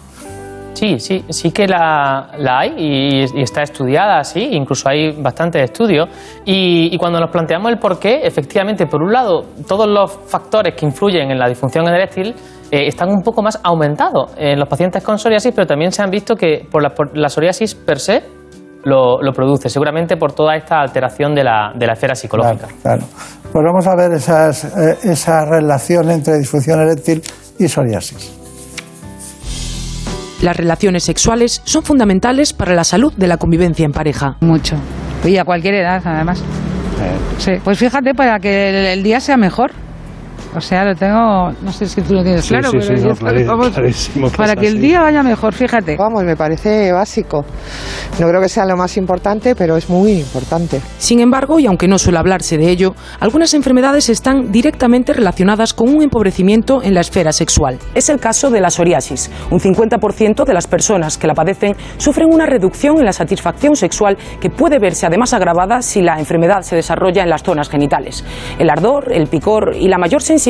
[0.74, 6.08] Sí, sí, sí que la, la hay y, está estudiada, sí, incluso hay bastantes estudios.
[6.44, 10.74] Y, y cuando nos planteamos el por qué, efectivamente, por un lado, todos los factores
[10.74, 12.34] que influyen en la disfunción eréctil
[12.70, 16.10] eh, están un poco más aumentados en los pacientes con psoriasis, pero también se han
[16.10, 18.41] visto que por la, por la psoriasis per se
[18.84, 22.68] lo, lo produce, seguramente por toda esta alteración de la, de la esfera psicológica.
[22.82, 23.02] Claro.
[23.52, 27.22] Pues vamos a ver esas, eh, esa relación entre disfunción eréctil
[27.58, 28.38] y psoriasis.
[30.42, 34.36] Las relaciones sexuales son fundamentales para la salud de la convivencia en pareja.
[34.40, 34.76] Mucho.
[35.24, 36.42] Y a cualquier edad, además.
[37.38, 39.70] Sí, pues fíjate, para que el día sea mejor.
[40.54, 43.04] O sea, lo tengo, no sé si tú lo tienes Sí, claro, sí, pero sí,
[43.04, 45.96] no, que clarísimo, vamos- clarísimo que para que el día vaya mejor, fíjate.
[45.96, 47.44] Vamos, me parece básico.
[48.20, 50.80] No creo que sea lo más importante, pero es muy importante.
[50.98, 55.88] Sin embargo, y aunque no suele hablarse de ello, algunas enfermedades están directamente relacionadas con
[55.88, 57.78] un empobrecimiento en la esfera sexual.
[57.94, 59.30] Es el caso de la psoriasis.
[59.50, 64.18] Un 50% de las personas que la padecen sufren una reducción en la satisfacción sexual
[64.40, 68.22] que puede verse además agravada si la enfermedad se desarrolla en las zonas genitales.
[68.58, 70.41] El ardor, el picor y la mayor sensibilidad,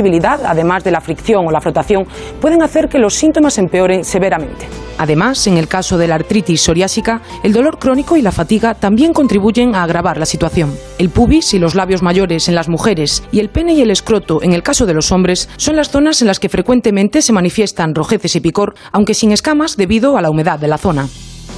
[0.44, 2.06] además de la fricción o la frotación,
[2.40, 4.66] pueden hacer que los síntomas empeoren severamente.
[4.98, 9.12] Además, en el caso de la artritis psoriásica, el dolor crónico y la fatiga también
[9.12, 10.76] contribuyen a agravar la situación.
[10.98, 14.42] El pubis y los labios mayores en las mujeres y el pene y el escroto
[14.42, 17.94] en el caso de los hombres son las zonas en las que frecuentemente se manifiestan
[17.94, 21.08] rojeces y picor, aunque sin escamas debido a la humedad de la zona.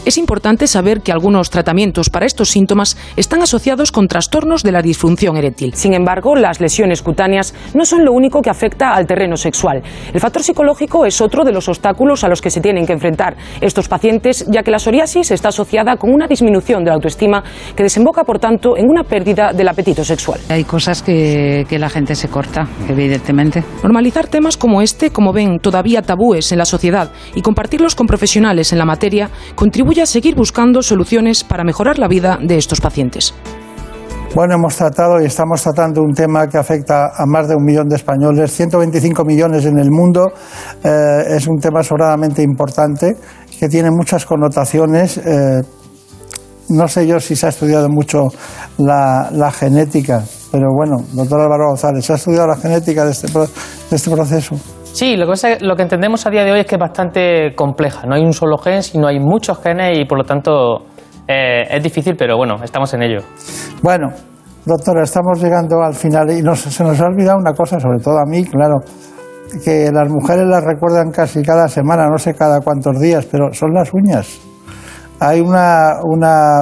[0.04, 4.82] Es importante saber que algunos tratamientos para estos síntomas están asociados con trastornos de la
[4.82, 5.72] disfunción eréctil.
[5.72, 9.82] Sin embargo, las lesiones cutáneas no son lo único que afecta al terreno sexual.
[10.12, 13.34] El factor psicológico es otro de los obstáculos a los que se tienen que enfrentar
[13.62, 17.42] estos pacientes, ya que la psoriasis está asociada con una disminución de la autoestima
[17.74, 20.38] que desemboca, por tanto, en una pérdida del apetito sexual.
[20.50, 23.64] Hay cosas que, que la gente se corta, evidentemente.
[23.82, 28.70] Normalizar temas como este, como ven, todavía tabúes en la sociedad y compartirlos con profesionales
[28.70, 33.34] en la materia contribuye a seguir buscando soluciones para mejorar la vida de estos pacientes.
[34.34, 37.88] Bueno, hemos tratado y estamos tratando un tema que afecta a más de un millón
[37.88, 40.32] de españoles, 125 millones en el mundo.
[40.82, 43.16] Eh, es un tema sobradamente importante
[43.60, 45.18] que tiene muchas connotaciones.
[45.18, 45.62] Eh,
[46.70, 48.28] no sé yo si se ha estudiado mucho
[48.78, 54.10] la, genética, Pero bueno, doctor Álvaro González, ¿ha estudiado la genética de este, de este
[54.10, 54.56] proceso?
[54.94, 57.52] Sí, lo que, es lo que entendemos a día de hoy es que es bastante
[57.56, 58.06] compleja.
[58.06, 60.86] No hay un solo gen, sino hay muchos genes y por lo tanto
[61.26, 63.18] eh, es difícil, pero bueno, estamos en ello.
[63.82, 64.06] Bueno,
[64.64, 68.18] doctora, estamos llegando al final y nos- se nos ha olvidado una cosa, sobre todo
[68.18, 68.76] a mí, claro,
[69.64, 73.74] que las mujeres las recuerdan casi cada semana, no sé cada cuántos días, pero son
[73.74, 74.38] las uñas.
[75.18, 76.60] Hay una, una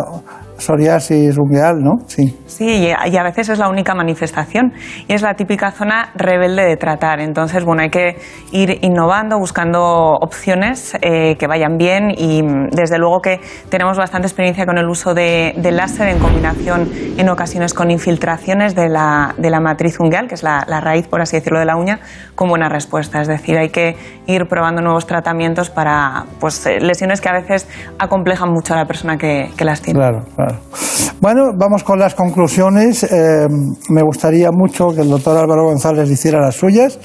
[0.62, 1.92] psoriasis ungueal, ¿no?
[2.06, 2.36] Sí.
[2.46, 4.72] Sí, y a veces es la única manifestación
[5.08, 7.20] y es la típica zona rebelde de tratar.
[7.20, 8.16] Entonces, bueno, hay que
[8.52, 14.26] ir innovando, buscando opciones eh, que vayan bien y mm, desde luego que tenemos bastante
[14.26, 19.34] experiencia con el uso de, de láser en combinación en ocasiones con infiltraciones de la,
[19.38, 22.00] de la matriz ungueal, que es la, la raíz, por así decirlo, de la uña,
[22.34, 23.20] con buena respuesta.
[23.20, 23.96] Es decir, hay que
[24.26, 28.86] ir probando nuevos tratamientos para pues, eh, lesiones que a veces acomplejan mucho a la
[28.86, 29.98] persona que, que las tiene.
[29.98, 30.51] Claro, claro.
[31.20, 33.04] Bueno, vamos con las conclusiones.
[33.04, 33.46] Eh,
[33.90, 36.98] me gustaría mucho que el doctor Álvaro González hiciera las suyas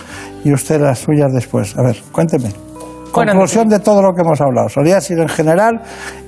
[0.43, 1.77] y usted las suyas después.
[1.77, 2.49] A ver, cuénteme.
[3.13, 4.69] Bueno, Conclusión de todo lo que hemos hablado.
[4.69, 5.81] Psoriasis en general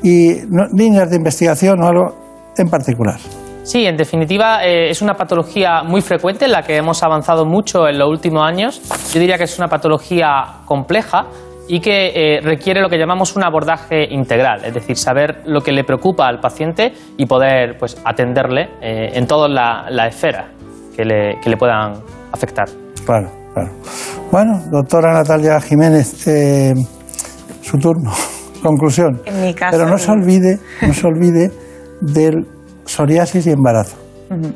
[0.03, 2.15] y no- líneas de investigación o algo
[2.57, 3.19] en particular.
[3.63, 7.87] Sí, en definitiva eh, es una patología muy frecuente en la que hemos avanzado mucho
[7.87, 8.81] en los últimos años.
[9.13, 11.25] Yo diría que es una patología compleja
[11.69, 15.71] y que eh, requiere lo que llamamos un abordaje integral, es decir, saber lo que
[15.71, 20.47] le preocupa al paciente y poder pues, atenderle eh, en todas la- las esferas
[20.95, 21.93] que le, que le puedan
[22.31, 22.65] afectar.
[23.05, 23.69] Claro, claro.
[24.31, 26.73] Bueno, doctora Natalia Jiménez, eh,
[27.61, 28.11] su turno.
[28.63, 29.21] Conclusión.
[29.25, 31.51] En mi caso, Pero no se olvide, no se olvide
[32.01, 32.45] del
[32.85, 33.95] psoriasis y embarazo.
[34.31, 34.51] Ujú.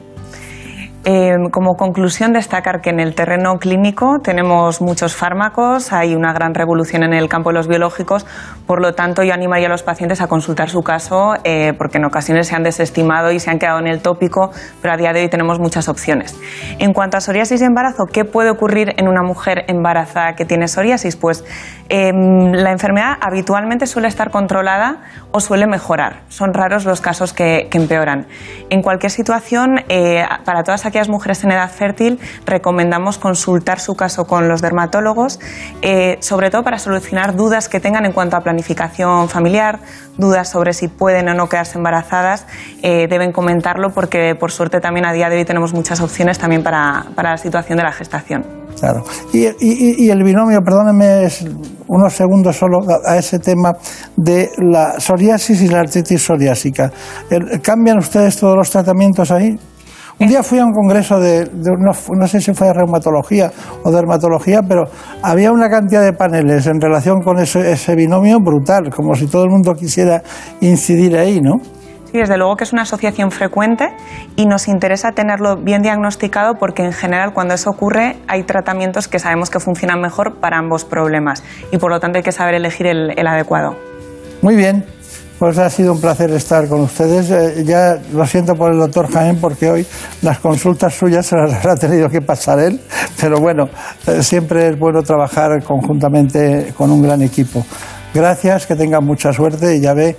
[1.06, 6.54] Eh, como conclusión, destacar que en el terreno clínico tenemos muchos fármacos, hay una gran
[6.54, 8.26] revolución en el campo de los biológicos,
[8.66, 12.06] por lo tanto yo animaría a los pacientes a consultar su caso eh, porque en
[12.06, 14.52] ocasiones se han desestimado y se han quedado en el tópico,
[14.82, 16.40] pero a día de hoy tenemos muchas opciones.
[16.80, 20.70] En cuanto a psoriasis y embarazo, ¿qué puede ocurrir en una mujer embarazada que tiene
[20.70, 21.18] psoriasis?
[21.18, 21.44] Pues
[21.90, 25.02] eh, la enfermedad habitualmente suele estar controlada
[25.32, 26.22] o suele mejorar.
[26.30, 28.28] Son raros los casos que, que empeoran.
[28.70, 34.26] En cualquier situación, eh, para todas aquellas mujeres en edad fértil, recomendamos consultar su caso
[34.26, 35.40] con los dermatólogos,
[35.82, 39.80] eh, sobre todo para solucionar dudas que tengan en cuanto a planificación familiar,
[40.18, 42.46] dudas sobre si pueden o no quedarse embarazadas,
[42.82, 46.64] eh, deben comentarlo porque por suerte también a día de hoy tenemos muchas opciones también
[46.64, 48.46] para, la situación de la gestación.
[48.80, 49.04] Claro.
[49.32, 51.28] Y, el binomio, perdónenme
[51.88, 53.72] unos segundos solo a, a ese tema
[54.18, 56.92] de la psoriasis y la artritis psoriásica.
[57.30, 59.58] El- ¿Cambian ustedes todos los tratamientos ahí?
[60.20, 63.52] Un día fui a un congreso de, de no, no sé si fue de reumatología
[63.84, 64.84] o dermatología, pero
[65.22, 69.44] había una cantidad de paneles en relación con ese, ese binomio brutal, como si todo
[69.44, 70.22] el mundo quisiera
[70.62, 71.56] incidir ahí, ¿no?
[72.14, 73.90] Sí, desde luego que es una asociación frecuente
[74.36, 79.18] y nos interesa tenerlo bien diagnosticado porque en general cuando eso ocurre hay tratamientos que
[79.18, 82.86] sabemos que funcionan mejor para ambos problemas y por lo tanto hay que saber elegir
[82.86, 83.76] el, el adecuado.
[84.44, 84.86] Muy bien,
[85.44, 87.30] pues ha sido un placer estar con ustedes.
[87.30, 89.86] Eh, ya lo siento por el doctor Jaén porque hoy
[90.22, 92.80] las consultas suyas se las habrá tenido que pasar él,
[93.20, 93.66] pero bueno,
[94.08, 97.66] eh, siempre es bueno trabajar conjuntamente con un gran equipo.
[98.14, 100.16] Gracias, que tengan mucha suerte y ya ve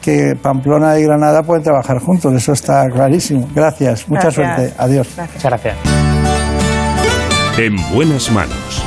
[0.00, 3.48] que Pamplona y Granada pueden trabajar juntos, eso está clarísimo.
[3.52, 4.56] Gracias, mucha Gracias.
[4.56, 5.08] suerte, adiós.
[5.18, 5.76] Muchas gracias.
[7.58, 8.84] En buenas manos.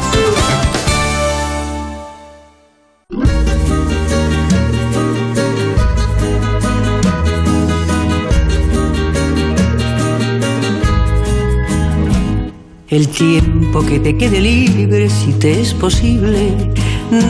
[12.92, 16.52] El tiempo que te quede libre, si te es posible,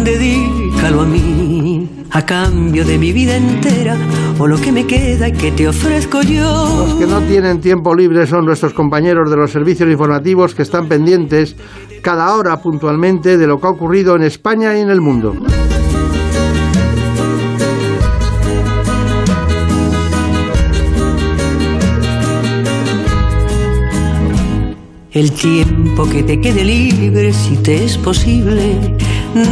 [0.03, 3.95] dedícalo a mí, a cambio de mi vida entera,
[4.39, 6.87] o lo que me queda y que te ofrezco yo.
[6.87, 10.87] Los que no tienen tiempo libre son nuestros compañeros de los servicios informativos que están
[10.87, 11.55] pendientes
[12.01, 15.35] cada hora puntualmente de lo que ha ocurrido en España y en el mundo.
[25.13, 28.95] El tiempo que te quede libre, si te es posible,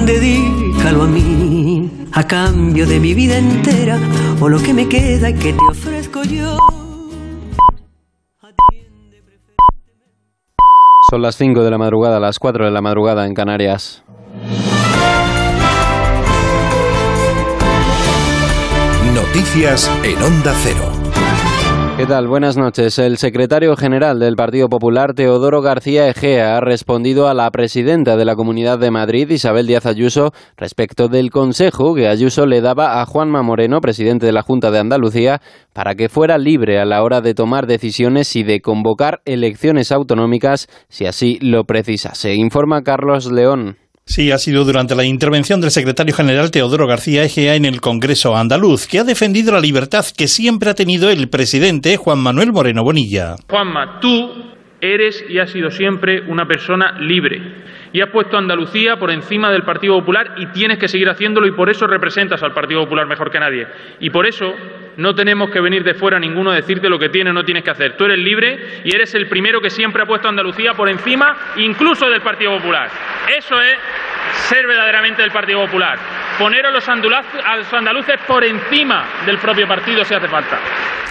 [0.05, 3.99] dedícalo a mí, a cambio de mi vida entera,
[4.39, 6.57] o lo que me queda y que te ofrezco yo.
[11.12, 14.05] Son las 5 de la madrugada, las 4 de la madrugada en Canarias.
[19.14, 20.99] Noticias en Onda Cero.
[22.00, 22.30] ¿Qué tal?
[22.30, 22.97] Buenas noches.
[22.97, 28.24] El secretario general del Partido Popular, Teodoro García Egea, ha respondido a la presidenta de
[28.24, 33.06] la Comunidad de Madrid, Isabel Díaz Ayuso, respecto del consejo que Ayuso le daba a
[33.06, 35.41] Juanma Moreno, presidente de la Junta de Andalucía,
[35.74, 40.70] para que fuera libre a la hora de tomar decisiones y de convocar elecciones autonómicas
[40.88, 42.34] si así lo precisase.
[42.34, 43.76] Informa Carlos León.
[44.10, 48.36] Sí, ha sido durante la intervención del secretario general Teodoro García Egea en el Congreso
[48.36, 52.84] andaluz, que ha defendido la libertad que siempre ha tenido el presidente Juan Manuel Moreno
[52.84, 53.36] Bonilla.
[53.47, 54.32] Juanma, tú
[54.82, 57.39] eres y has sido siempre una persona libre
[57.93, 61.45] y has puesto a Andalucía por encima del Partido Popular y tienes que seguir haciéndolo
[61.45, 63.68] y por eso representas al Partido Popular mejor que nadie.
[63.99, 64.55] Y por eso
[65.00, 67.64] no tenemos que venir de fuera ninguno a decirte lo que tienes o no tienes
[67.64, 67.95] que hacer.
[67.95, 71.54] Tú eres libre y eres el primero que siempre ha puesto a Andalucía por encima
[71.56, 72.89] incluso del Partido Popular.
[73.38, 73.78] Eso es
[74.50, 75.97] ser verdaderamente del Partido Popular.
[76.38, 80.60] Poner a los, andaluces por encima del propio partido si hace falta.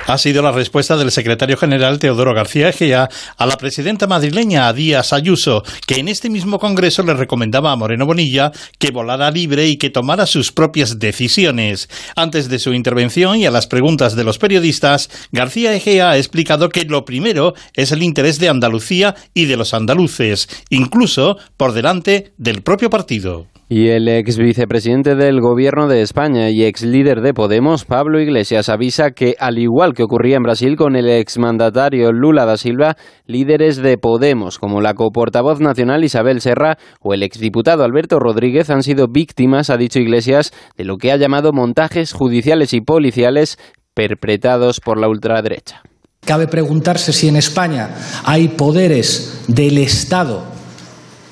[0.08, 5.12] Ha sido la respuesta del secretario general Teodoro García Egea a la presidenta madrileña Díaz
[5.12, 9.76] Ayuso, que en este mismo Congreso le recomendaba a Moreno Bonilla que volara libre y
[9.76, 11.90] que tomara sus propias decisiones.
[12.16, 16.68] Antes de su intervención y a las preguntas de los periodistas, García Egea ha explicado
[16.68, 22.32] que lo primero es el interés de Andalucía y de los andaluces, incluso por delante
[22.38, 23.46] del propio partido.
[23.70, 28.70] Y el ex vicepresidente del Gobierno de España y ex líder de Podemos, Pablo Iglesias,
[28.70, 33.76] avisa que, al igual que ocurría en Brasil con el exmandatario Lula da Silva, líderes
[33.76, 39.06] de Podemos, como la coportavoz nacional Isabel Serra o el exdiputado Alberto Rodríguez, han sido
[39.06, 43.58] víctimas, ha dicho Iglesias, de lo que ha llamado montajes judiciales y policiales
[43.98, 45.82] perpetrados por la ultraderecha.
[46.24, 47.90] Cabe preguntarse si en España
[48.22, 50.44] hay poderes del Estado,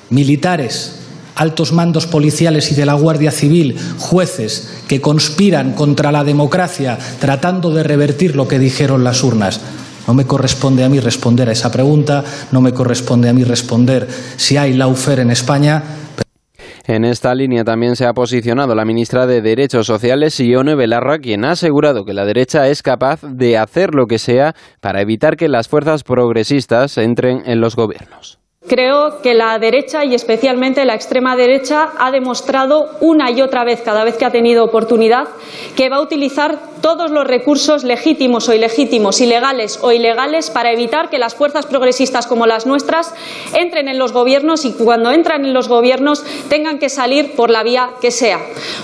[0.09, 0.99] militares,
[1.35, 7.71] altos mandos policiales y de la Guardia Civil, jueces, que conspiran contra la democracia tratando
[7.71, 9.61] de revertir lo que dijeron las urnas.
[10.05, 14.09] No me corresponde a mí responder a esa pregunta, no me corresponde a mí responder
[14.35, 15.83] si hay lawfare en España.
[16.89, 21.43] En esta línea también se ha posicionado la ministra de Derechos Sociales, Ione Belarra, quien
[21.43, 25.49] ha asegurado que la derecha es capaz de hacer lo que sea para evitar que
[25.49, 28.39] las fuerzas progresistas entren en los gobiernos.
[28.67, 33.81] Creo que la derecha y especialmente la extrema derecha ha demostrado una y otra vez,
[33.81, 35.29] cada vez que ha tenido oportunidad,
[35.77, 41.09] que va a utilizar todos los recursos legítimos o ilegítimos, ilegales o ilegales, para evitar
[41.09, 43.13] que las fuerzas progresistas como las nuestras
[43.53, 47.63] entren en los gobiernos y cuando entran en los gobiernos tengan que salir por la
[47.63, 48.39] vía que sea.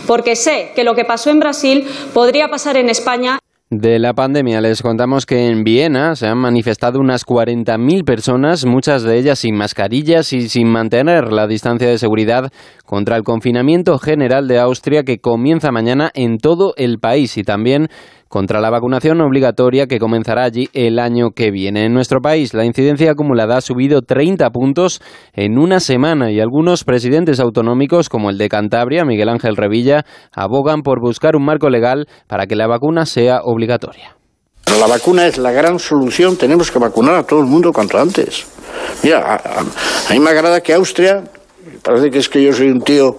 [0.08, 3.40] Porque sé que lo que pasó en Brasil podría pasar en España.
[3.76, 4.62] De la pandemia.
[4.62, 9.56] Les contamos que en Viena se han manifestado unas 40.000 personas, muchas de ellas sin
[9.56, 12.52] mascarillas y sin mantener la distancia de seguridad
[12.86, 17.88] contra el confinamiento general de Austria que comienza mañana en todo el país y también
[18.34, 21.86] contra la vacunación obligatoria que comenzará allí el año que viene.
[21.86, 25.02] En nuestro país la incidencia acumulada ha subido 30 puntos
[25.34, 30.82] en una semana y algunos presidentes autonómicos como el de Cantabria, Miguel Ángel Revilla, abogan
[30.82, 34.16] por buscar un marco legal para que la vacuna sea obligatoria.
[34.80, 38.48] La vacuna es la gran solución, tenemos que vacunar a todo el mundo cuanto antes.
[39.04, 39.60] Mira, a, a-
[40.10, 41.24] a mí me agrada que Austria,
[41.84, 43.16] parece que es que yo soy un tío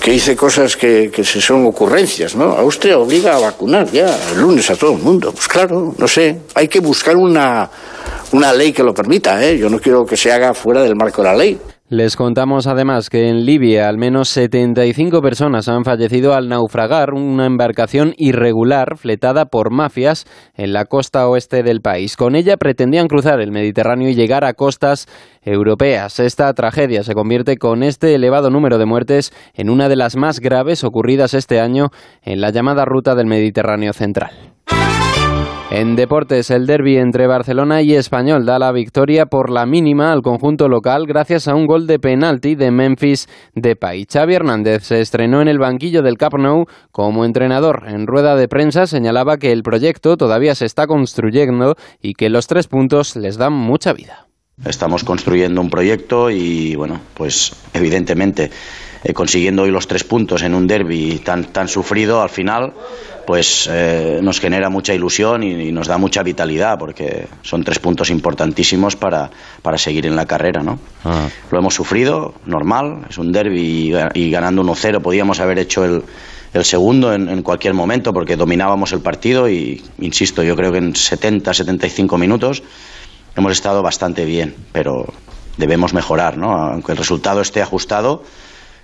[0.00, 2.52] que hice cosas que, que se son ocurrencias, ¿no?
[2.52, 5.32] Austria obliga a vacunar ya el lunes a todo el mundo.
[5.32, 7.68] Pues claro, no sé, hay que buscar una,
[8.32, 9.58] una ley que lo permita, ¿eh?
[9.58, 11.58] Yo no quiero que se haga fuera del marco de la ley.
[11.90, 17.46] Les contamos además que en Libia al menos 75 personas han fallecido al naufragar una
[17.46, 22.16] embarcación irregular fletada por mafias en la costa oeste del país.
[22.16, 25.06] Con ella pretendían cruzar el Mediterráneo y llegar a costas
[25.40, 26.20] europeas.
[26.20, 30.40] Esta tragedia se convierte con este elevado número de muertes en una de las más
[30.40, 31.86] graves ocurridas este año
[32.22, 34.32] en la llamada ruta del Mediterráneo central.
[35.70, 40.22] En deportes, el derby entre Barcelona y Español da la victoria por la mínima al
[40.22, 44.06] conjunto local gracias a un gol de penalti de Memphis Depay.
[44.10, 47.84] Xavi Hernández se estrenó en el banquillo del Camp Nou como entrenador.
[47.86, 52.46] En rueda de prensa señalaba que el proyecto todavía se está construyendo y que los
[52.46, 54.26] tres puntos les dan mucha vida.
[54.64, 58.50] Estamos construyendo un proyecto y, bueno, pues evidentemente
[59.04, 62.72] eh, consiguiendo hoy los tres puntos en un derby tan, tan sufrido al final,
[63.26, 67.78] pues eh, nos genera mucha ilusión y, y nos da mucha vitalidad porque son tres
[67.78, 69.30] puntos importantísimos para,
[69.62, 70.78] para seguir en la carrera, ¿no?
[71.50, 76.02] Lo hemos sufrido, normal, es un derby y, y ganando 1-0 podíamos haber hecho el,
[76.54, 80.78] el segundo en, en cualquier momento porque dominábamos el partido y, insisto, yo creo que
[80.78, 82.62] en 70-75 minutos
[83.36, 85.12] hemos estado bastante bien, pero
[85.58, 86.52] debemos mejorar, ¿no?
[86.52, 88.22] Aunque el resultado esté ajustado,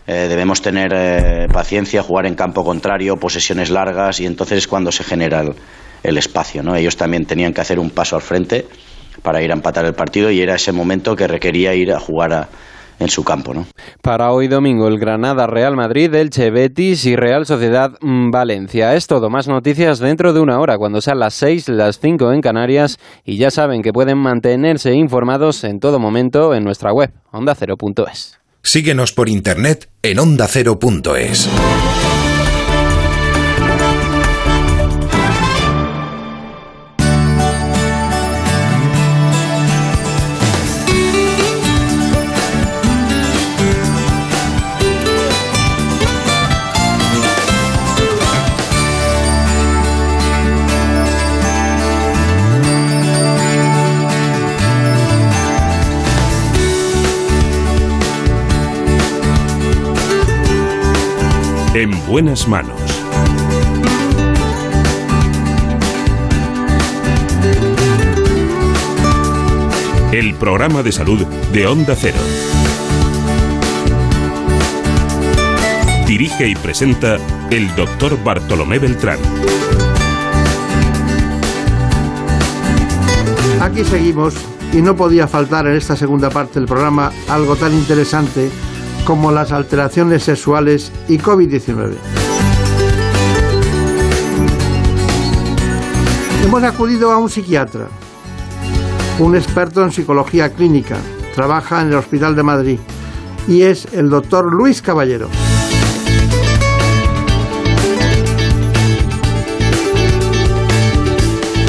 [0.06, 4.92] eh, debemos tener eh, paciencia, jugar en campo contrario, posesiones largas y entonces es cuando
[4.92, 5.54] se genera el,
[6.02, 6.62] el espacio.
[6.62, 6.76] ¿no?
[6.76, 8.66] Ellos también tenían que hacer un paso al frente
[9.22, 12.48] para ir a empatar el partido y era ese momento que requería ir a jugar
[12.98, 13.54] en su campo.
[13.54, 13.66] ¿no?
[14.02, 18.94] Para hoy domingo, el Granada Real Madrid, el Betis y Real Sociedad mm, Valencia.
[18.94, 19.30] Es todo.
[19.30, 22.98] Más noticias dentro de una hora, cuando sean las 6, las 5 en Canarias.
[23.24, 28.43] Y ya saben que pueden mantenerse informados en todo momento en nuestra web, ondacero.es.
[28.64, 31.48] Síguenos por internet en ondacero.es.
[62.06, 62.80] buenas manos.
[70.12, 72.18] El programa de salud de Onda Cero.
[76.06, 77.16] Dirige y presenta
[77.50, 79.18] el doctor Bartolomé Beltrán.
[83.60, 84.34] Aquí seguimos
[84.72, 88.50] y no podía faltar en esta segunda parte del programa algo tan interesante
[89.04, 91.94] como las alteraciones sexuales y COVID-19.
[96.44, 97.88] Hemos acudido a un psiquiatra,
[99.18, 100.96] un experto en psicología clínica,
[101.34, 102.78] trabaja en el Hospital de Madrid
[103.46, 105.28] y es el doctor Luis Caballero.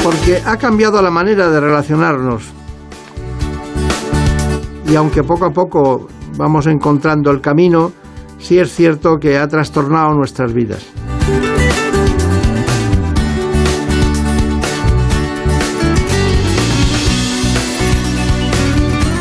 [0.02, 2.44] Porque ha cambiado la manera de relacionarnos.
[4.88, 7.92] Y aunque poco a poco vamos encontrando el camino,
[8.38, 10.86] sí es cierto que ha trastornado nuestras vidas.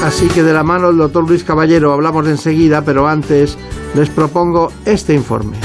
[0.06, 3.58] Así que de la mano del doctor Luis Caballero hablamos enseguida, pero antes
[3.96, 5.65] les propongo este informe.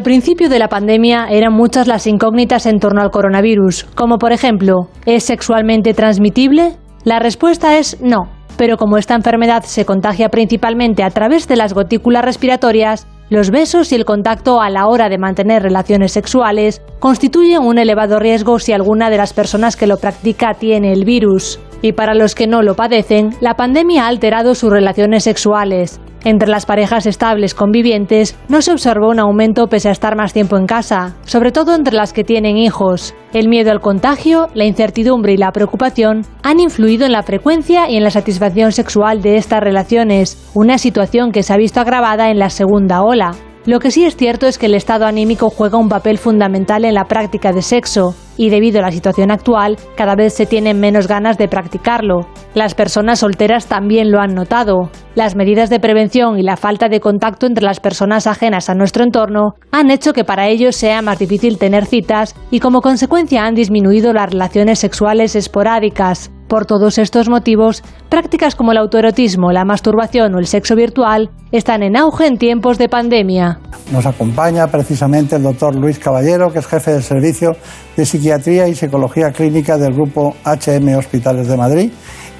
[0.00, 4.32] Al principio de la pandemia eran muchas las incógnitas en torno al coronavirus, como por
[4.32, 6.78] ejemplo, ¿es sexualmente transmitible?
[7.04, 8.20] La respuesta es no,
[8.56, 13.92] pero como esta enfermedad se contagia principalmente a través de las gotículas respiratorias, los besos
[13.92, 18.72] y el contacto a la hora de mantener relaciones sexuales constituyen un elevado riesgo si
[18.72, 21.60] alguna de las personas que lo practica tiene el virus.
[21.82, 26.00] Y para los que no lo padecen, la pandemia ha alterado sus relaciones sexuales.
[26.24, 30.58] Entre las parejas estables convivientes no se observó un aumento pese a estar más tiempo
[30.58, 33.14] en casa, sobre todo entre las que tienen hijos.
[33.32, 37.96] El miedo al contagio, la incertidumbre y la preocupación han influido en la frecuencia y
[37.96, 42.38] en la satisfacción sexual de estas relaciones, una situación que se ha visto agravada en
[42.38, 43.32] la segunda ola.
[43.66, 46.94] Lo que sí es cierto es que el estado anímico juega un papel fundamental en
[46.94, 51.06] la práctica de sexo, y debido a la situación actual, cada vez se tienen menos
[51.06, 52.26] ganas de practicarlo.
[52.54, 54.88] Las personas solteras también lo han notado.
[55.14, 59.04] Las medidas de prevención y la falta de contacto entre las personas ajenas a nuestro
[59.04, 63.54] entorno han hecho que para ellos sea más difícil tener citas y como consecuencia han
[63.54, 66.30] disminuido las relaciones sexuales esporádicas.
[66.50, 71.84] Por todos estos motivos, prácticas como el autoerotismo, la masturbación o el sexo virtual están
[71.84, 73.60] en auge en tiempos de pandemia.
[73.92, 77.52] Nos acompaña precisamente el doctor Luis Caballero, que es jefe del Servicio
[77.96, 81.92] de Psiquiatría y Psicología Clínica del Grupo HM Hospitales de Madrid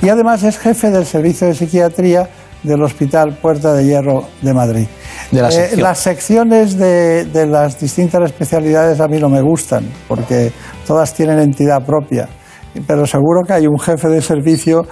[0.03, 2.29] y además es jefe del Servicio de Psiquiatría
[2.65, 4.87] del Hospital Puerta de Hierro de Madrid.
[5.31, 9.85] De la Eh, las secciones de, de las distintas especialidades a mí no me gustan,
[10.09, 10.51] porque
[10.85, 12.29] todas tienen entidad propia.
[12.87, 14.83] Pero seguro que hay un jefe de servicio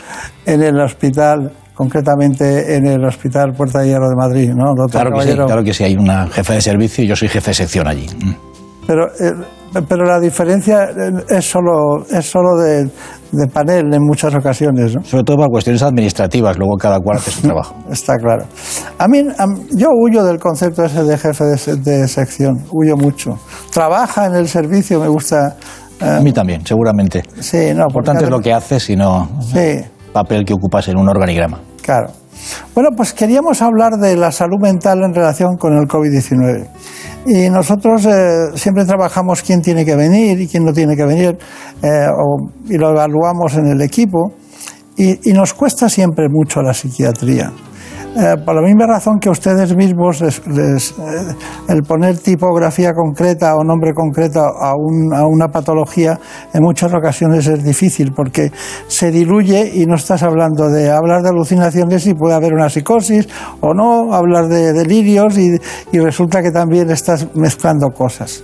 [0.47, 5.17] en el hospital, concretamente en el Hospital Puerta de Hierro de Madrid, ¿no, doctor Claro
[5.17, 7.55] que sí, claro que sí, hay una jefe de servicio y yo soy jefe de
[7.55, 8.07] sección allí.
[8.07, 8.49] Mm.
[8.87, 9.35] Pero, eh,
[9.87, 12.91] pero la diferencia eh, es solo, es solo de,
[13.33, 15.05] de panel en muchas ocasiones, ¿no?
[15.05, 17.77] Sobre todo para cuestiones administrativas, luego cada cual hace su trabajo.
[17.91, 18.47] Está claro.
[18.99, 19.23] A mí,
[19.77, 23.39] yo huyo del concepto ese de jefe de, de sección, huyo mucho.
[23.71, 25.57] Trabaja en el servicio, me gusta.
[26.01, 27.23] Eh, A mí también, seguramente.
[27.41, 31.09] Sí, no, importante es lo que haces, sino Sí, el papel que ocupas en un
[31.09, 31.61] organigrama.
[31.83, 32.09] claro.
[32.73, 36.69] Bueno, pues queríamos hablar de la salud mental en relación con el COVID-19.
[37.27, 41.37] Y nosotros eh, siempre trabajamos quién tiene que venir y quién no tiene que venir,
[41.83, 44.33] eh, o- y lo evaluamos en el equipo.
[44.97, 47.51] Y, y nos cuesta siempre mucho la psiquiatría.
[48.19, 51.35] Eh, por la misma razón que ustedes mismos, les- eh,
[51.69, 56.19] el poner tipografía concreta o nombre concreto a, un- a una patología,
[56.53, 58.51] en muchas ocasiones es difícil porque
[58.89, 63.29] se diluye y no estás hablando de hablar de alucinaciones y puede haber una psicosis
[63.61, 65.57] o no, hablar de delirios y,
[65.93, 68.43] y resulta que también estás mezclando cosas.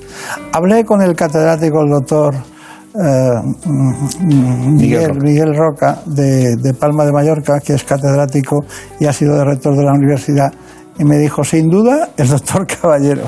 [0.53, 2.35] Hablé con el catedrático, el doctor
[4.25, 8.65] Miguel, Miguel Roca de, de Palma de Mallorca, que es catedrático
[9.01, 10.53] y ha sido rector de la universidad,
[10.97, 13.25] y me dijo, sin duda, el doctor Caballero.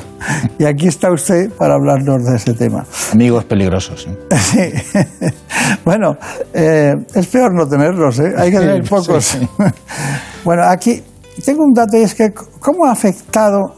[0.58, 2.84] Y aquí está usted para hablarnos de ese tema.
[3.12, 4.06] Amigos peligrosos.
[4.08, 4.16] ¿eh?
[4.38, 4.70] Sí.
[5.84, 6.16] bueno,
[6.54, 8.32] eh, es peor no tenerlos, ¿eh?
[8.36, 9.24] hay que tener Sí, pocos.
[9.24, 9.48] sí.
[10.44, 11.02] bueno, aquí
[11.44, 13.74] tengo un dato y es que cómo ha afectado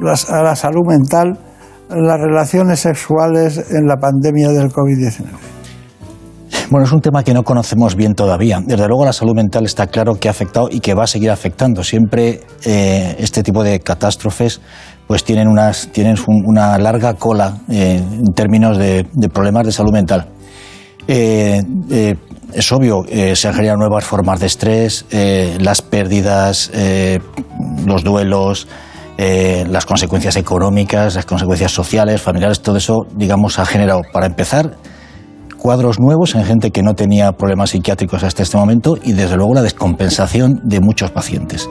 [0.00, 1.36] las- a la salud mental
[1.96, 5.26] las relaciones sexuales en la pandemia del COVID-19.
[6.70, 8.60] Bueno, es un tema que no conocemos bien todavía.
[8.64, 11.30] Desde luego la salud mental está claro que ha afectado y que va a seguir
[11.30, 11.84] afectando.
[11.84, 14.60] Siempre eh, este tipo de catástrofes
[15.06, 19.92] pues tienen, unas, tienen un- una larga cola eh, en términos de, problemas de salud
[19.92, 20.26] mental.
[21.06, 21.62] Eh,
[22.54, 25.04] es obvio, se han generado nuevas formas de estrés,
[25.60, 26.70] las pérdidas,
[27.84, 28.68] los duelos,
[29.16, 34.76] eh, las consecuencias económicas, las consecuencias sociales, familiares, todo eso, digamos, ha generado, para empezar,
[35.56, 39.54] cuadros nuevos en gente que no tenía problemas psiquiátricos hasta este momento y, desde luego,
[39.54, 41.68] la descompensación de muchos pacientes.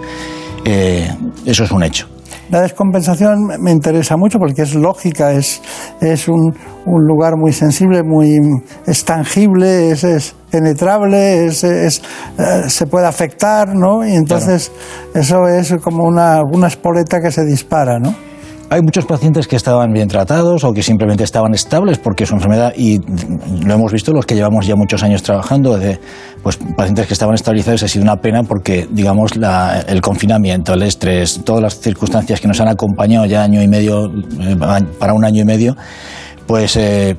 [0.66, 1.14] Eh,
[1.46, 2.08] eso es un hecho.
[2.50, 5.62] La descompensación me interesa mucho porque es lógica, es,
[6.02, 8.40] es un, un lugar muy sensible, muy
[8.86, 12.02] es tangible, es, es penetrable, es, es,
[12.38, 14.08] eh, se puede afectar, ¿no?
[14.08, 14.72] Y entonces
[15.16, 18.14] eso es como una, una espoleta que se dispara, ¿no?
[18.70, 22.74] Hay muchos pacientes que estaban bien tratados o que simplemente estaban estables porque su enfermedad,
[22.76, 23.00] y
[23.66, 26.00] lo hemos visto los que llevamos ya muchos años trabajando, de
[26.42, 30.84] pues, pacientes que estaban estabilizados, ha sido una pena porque, digamos, la- el confinamiento, el
[30.84, 34.56] estrés, todas las circunstancias que nos han acompañado ya año y medio, eh,
[35.00, 35.76] para un año y medio,
[36.48, 37.16] pues eh,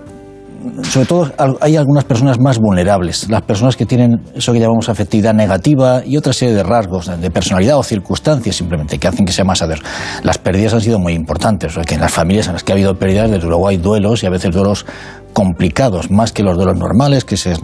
[0.83, 5.35] sobre todo hay algunas personas más vulnerables, las personas que tienen eso que llamamos afectividad
[5.35, 9.45] negativa y otra serie de rasgos de personalidad o circunstancias simplemente que hacen que sea
[9.45, 9.85] más adverso.
[10.23, 12.73] Las pérdidas han sido muy importantes, o sea, que en las familias en las que
[12.73, 14.87] ha habido pérdidas, desde luego hay duelos y a veces duelos
[15.33, 17.55] complicados, más que los duelos normales que se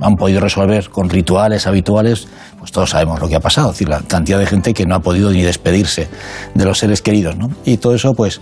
[0.00, 2.26] han podido resolver con rituales habituales,
[2.58, 4.94] pues todos sabemos lo que ha pasado, es decir, la cantidad de gente que no
[4.96, 6.08] ha podido ni despedirse
[6.54, 7.50] de los seres queridos, ¿no?
[7.64, 8.40] Y todo eso, pues,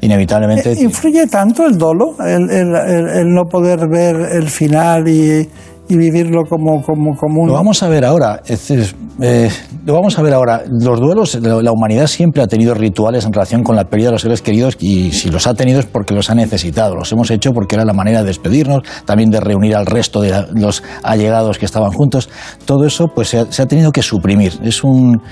[0.00, 0.72] inevitablemente...
[0.72, 5.48] Eh, ¿Influye tanto el dolo, el, el- el- el no poder ver el final y,
[5.88, 7.48] y vivirlo como, como, como un...
[7.48, 8.40] Lo vamos a ver ahora.
[8.46, 9.48] Es decir, eh,
[9.84, 10.62] lo vamos a ver ahora.
[10.68, 14.22] Los duelos, la, humanidad siempre ha tenido rituales en relación con la pérdida de los
[14.22, 16.96] seres queridos y si los ha tenido es porque los ha necesitado.
[16.96, 20.46] Los hemos hecho porque era la manera de despedirnos, también de reunir al resto de
[20.54, 22.28] los allegados que estaban juntos.
[22.64, 24.52] Todo eso pues se ha, se ha tenido que suprimir.
[24.64, 25.22] Es un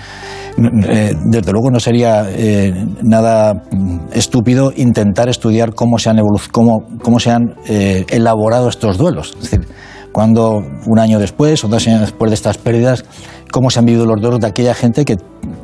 [0.56, 3.64] eh, desde luego no sería eh, nada
[4.12, 6.18] estúpido intentar estudiar cómo se han,
[6.52, 9.34] cómo, cómo se han elaborado estos duelos.
[9.42, 9.66] Es decir,
[10.14, 13.04] cuando un año después o dos años después de estas pérdidas,
[13.50, 15.16] cómo se han vivido los duelos de aquella gente que,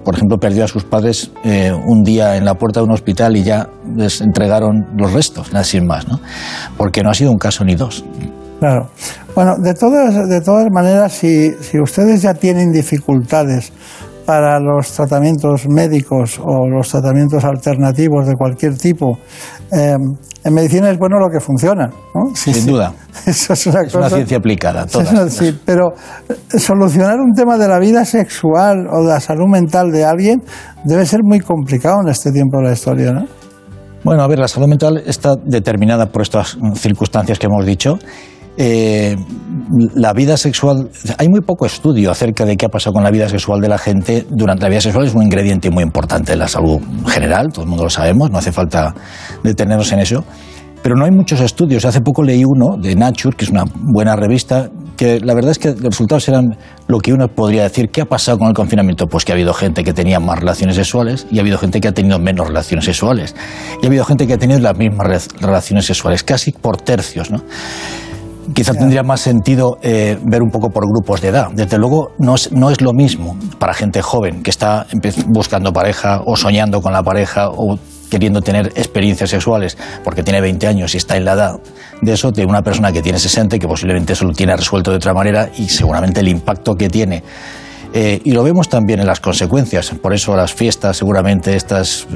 [0.05, 3.37] por ejemplo, perdió a sus padres eh, un día en la puerta de un hospital
[3.37, 6.19] y ya les entregaron los restos, nada sin más, ¿no?
[6.77, 8.05] Porque no ha sido un caso ni dos.
[8.59, 8.91] Claro.
[9.37, 13.73] Bueno, de todas, de todas maneras, si, si ustedes ya tienen dificultades
[14.25, 19.19] para los tratamientos médicos o los tratamientos alternativos de cualquier tipo,
[19.73, 19.97] eh,
[20.43, 22.35] en medicina es bueno lo que funciona, ¿no?
[22.35, 22.71] Sí, Sin sí.
[22.71, 22.93] duda.
[23.27, 25.33] Eso es una Es una cosa- ciencia aplicada, todas.
[25.33, 25.89] sí, pero
[26.29, 30.43] eh, solucionar un tema de la vida sexual o de la salud mental de alguien
[30.85, 33.27] debe ser muy complicado en este tiempo de la historia, ¿no?
[34.03, 37.99] Bueno, a ver, la salud mental está determinada por estas mm, circunstancias que hemos dicho.
[38.57, 39.17] Eh,
[39.95, 43.29] la vida sexual, hay muy poco estudio acerca de qué ha pasado con la vida
[43.29, 45.07] sexual de la gente durante la vida sexual.
[45.07, 48.39] Es un ingrediente muy importante de la salud general, todo el mundo lo sabemos, no
[48.39, 48.95] hace falta
[49.43, 50.25] detenernos en eso.
[50.83, 51.85] Pero no hay muchos estudios.
[51.85, 55.59] Hace poco leí uno de Nature, que es una buena revista, que la verdad es
[55.59, 56.57] que los resultados eran
[56.89, 57.91] lo que uno podría decir.
[57.91, 59.07] ¿Qué ha pasado con el confinamiento?
[59.07, 61.89] Pues que ha habido gente que tenía más relaciones sexuales y ha habido gente que
[61.89, 63.37] ha tenido menos relaciones sexuales.
[63.83, 67.31] Y ha habido gente que ha tenido las mismas re- relaciones sexuales, casi por tercios,
[67.31, 67.43] ¿no?
[68.55, 71.49] Quizá tendría más sentido eh, ver un poco por grupos de edad.
[71.53, 74.87] Desde luego, no es, no es lo mismo para gente joven que está
[75.27, 77.79] buscando pareja o soñando con la pareja o
[78.11, 81.61] queriendo tener experiencias sexuales porque tiene 20 años y está en la edad
[82.03, 84.91] de eso, de una persona que tiene 60 y que posiblemente eso lo tiene resuelto
[84.91, 87.23] de otra manera y seguramente el impacto que tiene
[87.93, 89.91] eh, y lo vemos también en las consecuencias.
[89.91, 92.07] Por eso las fiestas, seguramente estas,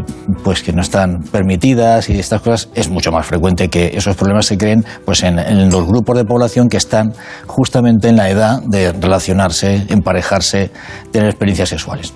[0.45, 4.47] pues que no están permitidas y estas cosas, es mucho más frecuente que esos problemas
[4.47, 5.37] se creen, pues en,
[5.71, 7.13] los grupos de población que están
[7.47, 10.71] justamente en la edad de relacionarse, emparejarse,
[11.11, 12.13] tener experiencias sexuales.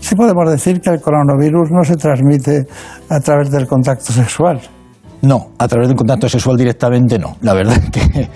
[0.00, 2.66] sí podemos decir que el coronavirus no se transmite
[3.08, 4.60] a través del contacto sexual.
[5.22, 7.36] No, a través del contacto sexual directamente no.
[7.40, 8.28] La verdad es que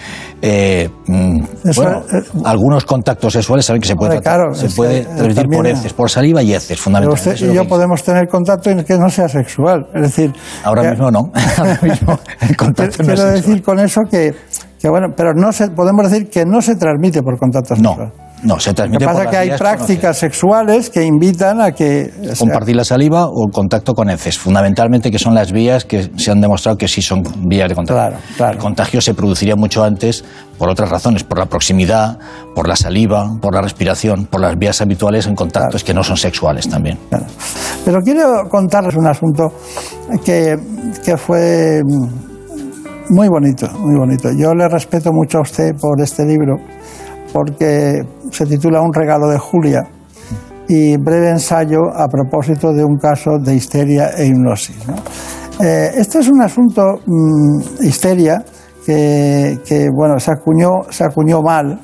[0.42, 1.40] eh, mm,
[1.76, 5.92] bueno, eh, algunos contactos sexuales saben que se puede, claro, se eh, transmitir por heces,
[5.92, 7.30] por saliva y heces, Pero fundamentalmente.
[7.34, 9.86] usted y yo podemos tener contacto en que no sea sexual.
[9.94, 10.32] Es decir,
[10.64, 11.30] Ahora que- mismo no.
[11.58, 13.32] Ahora mismo el contacto no es quiero sexual.
[13.34, 14.34] decir con eso que,
[14.80, 17.98] que, bueno, pero no se, podemos decir que no se transmite por contacto sexual.
[17.98, 22.10] No, se Lo transmite que pasa es que hay prácticas sexuales que invitan a que
[22.20, 25.84] o sea, compartir la saliva o el contacto con heces, fundamentalmente que son las vías
[25.84, 28.18] que se han demostrado que sí son vías de contagio.
[28.38, 30.24] El contagio se produciría mucho antes
[30.58, 32.18] por otras razones, por la proximidad,
[32.54, 36.16] por la saliva, por la respiración, por las vías habituales en contactos que no son
[36.16, 36.98] sexuales también.
[37.84, 39.52] Pero quiero contarles un asunto
[40.24, 40.56] que,
[41.04, 42.30] que fue mm,
[43.10, 44.28] muy bonito, muy bonito.
[44.36, 46.56] Yo le respeto mucho a usted por este libro,
[47.32, 49.82] porque se titula Un regalo de Julia
[50.68, 54.86] y breve ensayo a propósito de un caso de histeria e hipnosis.
[54.86, 54.94] ¿no?
[55.64, 58.42] Eh, este es un asunto, mm, histeria,
[58.86, 61.78] que, bueno, se acuñó, se acuñó mal,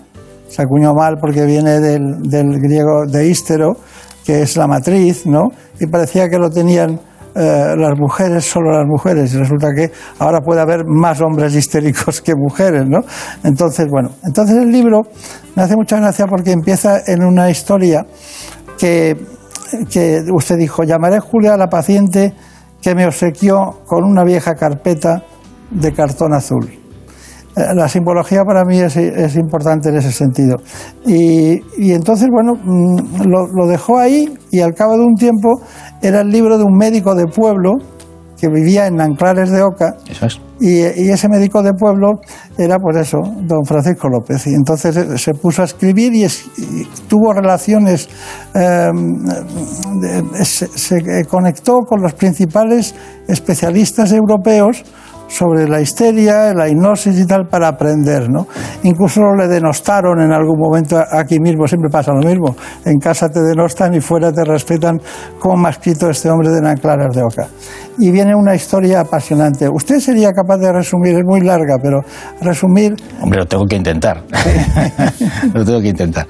[0.49, 3.77] se acuñó mal porque viene del, del griego de ístero,
[4.25, 5.51] que es la matriz, ¿no?
[5.79, 6.99] Y parecía que lo tenían
[7.37, 12.21] eh, las mujeres, solo las mujeres, y resulta que ahora puede haber más hombres histéricos
[12.23, 13.01] que mujeres, ¿no?
[13.45, 15.03] Entonces, bueno, entonces el libro
[15.55, 18.07] me hace mucha gracia porque empieza en una historia
[18.79, 19.17] que,
[19.91, 22.33] que usted dijo, llamaré Julia a la paciente
[22.81, 25.23] que me obsequió con una vieja carpeta
[25.71, 26.86] de cartón azul.
[27.57, 30.57] La simbología para mí es, es importante en ese sentido.
[31.07, 35.63] Y, y entonces, bueno, mm, lo, lo dejó ahí y al cabo de un tiempo
[36.03, 37.77] era el libro de un médico de pueblo
[38.39, 39.95] que vivía en Anclares de Oca.
[40.07, 40.39] Eso es.
[40.61, 42.21] Y, y ese médico de pueblo
[42.59, 44.47] era, pues eso, don Francisco López.
[44.47, 48.07] Y entonces se puso a escribir y, es- y tuvo relaciones,
[48.55, 48.91] eh,
[50.45, 52.95] se, se conectó con los principales
[53.29, 54.83] especialistas europeos
[55.29, 58.47] sobre la histeria, la hipnosis y tal para aprender, ¿no?
[58.83, 62.57] Incluso le denostaron en algún momento aquí mismo, siempre pasa lo mismo.
[62.85, 65.01] En casa te denostan y fuera te respetan,
[65.39, 67.49] como ha escrito este hombre de Nanclares de Oca.
[67.99, 69.69] Y viene una historia apasionante.
[69.69, 72.01] Usted sería capaz de resumir, es muy larga, pero
[72.41, 74.23] resumir Hombre, lo tengo que intentar.
[75.55, 76.27] lo tengo que intentar.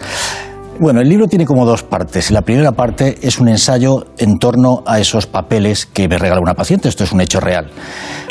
[0.78, 2.31] Bueno, el libro tiene como dos partes.
[2.31, 6.55] La primera parte es un ensayo en torno a esos papeles que me regala una
[6.55, 6.89] paciente.
[6.89, 7.70] Esto es un hecho real.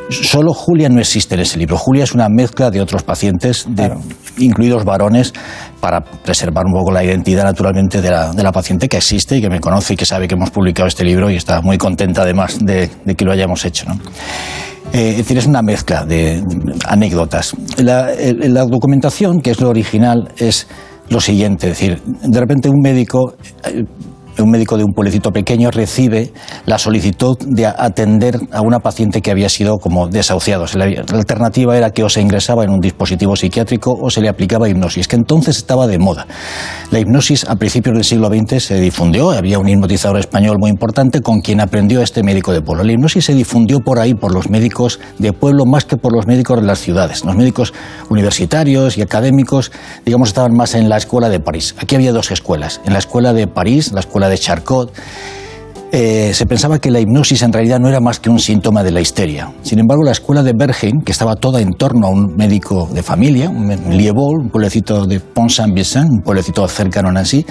[0.09, 1.77] Solo Julia no existe en ese libro.
[1.77, 3.91] Julia es una mezcla de otros pacientes, de-
[4.37, 5.33] incluidos varones,
[5.79, 9.41] para preservar un poco la identidad naturalmente de la, de la paciente que existe y
[9.41, 12.21] que me conoce y que sabe que hemos publicado este libro y está muy contenta
[12.21, 13.85] además de, de que lo hayamos hecho.
[13.87, 13.95] ¿no?
[14.93, 16.43] Eh, es decir, es una mezcla de
[16.87, 17.53] anécdotas.
[17.77, 20.67] La documentación, que es lo original, es
[21.09, 23.83] lo siguiente, es decir, de repente un médico, eh,
[24.45, 26.31] un médico de un pueblecito pequeño recibe
[26.65, 30.65] la solicitud de atender a una paciente que había sido como desahuciado.
[30.75, 34.69] La alternativa era que o se ingresaba en un dispositivo psiquiátrico o se le aplicaba
[34.69, 36.27] hipnosis, que entonces estaba de moda.
[36.91, 41.21] La hipnosis a principios del siglo XX se difundió, había un hipnotizador español muy importante
[41.21, 42.83] con quien aprendió este médico de pueblo.
[42.83, 46.27] La hipnosis se difundió por ahí, por los médicos de pueblo, más que por los
[46.27, 47.25] médicos de las ciudades.
[47.25, 47.73] Los médicos
[48.09, 49.71] universitarios y académicos,
[50.05, 51.75] digamos, estaban más en la escuela de París.
[51.79, 52.81] Aquí había dos escuelas.
[52.85, 54.91] En la escuela de París, la escuela de Charcot,
[55.91, 58.91] eh, se pensaba que la hipnosis en realidad no era más que un síntoma de
[58.91, 59.53] la histeria.
[59.61, 63.01] Sin embargo, la escuela de Bergen, que estaba toda en torno a un médico de
[63.01, 67.45] familia, un Liebol, un pueblecito de Pont-Saint-Vincent, un pueblecito cercano a Nancy,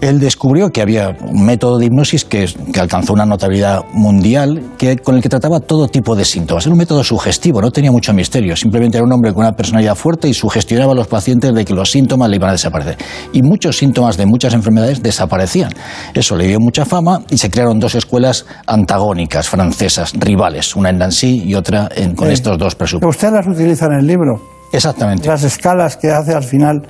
[0.00, 4.96] él descubrió que había un método de hipnosis que, que alcanzó una notabilidad mundial que,
[4.98, 6.66] con el que trataba todo tipo de síntomas.
[6.66, 8.54] Era un método sugestivo, no tenía mucho misterio.
[8.56, 11.72] Simplemente era un hombre con una personalidad fuerte y sugestionaba a los pacientes de que
[11.74, 12.98] los síntomas le iban a desaparecer.
[13.32, 15.72] Y muchos síntomas de muchas enfermedades desaparecían.
[16.12, 20.98] Eso le dio mucha fama y se crearon dos escuelas antagónicas, francesas, rivales, una en
[20.98, 22.34] Nancy y otra en- con Sí.
[22.34, 23.16] estos dos presupuestos.
[23.24, 24.40] usted las utiliza en el libro.
[24.72, 25.28] Exactamente.
[25.28, 26.82] Las escalas que hace al final.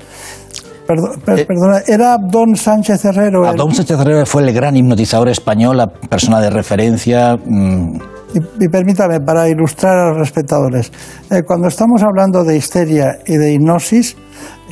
[0.86, 3.42] Per- perdona, era Don Sánchez Herrero.
[3.44, 7.36] el- Adolfo Sánchez Herrera fue el gran hipnotizador español, la persona de referencia.
[7.36, 7.96] mm,
[8.34, 10.90] Y, y permítame, para ilustrar a los espectadores,
[11.30, 14.16] eh, cuando estamos hablando de histeria y de hipnosis,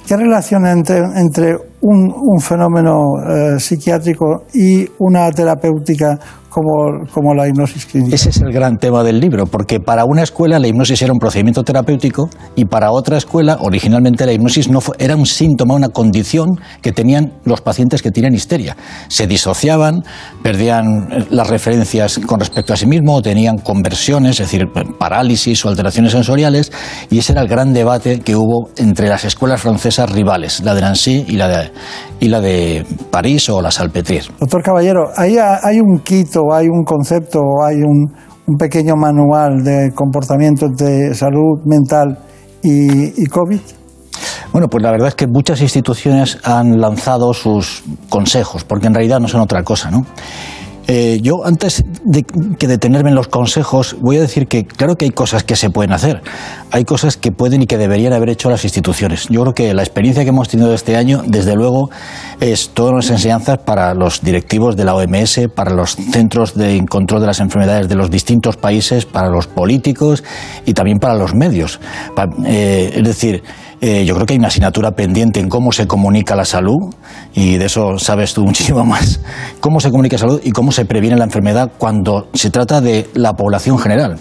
[0.06, 6.18] ¿qué relación entre, entre un, un fenómeno eh, psiquiátrico y una terapéutica
[6.52, 8.14] como, como la hipnosis clínica.
[8.14, 11.18] Ese es el gran tema del libro, porque para una escuela la hipnosis era un
[11.18, 15.88] procedimiento terapéutico y para otra escuela originalmente la hipnosis no fue- era un síntoma, una
[15.88, 16.48] condición
[16.82, 18.76] que tenían los pacientes que tienen histeria.
[19.08, 20.02] Se disociaban,
[20.42, 24.66] perdían eh, las referencias con respecto a sí mismo, tenían conversiones, es decir,
[24.98, 26.70] parálisis o alteraciones sensoriales,
[27.10, 30.80] y ese era el gran debate que hubo entre las escuelas francesas rivales, la de
[30.82, 31.70] Nancy y la de,
[32.20, 34.26] y la de París o la Salpêtrière.
[34.38, 38.12] Doctor Caballero, ¿hay, hay un kit o hay un concepto o hay un,
[38.58, 42.18] pequeño manual de comportamiento de salud mental
[42.62, 43.60] y, y COVID?
[44.52, 49.20] Bueno, pues la verdad es que muchas instituciones han lanzado sus consejos, porque en realidad
[49.20, 50.04] no son otra cosa, ¿no?
[50.88, 52.24] Eh, yo, antes de
[52.58, 55.70] que detenerme en los consejos, voy a decir que claro que hay cosas que se
[55.70, 56.22] pueden hacer,
[56.72, 59.28] hay cosas que pueden y que deberían haber hecho las instituciones.
[59.28, 61.90] Yo creo que la experiencia que hemos tenido este año, desde luego,
[62.40, 67.20] es todas las enseñanzas para los directivos de la OMS, para los centros de control
[67.20, 70.24] de las enfermedades de los distintos países, para los políticos
[70.64, 71.78] y también para los medios.
[72.46, 73.42] Eh, es decir,
[73.82, 76.94] eh, yo creo que hay una asignatura pendiente en cómo se comunica la salud,
[77.34, 79.20] y de eso sabes tú muchísimo más,
[79.60, 83.10] cómo se comunica la salud y cómo se previene la enfermedad cuando se trata de
[83.12, 84.18] la población general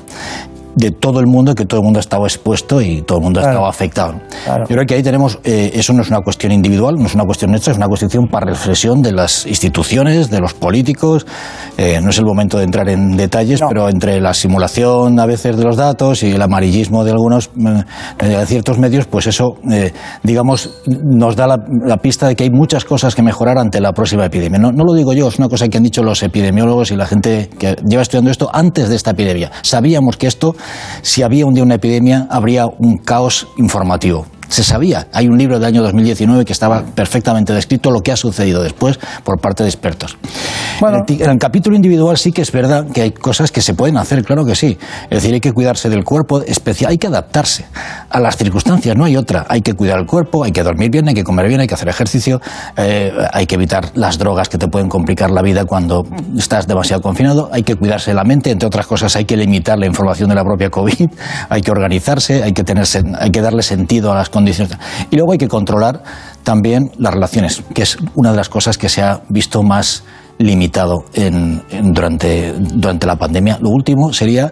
[0.76, 3.40] de todo el mundo, que todo el mundo ha estado expuesto y todo el mundo
[3.40, 3.56] ha Claro.
[3.58, 4.14] estado afectado.
[4.46, 4.64] Claro.
[4.68, 7.26] Yo creo que ahí tenemos, eh, eso no es una cuestión individual, no es una
[7.26, 11.26] cuestión nuestra, es una cuestión para reflexión de las instituciones, de los políticos.
[11.78, 15.58] Eh, no es el momento de entrar en detalles, pero entre la simulación a veces
[15.58, 17.50] de los datos y el amarillismo de algunos
[18.20, 19.92] eh, de ciertos medios, pues eso, eh,
[20.24, 23.94] digamos, nos da la, la pista de que hay muchas cosas que mejorar ante la
[23.94, 24.60] próxima epidemia.
[24.60, 27.06] No, no lo digo yo, es una cosa que han dicho los epidemiólogos y la
[27.06, 29.52] gente que lleva estudiando esto antes de esta epidemia.
[29.62, 30.56] Sabíamos que esto,
[31.02, 34.26] si había un día una epidemia, habría un caos informativo.
[34.52, 35.08] Se sabía.
[35.14, 39.00] Hay un libro del año 2019 que estaba perfectamente descrito lo que ha sucedido después
[39.24, 40.18] por parte de expertos.
[40.82, 43.74] En el en el capítulo individual sí que es verdad que hay cosas que se
[43.74, 44.78] pueden hacer, claro que sí.
[45.04, 47.66] Es decir, hay que cuidarse del cuerpo, especial, hay que adaptarse
[48.10, 49.46] a las circunstancias, no hay otra.
[49.48, 51.76] Hay que cuidar el cuerpo, hay que dormir bien, hay que comer bien, hay que
[51.76, 52.42] hacer ejercicio,
[52.76, 56.06] eh, hay que evitar las drogas que te pueden complicar la vida cuando
[56.38, 59.86] estás demasiado confinado, hay que cuidarse la mente, entre otras cosas hay que limitar la
[59.86, 61.10] información de la propia COVID,
[61.48, 62.86] hay que organizarse, hay que, tener,
[63.18, 64.41] hay que darle sentido a las condiciones.
[65.10, 66.04] Y luego hay que controlar
[66.44, 70.04] también las relaciones, que es una de las cosas que se ha visto más
[70.44, 73.58] limitado en- en- durante, durante la pandemia.
[73.62, 74.52] Lo último sería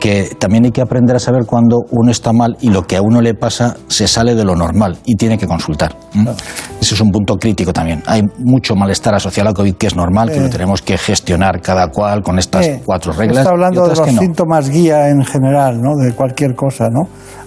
[0.00, 3.02] que también hay que aprender a saber cuando uno está mal y lo que a
[3.02, 5.94] uno le pasa se sale de lo normal y tiene que consultar.
[6.14, 6.30] ¿m?
[6.80, 8.02] Ese es un punto crítico también.
[8.06, 10.42] Hay mucho malestar asociado a COVID que es normal, que Eh.
[10.42, 13.38] lo tenemos que gestionar cada cual con estas Eh, cuatro reglas.
[13.38, 14.20] Está hablando de los que no.
[14.20, 15.96] síntomas guía en general, ¿no?
[15.96, 17.02] De cualquier cosa, ¿no?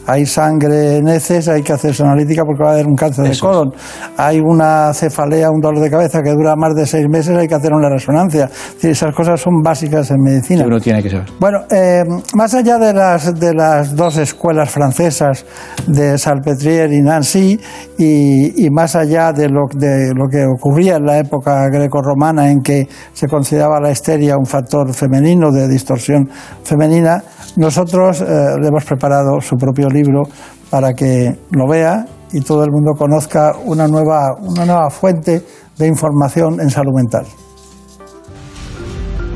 [0.06, 3.32] Hay sangre en heces, hay que hacerse analítica porque va a haber un cáncer de
[3.32, 3.72] Eso colon.
[4.18, 7.56] Hay una cefalea, un dolor de cabeza que dura más de seis meses, hay que
[7.56, 8.46] hacer una resonancia.
[8.46, 10.66] Es decir, esas cosas son básicas en medicina.
[10.66, 11.28] Uno tiene que saber.
[11.40, 12.04] Bueno, eh,
[12.36, 15.46] más allá de las, de las dos escuelas francesas
[15.88, 17.60] de Salpêtrière y Nancy,
[17.98, 22.62] y, y más allá de lo, de lo que ocurría en la época grecorromana en
[22.62, 26.30] que se consideraba la histeria un factor femenino de distorsión
[26.64, 27.24] femenina,
[27.56, 28.26] nosotros eh,
[28.60, 30.24] le hemos preparado su propio libro
[30.70, 35.44] para que lo vea y todo el mundo conozca una nueva, una nueva fuente
[35.78, 37.26] de información en salud mental.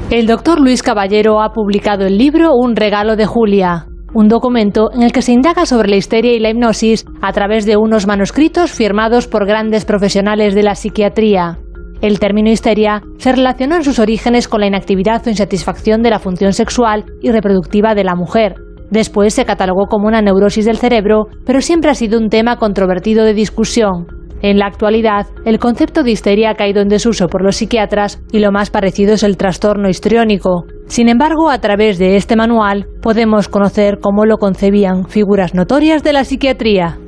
[0.09, 5.03] El doctor Luis Caballero ha publicado el libro Un regalo de Julia, un documento en
[5.03, 8.71] el que se indaga sobre la histeria y la hipnosis a través de unos manuscritos
[8.71, 11.59] firmados por grandes profesionales de la psiquiatría.
[11.99, 16.19] El término histeria se relacionó en sus orígenes con la inactividad o insatisfacción de la
[16.19, 18.55] función sexual y reproductiva de la mujer.
[18.89, 23.25] Después se catalogó como una neurosis del cerebro, pero siempre ha sido un tema controvertido
[23.25, 24.07] de discusión.
[24.41, 28.39] En la actualidad, el concepto de histeria ha caído en desuso por los psiquiatras y
[28.39, 30.65] lo más parecido es el trastorno histriónico.
[30.88, 36.14] Sin embargo, a través de este manual podemos conocer cómo lo concebían figuras notorias de
[36.14, 36.99] la psiquiatría.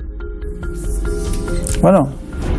[1.82, 2.10] Bueno,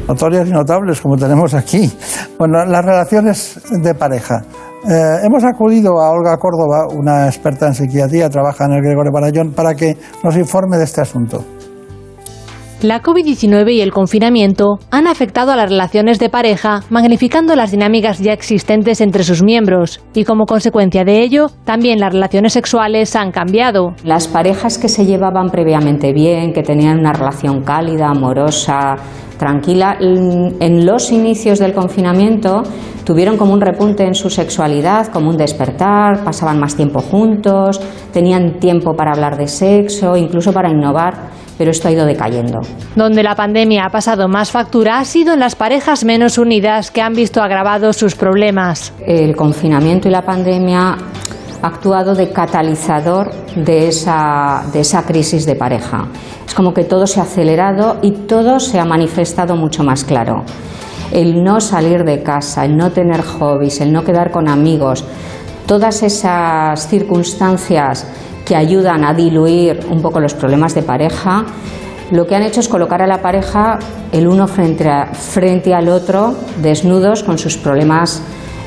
[0.07, 1.91] notorias y notables como tenemos aquí.
[2.39, 4.43] Bueno, las relaciones de pareja.
[4.89, 9.53] Eh, hemos acudido a Olga Córdoba, una experta en psiquiatría, trabaja en el Gregorio Barallón,
[9.53, 11.45] para que nos informe de este asunto.
[12.83, 18.21] La COVID-19 y el confinamiento han afectado a las relaciones de pareja, magnificando las dinámicas
[18.21, 23.33] ya existentes entre sus miembros, y como consecuencia de ello, también las relaciones sexuales han
[23.33, 23.95] cambiado.
[24.03, 28.97] Las parejas que se llevaban previamente bien, que tenían una relación cálida, amorosa,
[29.37, 32.63] tranquila, en los inicios del confinamiento
[33.05, 37.79] tuvieron como un repunte en su sexualidad, como un despertar, pasaban más tiempo juntos,
[38.11, 41.29] tenían tiempo para hablar de sexo, incluso para innovar
[41.61, 42.61] pero esto ha ido decayendo.
[42.97, 47.03] Donde la pandemia ha pasado más factura ha sido en las parejas menos unidas que
[47.03, 48.95] han visto agravados sus problemas.
[49.07, 50.97] El confinamiento y la pandemia
[51.61, 56.07] ha actuado de catalizador de esa, de esa crisis de pareja.
[56.47, 60.45] Es como que todo se ha acelerado y todo se ha manifestado mucho más claro.
[61.13, 65.05] El no salir de casa, el no tener hobbies, el no quedar con amigos,
[65.71, 68.05] todas esas circunstancias
[68.45, 71.45] que ayudan a diluir un poco los problemas de pareja,
[72.11, 73.79] lo que han hecho es colocar a la pareja
[74.11, 78.21] el uno frente, al otro, desnudos con sus problemas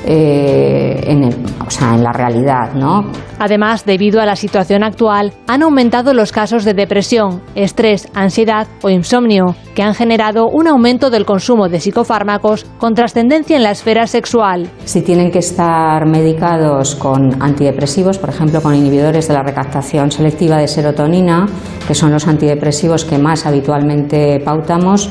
[0.06, 1.24] eh, en,
[1.66, 3.10] o sea, en la realidad, ¿no?
[3.40, 8.90] Además, debido a la situación actual, han aumentado los casos de depresión, estrés, ansiedad o
[8.90, 14.08] insomnio, que han generado un aumento del consumo de psicofármacos con trascendencia en la esfera
[14.08, 14.70] sexual.
[14.86, 20.58] Si tienen que estar medicados con antidepresivos, por ejemplo, con inhibidores de la recaptación selectiva
[20.58, 21.48] de serotonina,
[21.88, 25.10] que son los antidepresivos que más habitualmente pautamos,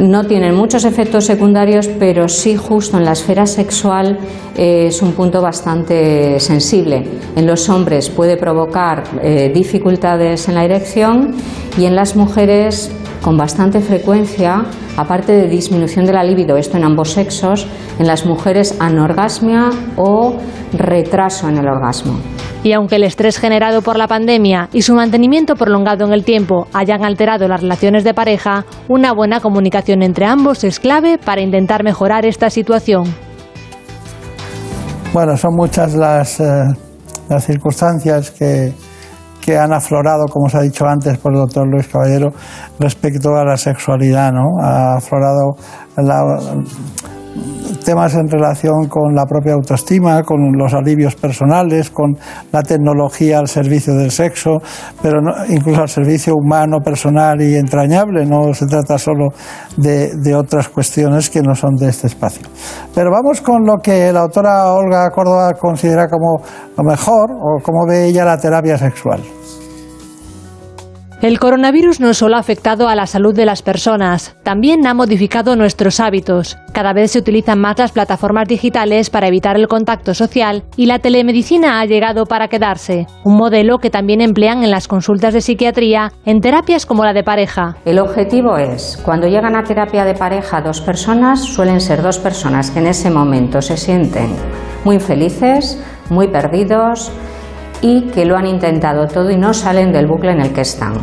[0.00, 4.18] no tienen muchos efectos secundarios, pero sí justo en la esfera sexual
[4.56, 7.04] eh, es un punto bastante sensible.
[7.36, 11.34] En los hombres puede provocar eh, dificultades en la erección
[11.78, 12.90] y en las mujeres
[13.24, 14.66] con bastante frecuencia,
[14.98, 17.66] aparte de disminución de la libido, esto en ambos sexos,
[17.98, 20.36] en las mujeres anorgasmia o
[20.74, 22.18] retraso en el orgasmo.
[22.62, 26.66] Y aunque el estrés generado por la pandemia y su mantenimiento prolongado en el tiempo
[26.74, 31.82] hayan alterado las relaciones de pareja, una buena comunicación entre ambos es clave para intentar
[31.82, 33.04] mejorar esta situación.
[35.14, 36.44] Bueno, son muchas las, eh,
[37.30, 38.74] las circunstancias que,
[39.44, 42.30] que han aflorado, como se ha dicho antes por el doctor Luis Caballero,
[42.78, 44.58] respecto a la sexualidad, ¿no?
[44.62, 45.56] Ha aflorado
[47.84, 52.16] temas en relación con la propia autoestima, con los alivios personales, con
[52.50, 54.58] la tecnología al servicio del sexo,
[55.02, 58.24] pero incluso al servicio humano, personal y entrañable.
[58.26, 59.28] No se trata solo
[59.76, 62.46] de, otras cuestiones que no son de este espacio.
[62.94, 66.42] Pero vamos con lo que la autora Olga Córdoba considera como
[66.76, 69.20] lo mejor o como ve ella la terapia sexual.
[71.24, 75.56] El coronavirus no solo ha afectado a la salud de las personas, también ha modificado
[75.56, 76.58] nuestros hábitos.
[76.74, 80.98] Cada vez se utilizan más las plataformas digitales para evitar el contacto social y la
[80.98, 86.12] telemedicina ha llegado para quedarse, un modelo que también emplean en las consultas de psiquiatría
[86.26, 87.78] en terapias como la de pareja.
[87.86, 92.70] El objetivo es, cuando llegan a terapia de pareja dos personas, suelen ser dos personas
[92.70, 94.36] que en ese momento se sienten
[94.84, 97.10] muy felices, muy perdidos,
[97.80, 100.94] y que lo han intentado todo y no salen del bucle en el que están.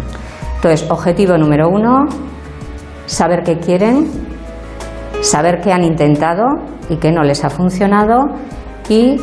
[0.56, 2.06] Entonces, objetivo número uno,
[3.06, 4.10] saber qué quieren,
[5.22, 6.46] saber qué han intentado
[6.90, 8.26] y qué no les ha funcionado
[8.90, 9.16] y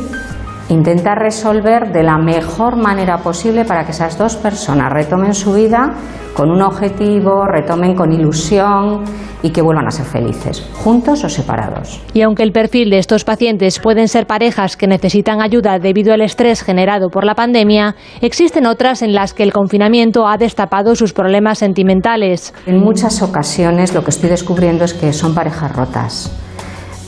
[0.69, 5.95] intentar resolver de la mejor manera posible para que esas dos personas retomen su vida
[6.33, 9.03] con un objetivo, retomen con ilusión
[9.41, 12.01] y que vuelvan a ser felices, juntos o separados.
[12.13, 16.21] Y aunque el perfil de estos pacientes pueden ser parejas que necesitan ayuda debido al
[16.21, 21.13] estrés generado por la pandemia, existen otras en las que el confinamiento ha destapado sus
[21.13, 22.53] problemas sentimentales.
[22.65, 26.48] En muchas ocasiones lo que estoy descubriendo es que son parejas rotas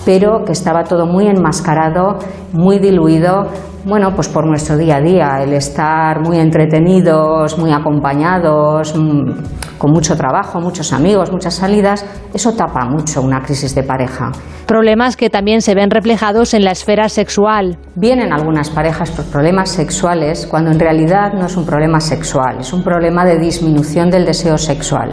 [0.06, 2.18] pero que estaba todo muy enmascarado,
[2.54, 3.48] muy diluido,
[3.84, 9.92] bueno, pues por nuestro día a día, el estar muy entretenidos, muy acompañados, mm, con
[9.92, 14.32] mucho trabajo, muchos amigos, muchas salidas, eso tapa mucho una crisis de pareja.
[14.68, 17.78] Problemas que también se ven reflejados en la esfera sexual.
[17.96, 22.72] Vienen algunas parejas por problemas sexuales cuando en realidad no es un problema sexual, es
[22.74, 25.10] un problema de disminución del deseo sexual.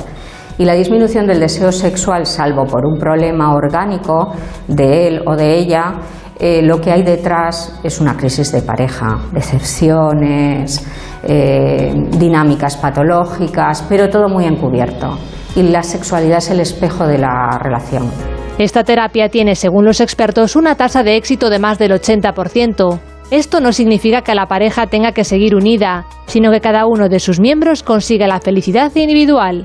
[0.58, 4.32] Y la disminución del deseo sexual, salvo por un problema orgánico
[4.66, 5.94] de él o de ella,
[6.40, 10.84] eh, lo que hay detrás es una crisis de pareja, decepciones,
[11.22, 15.18] eh, dinámicas patológicas, pero todo muy encubierto.
[15.54, 18.10] Y la sexualidad es el espejo de la relación.
[18.58, 22.98] Esta terapia tiene, según los expertos, una tasa de éxito de más del 80%.
[23.30, 27.20] Esto no significa que la pareja tenga que seguir unida, sino que cada uno de
[27.20, 29.64] sus miembros consiga la felicidad individual.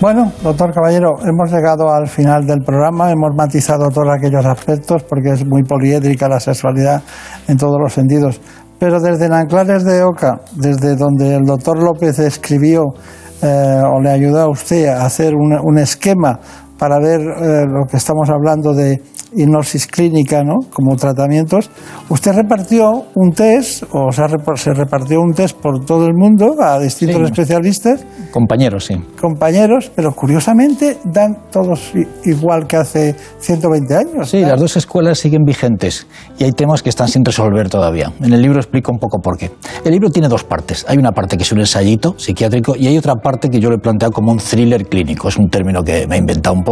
[0.00, 5.32] Bueno, doctor Caballero, hemos llegado al final del programa, hemos matizado todos aquellos aspectos porque
[5.32, 7.02] es muy poliédrica la sexualidad
[7.46, 8.40] en todos los sentidos.
[8.78, 12.94] Pero desde Nanclares de Oca, desde donde el doctor López escribió
[13.42, 16.40] eh, o le ayudó a usted a hacer un, un esquema
[16.80, 19.02] para ver eh, lo que estamos hablando de
[19.36, 20.56] hipnosis clínica, ¿no?
[20.72, 21.70] Como tratamientos.
[22.08, 24.26] Usted repartió un test, o sea,
[24.56, 28.04] se repartió un test por todo el mundo a distintos especialistas.
[28.32, 28.94] Compañeros, sí.
[29.20, 31.92] Compañeros, pero curiosamente dan todos
[32.24, 34.30] igual que hace 120 años.
[34.30, 36.06] Sí, las dos escuelas siguen vigentes
[36.38, 38.12] y hay temas que están sin resolver todavía.
[38.20, 39.50] En el libro explico un poco por qué.
[39.84, 40.86] El libro tiene dos partes.
[40.88, 43.76] Hay una parte que es un ensayito psiquiátrico y hay otra parte que yo lo
[43.76, 45.28] he planteado como un thriller clínico.
[45.28, 46.69] Es un término que me he inventado un poco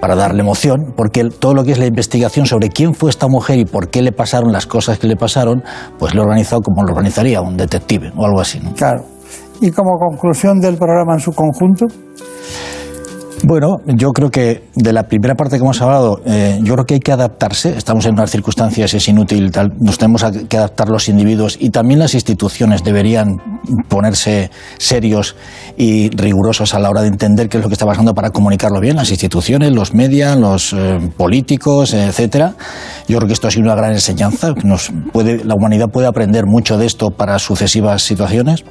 [0.00, 3.58] para darle emoción, porque todo lo que es la investigación sobre quién fue esta mujer
[3.58, 5.62] y por qué le pasaron las cosas que le pasaron,
[5.98, 8.60] pues lo he organizado como lo organizaría un detective o algo así.
[8.76, 9.04] Claro.
[9.60, 11.86] Y como conclusión del programa en su conjunto.
[13.44, 16.94] Bueno, yo creo que de la primera parte que hemos hablado, eh, yo creo que
[16.94, 17.76] hay que adaptarse.
[17.76, 22.00] Estamos en unas circunstancias, es inútil, tal, nos tenemos que adaptar los individuos y también
[22.00, 23.36] las instituciones deberían
[23.88, 25.36] ponerse serios
[25.76, 28.80] y rigurosos a la hora de entender qué es lo que está pasando para comunicarlo
[28.80, 28.96] bien.
[28.96, 32.54] Las instituciones, los medios, los eh, políticos, etcétera.
[33.06, 34.52] Yo creo que esto ha sido una gran enseñanza.
[34.64, 38.64] Nos puede, la humanidad puede aprender mucho de esto para sucesivas situaciones.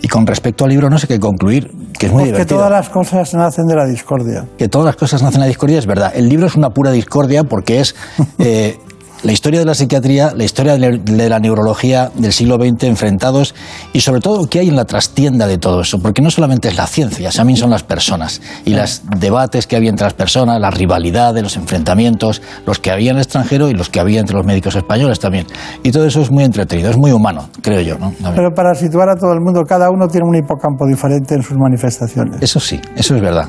[0.00, 2.58] Y con respecto al libro no sé qué concluir, que es muy divertido.
[2.58, 4.46] todas las cosas nacen de la discordia.
[4.56, 6.12] Que todas las cosas nacen de la discordia es verdad.
[6.14, 7.94] El libro es una pura discordia porque es
[8.38, 8.78] eh,
[9.22, 13.54] la historia de la psiquiatría, la historia de la neurología del siglo XX enfrentados
[13.92, 16.76] y sobre todo qué hay en la trastienda de todo eso, porque no solamente es
[16.76, 20.70] la ciencia, también son las personas y los debates que había entre las personas, la
[20.70, 24.46] rivalidad, los enfrentamientos, los que había en el extranjero y los que había entre los
[24.46, 25.46] médicos españoles también.
[25.82, 27.98] Y todo eso es muy entretenido, es muy humano, creo yo.
[27.98, 28.12] ¿no?
[28.34, 31.56] Pero para situar a todo el mundo, cada uno tiene un hipocampo diferente en sus
[31.56, 32.40] manifestaciones.
[32.40, 33.48] Eso sí, eso es verdad.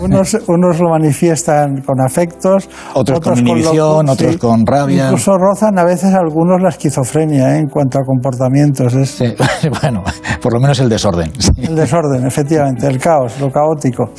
[0.00, 5.03] Unos, unos lo manifiestan con afectos, otros, con inhibición, otros con rabia.
[5.04, 7.58] Incluso rozan a veces algunos la esquizofrenia ¿eh?
[7.58, 8.94] en cuanto a comportamientos.
[8.94, 9.10] Es...
[9.10, 9.34] Sí,
[9.82, 10.02] bueno,
[10.42, 11.30] por lo menos el desorden.
[11.38, 11.50] Sí.
[11.58, 14.10] El desorden, efectivamente, el caos, lo caótico.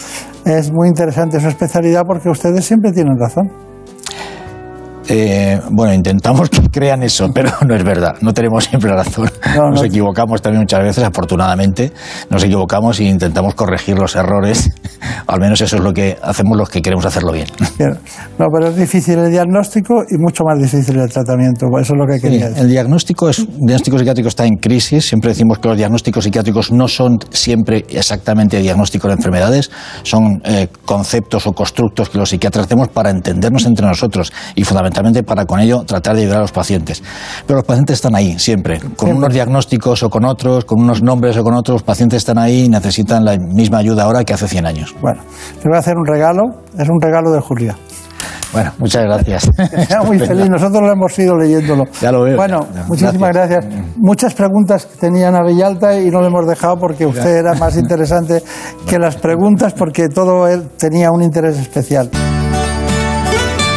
[0.46, 3.50] Es muy interesante su especialidad porque ustedes siempre tienen razón.
[5.08, 8.16] Eh, bueno, intentamos que crean eso, pero no es verdad.
[8.22, 9.30] No tenemos siempre razón.
[9.56, 9.86] No, nos no.
[9.86, 11.92] equivocamos también muchas veces, afortunadamente.
[12.30, 14.72] Nos equivocamos e intentamos corregir los errores.
[15.28, 17.48] Al menos eso es lo que hacemos los que queremos hacerlo bien.
[18.40, 21.68] No, pero es difícil el diagnóstico y mucho más difícil el tratamiento.
[21.80, 22.64] Eso es lo que quería sí, decir.
[22.64, 25.08] El diagnóstico, es, el diagnóstico psiquiátrico está en crisis.
[25.08, 29.70] Siempre decimos que los diagnósticos psiquiátricos no son siempre exactamente diagnóstico de enfermedades.
[30.04, 34.95] Son eh, conceptos o constructos que los psiquiatras hacemos para entendernos entre nosotros y fundamentalmente
[35.26, 37.04] para con ello tratar de ayudar a los pacientes.
[37.46, 39.18] Pero los pacientes están ahí siempre, con siempre.
[39.18, 42.66] unos diagnósticos o con otros, con unos nombres o con otros, los pacientes están ahí
[42.66, 44.96] y necesitan la misma ayuda ahora que hace 100 años.
[45.02, 45.22] Bueno,
[45.62, 46.44] te voy a hacer un regalo,
[46.78, 47.76] es un regalo de Julia.
[48.54, 49.50] Bueno, muchas gracias.
[49.88, 51.84] Sea muy feliz, nosotros lo hemos ido leyéndolo.
[52.02, 52.38] Ya lo veo.
[52.38, 53.66] Bueno, muchísimas gracias.
[53.66, 53.98] gracias.
[53.98, 58.42] Muchas preguntas tenían a Villalta y no le hemos dejado porque usted era más interesante
[58.88, 62.10] que las preguntas porque todo él tenía un interés especial.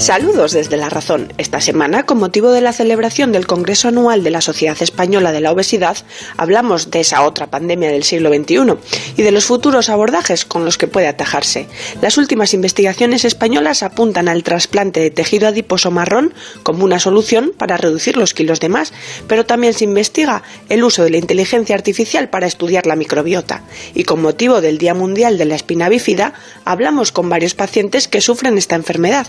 [0.00, 1.30] Saludos desde La Razón.
[1.36, 5.42] Esta semana, con motivo de la celebración del Congreso Anual de la Sociedad Española de
[5.42, 5.98] la Obesidad,
[6.38, 8.76] hablamos de esa otra pandemia del siglo XXI
[9.18, 11.66] y de los futuros abordajes con los que puede atajarse.
[12.00, 16.32] Las últimas investigaciones españolas apuntan al trasplante de tejido adiposo marrón
[16.62, 18.94] como una solución para reducir los kilos de más,
[19.28, 23.64] pero también se investiga el uso de la inteligencia artificial para estudiar la microbiota.
[23.94, 26.32] Y con motivo del Día Mundial de la Espina Bífida,
[26.64, 29.26] hablamos con varios pacientes que sufren esta enfermedad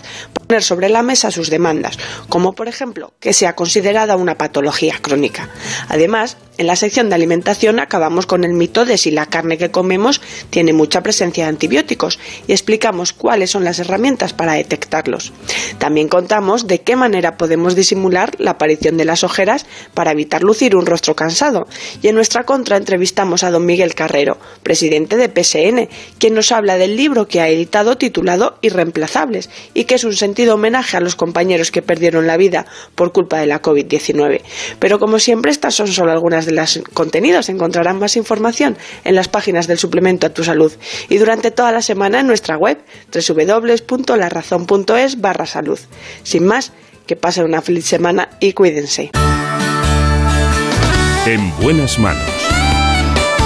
[0.62, 1.98] sobre la mesa sus demandas,
[2.28, 5.48] como por ejemplo que sea considerada una patología crónica.
[5.88, 9.70] Además, en la sección de alimentación acabamos con el mito de si la carne que
[9.70, 10.20] comemos
[10.50, 15.32] tiene mucha presencia de antibióticos y explicamos cuáles son las herramientas para detectarlos.
[15.78, 20.76] También contamos de qué manera podemos disimular la aparición de las ojeras para evitar lucir
[20.76, 21.66] un rostro cansado.
[22.02, 26.76] Y en nuestra contra entrevistamos a don Miguel Carrero, presidente de PSN, quien nos habla
[26.76, 31.16] del libro que ha editado titulado Irreemplazables y que es un sentido homenaje a los
[31.16, 34.42] compañeros que perdieron la vida por culpa de la COVID-19.
[34.78, 37.48] Pero como siempre, estas son solo algunas de los contenidos.
[37.48, 40.72] Encontrarán más información en las páginas del suplemento a tu salud
[41.08, 42.78] y durante toda la semana en nuestra web
[43.12, 45.78] www.larazón.es barra salud.
[46.22, 46.72] Sin más,
[47.06, 49.10] que pasen una feliz semana y cuídense.
[51.26, 52.30] En buenas manos.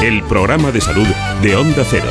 [0.02, 1.06] El programa de salud
[1.42, 2.08] de Onda Cero.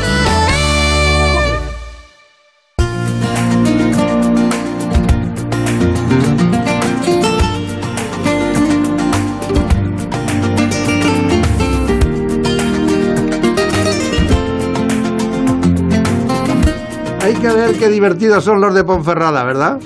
[17.80, 19.80] Qué divertidos son los de Ponferrada, ¿verdad?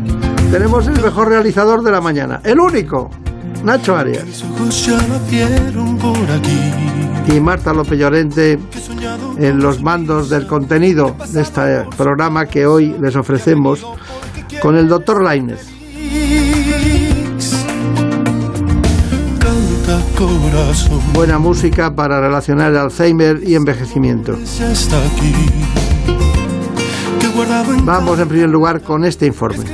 [0.50, 3.10] Tenemos el mejor realizador de la mañana, el único,
[3.62, 4.44] Nacho Arias.
[7.28, 8.58] Y Marta López Llorente
[9.38, 13.86] en los mandos del contenido de este programa que hoy les ofrecemos
[14.60, 15.66] con el doctor Lainez.
[21.12, 24.36] Buena música para relacionar el Alzheimer y envejecimiento.
[27.84, 29.64] Vamos en primer lugar con este informe.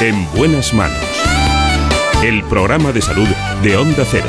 [0.00, 0.98] En buenas manos.
[2.22, 3.26] El programa de salud
[3.62, 4.26] de Onda Cero.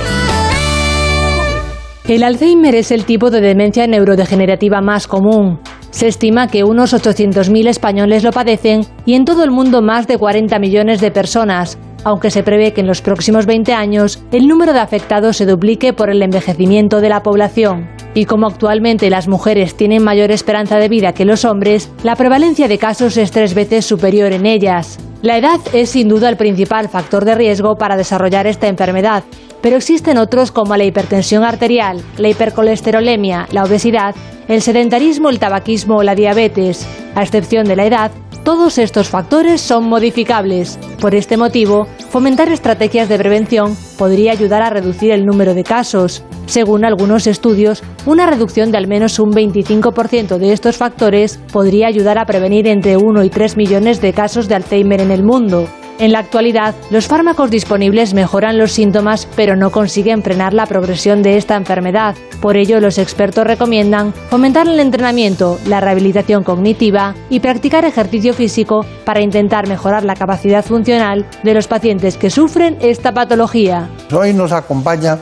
[2.08, 5.60] El Alzheimer es el tipo de demencia neurodegenerativa más común.
[5.90, 10.18] Se estima que unos 800.000 españoles lo padecen y en todo el mundo más de
[10.18, 14.74] 40 millones de personas, aunque se prevé que en los próximos 20 años el número
[14.74, 17.90] de afectados se duplique por el envejecimiento de la población.
[18.14, 22.68] Y como actualmente las mujeres tienen mayor esperanza de vida que los hombres, la prevalencia
[22.68, 25.00] de casos es tres veces superior en ellas.
[25.22, 29.24] La edad es sin duda el principal factor de riesgo para desarrollar esta enfermedad,
[29.62, 34.14] pero existen otros como la hipertensión arterial, la hipercolesterolemia, la obesidad,
[34.50, 36.86] el sedentarismo, el tabaquismo o la diabetes.
[37.16, 38.12] A excepción de la edad,
[38.44, 40.78] todos estos factores son modificables.
[41.00, 46.24] Por este motivo, fomentar estrategias de prevención podría ayudar a reducir el número de casos.
[46.46, 52.18] Según algunos estudios, una reducción de al menos un 25% de estos factores podría ayudar
[52.18, 55.68] a prevenir entre 1 y 3 millones de casos de Alzheimer en el mundo.
[56.00, 61.22] En la actualidad, los fármacos disponibles mejoran los síntomas, pero no consiguen frenar la progresión
[61.22, 62.16] de esta enfermedad.
[62.42, 68.86] Por ello, los expertos recomiendan fomentar el entrenamiento, la rehabilitación cognitiva y practicar ejercicio físico
[69.06, 73.90] para intentar mejorar la capacidad funcional de los pacientes que sufren esta patología.
[74.12, 75.20] Hoy nos acompaña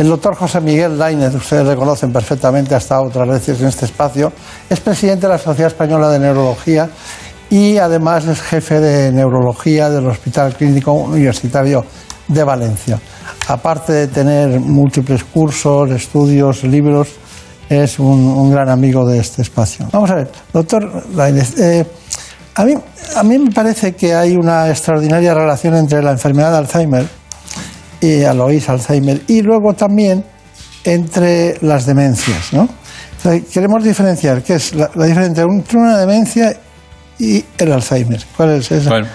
[0.00, 3.84] el doctor José Miguel Lainez, ustedes le conocen perfectamente, ha estado otras veces en este
[3.84, 4.32] espacio,
[4.70, 6.88] es presidente de la Sociedad Española de Neurología
[7.50, 11.84] y además es jefe de neurología del Hospital Clínico Universitario
[12.28, 12.98] de Valencia.
[13.48, 17.08] Aparte de tener múltiples cursos, estudios, libros,
[17.68, 19.88] es un, gran amigo de este espacio.
[19.92, 21.86] Vamos a ver, doctor Lainez, eh,
[22.54, 22.74] a, mí,
[23.16, 27.06] a mí me parece que hay una extraordinaria relación entre la enfermedad de Alzheimer
[28.00, 30.24] y Alois Alzheimer y luego también
[30.84, 32.68] entre las demencias, ¿no?
[33.52, 36.56] queremos diferenciar qué es la, diferencia entre una demencia
[37.20, 38.20] y el Alzheimer.
[38.36, 38.90] ¿Cuál es esa?
[38.90, 39.06] Bueno,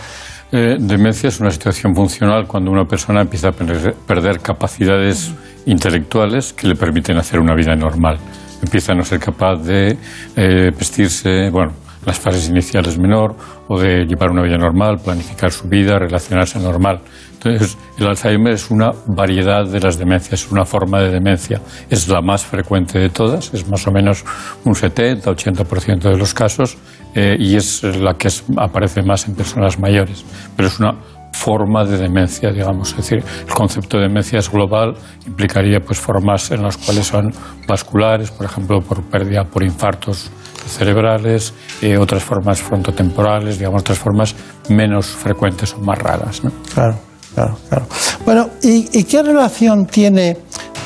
[0.52, 5.34] eh, demencia es una situación funcional cuando una persona empieza a perder, capacidades
[5.66, 8.20] intelectuales que le permiten hacer una vida normal.
[8.62, 9.98] Empieza a no ser capaz de
[10.36, 11.74] eh, vestirse, bueno,
[12.06, 13.36] las fases iniciales menor,
[13.68, 17.02] o de llevar una vida normal, planificar su vida, relacionarse normal.
[17.46, 21.62] El Alzheimer es una variedad de las demencias, es una forma de demencia.
[21.90, 24.24] Es la más frecuente de todas, es más o menos
[24.64, 26.78] un 70-80% de los casos
[27.14, 30.26] eh, y es la que aparece más en personas mayores.
[30.56, 30.96] Pero es una
[31.32, 32.92] forma de demencia, digamos.
[32.92, 34.96] Es decir, el concepto de demencia es global,
[35.28, 37.32] implicaría pues formas en las cuales son
[37.68, 40.32] vasculares, por ejemplo, por pérdida por infartos
[40.66, 44.36] cerebrales, eh, otras formas frontotemporales, digamos, otras formas
[44.70, 46.44] menos frecuentes o más raras.
[46.44, 46.52] ¿no?
[46.74, 46.96] Claro,
[47.36, 47.86] claro, claro.
[48.26, 50.38] Bueno, ¿y, qué relación tiene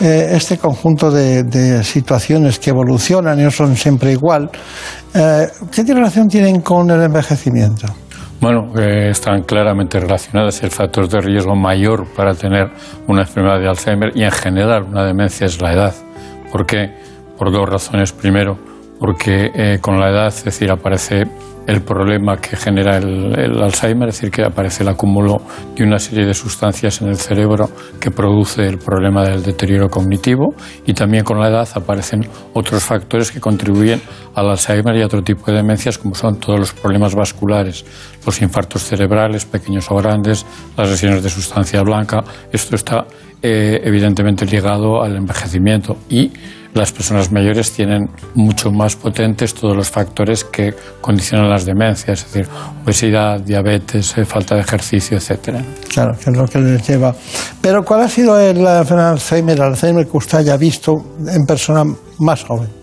[0.01, 4.49] eh, este conjunto de, situaciones que evolucionan y no son siempre igual?
[5.13, 7.87] Eh, ¿Qué relación tienen con el envejecimiento?
[8.41, 10.63] Bueno, están claramente relacionadas.
[10.63, 12.71] El factor de riesgo mayor para tener
[13.07, 15.93] una enfermedad de Alzheimer y en general una demencia es la edad.
[16.49, 16.89] ¿Por qué?
[17.37, 18.13] Por dos razones.
[18.13, 18.57] Primero,
[18.99, 21.25] porque eh, con la edad, es decir, aparece
[21.69, 25.39] el problema que genera el, Alzheimer, es decir, que aparece el acúmulo
[25.75, 27.69] de una serie de sustancias en el cerebro
[27.99, 30.55] que produce el problema del deterioro cognitivo
[30.87, 34.01] y también con la edad aparecen otros factores que contribuyen
[34.33, 37.85] al Alzheimer y a otro tipo de demencias como son todos los problemas vasculares,
[38.25, 42.23] los infartos cerebrales, pequeños o grandes, las lesiones de sustancia blanca.
[42.51, 43.05] Esto está
[43.43, 46.31] eh, evidentemente ligado al envejecimiento y
[46.79, 52.33] las personas mayores tienen mucho más potentes todos los factores que condicionan las demencias, es
[52.33, 52.49] decir,
[52.83, 55.61] obesidad, diabetes, eh, falta de ejercicio, etcétera.
[55.89, 57.13] Claro, que es lo que les lleva.
[57.61, 60.93] Pero ¿cuál ha sido el Alzheimer, el Alzheimer que usted haya visto
[61.27, 61.83] en persona
[62.19, 62.78] más joven?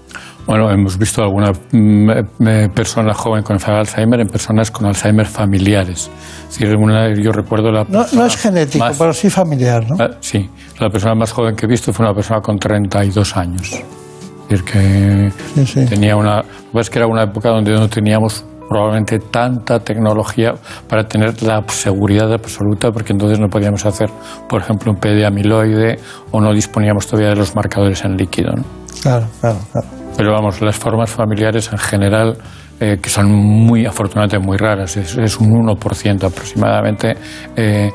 [0.47, 2.11] Bueno, hemos visto alguna mm,
[2.47, 6.09] eh, persona joven con enfermedad de Alzheimer en personas con Alzheimer familiares.
[6.49, 9.97] Es decir, una, yo recuerdo la no, no es genético, pero sí familiar, ¿no?
[9.99, 10.49] Ah, sí,
[10.79, 13.73] la persona más joven que he visto fue una persona con 32 años.
[13.73, 15.87] Es decir, que sí, sí.
[15.87, 16.45] tenía una...
[16.71, 20.55] Pues que era una época donde no teníamos probablemente tanta tecnología
[20.89, 24.11] para tener la seguridad absoluta, porque entonces no podíamos hacer,
[24.49, 25.99] por ejemplo, un PD amiloide
[26.31, 28.53] o no disponíamos todavía de los marcadores en líquido.
[28.53, 28.65] ¿no?
[29.03, 30.06] Claro, claro, claro.
[30.17, 32.39] Pero vamos, las formas familiares en general,
[32.81, 37.17] eh, que son muy, afortunadamente, muy raras, es, es un 1% aproximadamente,
[37.55, 37.91] eh,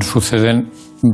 [0.00, 0.70] suceden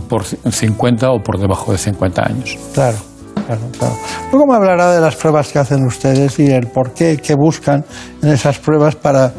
[0.08, 2.58] por 50 o por debajo de 50 años.
[2.74, 2.98] Claro.
[3.46, 3.94] Claro, claro.
[4.30, 7.84] Luego me hablará de las pruebas que hacen ustedes y el por qué, qué buscan
[8.22, 9.32] en esas pruebas para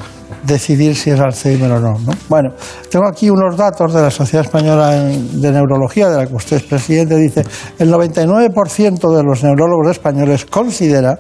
[0.44, 2.12] decidir si es Alzheimer o no, no.
[2.30, 2.52] Bueno,
[2.90, 6.64] tengo aquí unos datos de la Sociedad Española de Neurología, de la que usted es
[6.64, 7.16] presidente.
[7.16, 7.44] Dice,
[7.80, 11.20] el 99% de los neurólogos españoles considera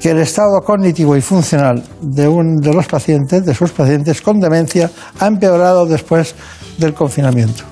[0.00, 4.40] que el estado cognitivo y funcional de, un, de los pacientes, de sus pacientes con
[4.40, 6.34] demencia, ha empeorado después
[6.78, 7.64] del confinamiento.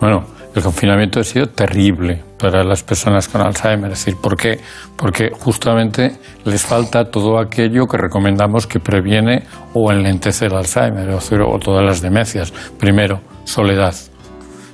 [0.00, 3.92] Bueno, el confinamiento ha sido terrible para las personas con Alzheimer.
[3.92, 4.60] Es decir, ¿por qué?
[4.96, 11.18] Porque justamente les falta todo aquello que recomendamos que previene o enlentece el Alzheimer o,
[11.18, 12.52] o todas las demencias.
[12.78, 13.94] Primero, soledad.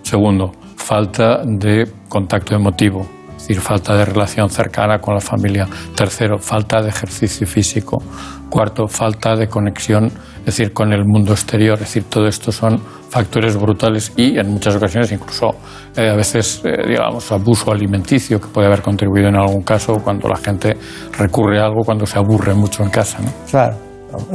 [0.03, 3.07] Segundo, falta de contacto emotivo,
[3.49, 5.67] decir, falta de relación cercana con la familia.
[5.97, 8.03] Tercero, falta de ejercicio físico.
[8.51, 10.07] Cuarto, falta de conexión,
[10.41, 11.75] es decir, con el mundo exterior.
[11.75, 15.51] Es decir, todo esto son factores brutales y en muchas ocasiones incluso
[15.97, 20.29] eh, a veces, eh, digamos, abuso alimenticio que puede haber contribuido en algún caso cuando
[20.29, 20.77] la gente
[21.19, 23.19] recurre a algo cuando se aburre mucho en casa.
[23.21, 23.33] ¿no?
[23.51, 23.77] Claro,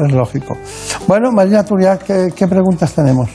[0.06, 0.58] es lógico.
[1.08, 3.30] Bueno, Marina Turia, ¿qué, qué preguntas tenemos?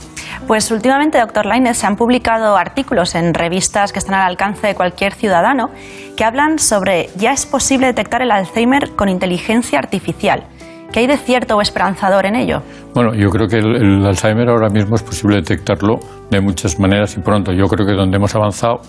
[0.48, 4.74] Pues últimamente, doctor Lainez, se han publicado artículos en revistas que están al alcance de
[4.74, 5.68] cualquier ciudadano
[6.16, 10.44] que hablan sobre ya es posible detectar el Alzheimer con inteligencia artificial.
[10.90, 12.62] ¿Qué hay de cierto o esperanzador en ello?
[12.94, 16.00] Bueno, yo creo que el, el, Alzheimer ahora mismo es posible detectarlo
[16.30, 17.52] de muchas maneras y pronto.
[17.52, 18.80] Yo creo que donde hemos avanzado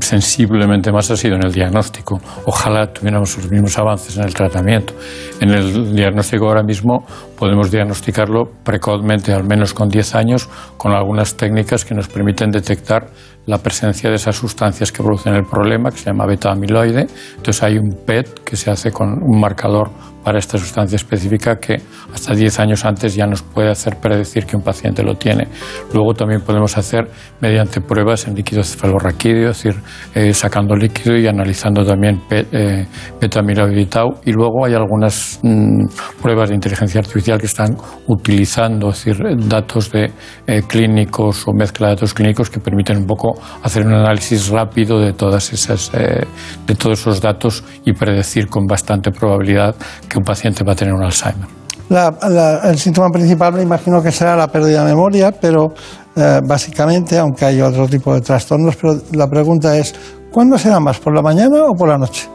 [0.00, 2.20] sensiblemente más ha sido en el diagnóstico.
[2.44, 4.94] Ojalá tuviéramos los mismos avances en el tratamiento.
[5.40, 7.04] En el diagnóstico ahora mismo
[7.38, 13.08] podemos diagnosticarlo precozmente, al menos con 10 años, con algunas técnicas que nos permiten detectar
[13.48, 17.06] la presencia de esas sustancias que producen el problema, que se llama beta-amiloide.
[17.36, 19.90] Entonces hay un PET que se hace con un marcador
[20.22, 21.80] para esta sustancia específica que
[22.12, 25.48] hasta 10 años antes ya nos puede hacer predecir que un paciente lo tiene.
[25.94, 27.08] Luego también podemos hacer
[27.40, 29.80] mediante pruebas en líquido cefalorraquídeo, es decir,
[30.14, 32.86] eh, sacando líquido y analizando también eh,
[33.18, 34.20] beta-amiloide y tau.
[34.26, 35.86] Y luego hay algunas mmm,
[36.20, 37.74] pruebas de inteligencia artificial que están
[38.06, 40.12] utilizando es decir, datos de
[40.46, 45.00] eh, clínicos o mezcla de datos clínicos que permiten un poco hacer un análisis rápido
[45.00, 49.74] de todas esas de todos esos datos y predecir con bastante probabilidad
[50.08, 51.46] que un paciente va a tener un Alzheimer.
[51.88, 55.72] La, la, el síntoma principal me imagino que será la pérdida de memoria, pero
[56.14, 59.94] eh, básicamente, aunque hay otro tipo de trastornos, pero la pregunta es,
[60.30, 62.28] ¿cuándo será más, por la mañana o por la noche?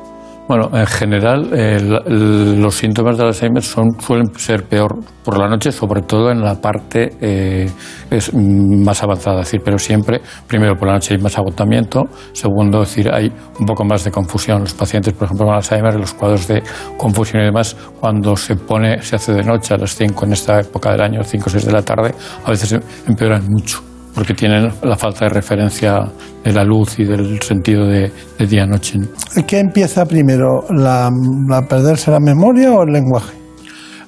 [0.45, 5.72] Bueno, en general eh, los síntomas del Alzheimer son, suelen ser peor por la noche,
[5.72, 7.70] sobre todo en la parte eh,
[8.11, 12.03] es más avanzada, es decir, pero siempre, primero por la noche hay más agotamiento,
[12.34, 14.60] segundo, decir, hay un poco más de confusión.
[14.60, 16.61] Los pacientes, por ejemplo, con Alzheimer, los cuadros de
[16.98, 20.60] confusión y demás, cuando se pone, se hace de noche a las 5 en esta
[20.60, 22.14] época del año, 5 o 6 de la tarde,
[22.44, 26.11] a veces empeoran mucho porque tienen la falta de referencia
[26.44, 28.99] de la luz y del sentido de, de día-noche.
[29.48, 30.65] ¿Qué empieza primero?
[30.69, 31.10] ¿La,
[31.48, 33.43] ¿La, perderse la memoria o el lenguaje?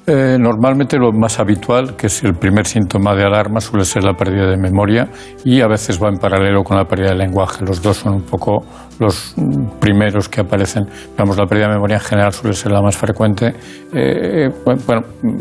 [0.08, 4.14] Eh, normalmente lo más habitual, que es el primer síntoma de alarma, suele ser la
[4.14, 5.10] pérdida de memoria
[5.44, 7.66] y a veces va en paralelo con la pérdida del lenguaje.
[7.66, 8.64] Los dos son un poco
[9.00, 9.34] los
[9.80, 10.84] primeros que aparecen.
[11.18, 13.56] Vamos, la pérdida de memoria en general suele ser la más frecuente,
[13.94, 14.52] eh,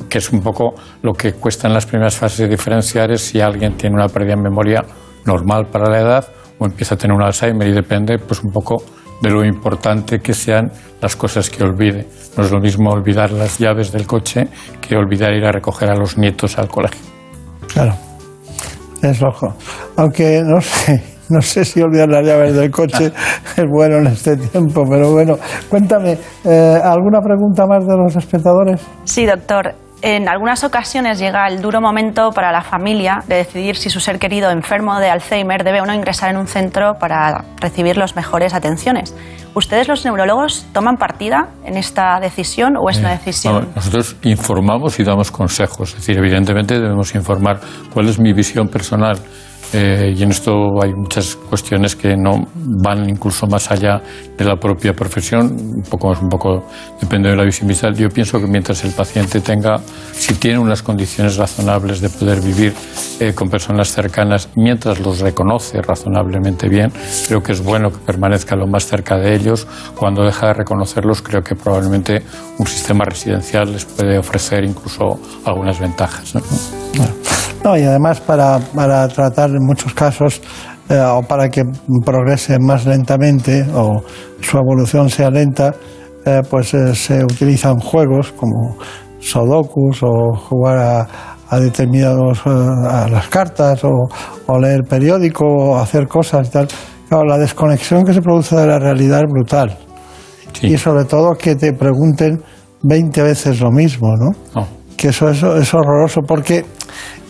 [0.09, 3.41] que es un poco lo que cuesta en las primeras fases de diferenciar es si
[3.41, 4.83] alguien tiene una pérdida de memoria
[5.27, 6.27] normal para la edad
[6.59, 8.83] o empieza a tener un Alzheimer y depende pues un poco
[9.25, 10.71] de lo importante que sean
[11.01, 12.07] las cosas que olvide.
[12.37, 14.49] No es lo mismo olvidar las llaves del coche
[14.83, 17.01] que olvidar ir a recoger a los nietos al colegio.
[17.73, 17.95] Claro,
[19.03, 19.55] es loco.
[19.97, 23.07] Aunque no sé, no sé si olvidar las llaves del coche
[23.57, 25.39] es bueno en este tiempo, pero bueno,
[25.71, 28.83] cuéntame, eh, ¿alguna pregunta más de los espectadores?
[29.05, 29.84] Sí, doctor.
[30.07, 34.19] En algunas ocasiones llega el duro momento para la familia de decidir si su ser
[34.19, 38.53] querido enfermo de Alzheimer debe o no ingresar en un centro para recibir las mejores
[38.53, 39.15] atenciones.
[39.55, 43.55] ¿Ustedes los neurólogos toman partida en esta decisión o es una Eh, decisión?
[43.55, 45.89] no, nosotros informamos y damos consejos.
[45.95, 47.61] Es decir, evidentemente debemos informar
[47.95, 49.17] cuál es mi visión personal.
[49.77, 54.01] Eh, y en esto hay muchas cuestiones que no van incluso más allá
[54.39, 55.47] de la propia profesión.
[55.49, 56.65] Un poco, un poco
[57.01, 57.93] depende de la visión visual.
[57.97, 59.81] Yo pienso que mientras el paciente tenga,
[60.13, 62.73] si tiene unas condiciones razonables de poder vivir
[63.19, 66.93] eh, con personas cercanas, mientras los reconoce razonablemente bien,
[67.27, 69.67] creo que es bueno que permanezca lo más cerca de ellos.
[69.97, 72.23] Cuando deja de reconocerlos, creo que probablemente
[72.59, 76.33] un sistema residencial les puede ofrecer incluso algunas ventajas.
[77.65, 80.43] No, y además para, para tratar en muchos casos
[80.91, 81.65] eh, o para que
[82.05, 84.03] progrese más lentamente o
[84.43, 85.75] su evolución sea lenta,
[86.27, 88.77] eh, pues eh, se utilizan juegos como
[89.19, 91.09] Sudokus o jugar a,
[91.49, 94.09] a determinados a las cartas o,
[94.47, 96.69] o leer periódico o hacer cosas y tal.
[97.09, 99.79] Claro, la desconexión que se produce de la realidad es brutal.
[100.61, 102.43] Y sobre todo que te pregunten
[102.83, 104.67] 20 veces lo mismo, ¿no?
[104.97, 106.65] Que eso, eso es horroroso porque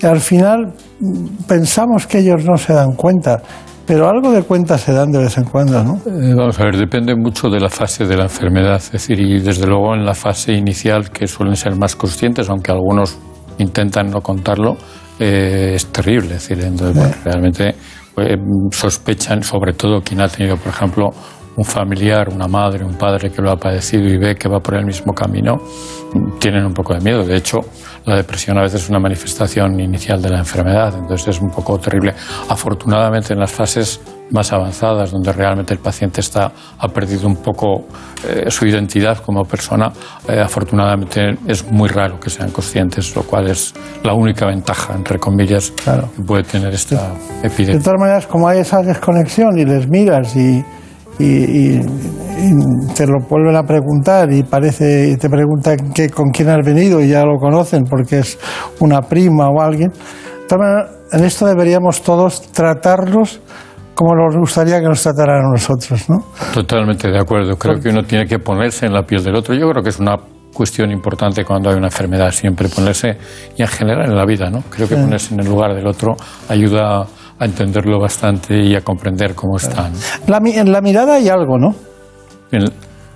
[0.06, 3.42] al final mm, pensamos que ellos no se dan cuenta,
[3.86, 5.94] pero algo de cuenta se dan de vez en cuando, ¿no?
[6.06, 8.76] Eh, Vamos a ver, depende mucho de la fase de la enfermedad.
[8.76, 12.72] Es decir, y desde luego en la fase inicial, que suelen ser más conscientes, aunque
[12.72, 13.18] algunos
[13.58, 14.76] intentan no contarlo,
[15.18, 16.36] eh, es terrible.
[16.36, 17.74] Es decir, entonces, bueno, realmente
[18.16, 18.36] eh,
[18.70, 21.10] sospechan, sobre todo quien ha tenido, por ejemplo,
[21.56, 24.74] un familiar, una madre, un padre que lo ha padecido y ve que va por
[24.74, 25.56] el mismo camino,
[26.38, 27.24] tienen un poco de miedo.
[27.24, 27.60] De hecho,
[28.06, 31.78] la depresión a veces es una manifestación inicial de la enfermedad, entonces es un poco
[31.78, 32.14] terrible.
[32.48, 34.00] Afortunadamente, en las fases
[34.30, 37.86] más avanzadas, donde realmente el paciente está, ha perdido un poco
[38.26, 39.92] eh, su identidad como persona,
[40.28, 45.18] eh, afortunadamente es muy raro que sean conscientes, lo cual es la única ventaja, entre
[45.18, 47.10] comillas, que puede tener esta
[47.42, 47.80] De epidemia.
[47.82, 50.64] todas maneras, como hay esa desconexión y les miras y,
[51.18, 51.80] y- y-
[52.36, 57.00] y te lo vuelven a preguntar y parece te preguntan que, con quién has venido
[57.00, 58.38] y ya lo conocen porque es
[58.80, 59.92] una prima o alguien.
[60.50, 63.40] Maneras, en esto deberíamos todos tratarlos
[63.94, 66.16] como nos gustaría que nos trataran a nosotros, ¿no?
[66.52, 67.56] Totalmente de acuerdo.
[67.56, 69.54] Creo que uno tiene que ponerse en la piel del otro.
[69.54, 70.16] Yo creo que es una
[70.52, 73.16] cuestión importante cuando hay una enfermedad, siempre ponerse,
[73.56, 74.62] y en general en la vida, ¿no?
[74.70, 76.16] Creo que ponerse en el lugar del otro
[76.48, 77.06] ayuda
[77.38, 79.88] a entenderlo bastante y a comprender cómo está.
[79.88, 79.96] ¿no?
[80.26, 81.74] La en la mirada hay algo, ¿no?
[82.52, 82.64] En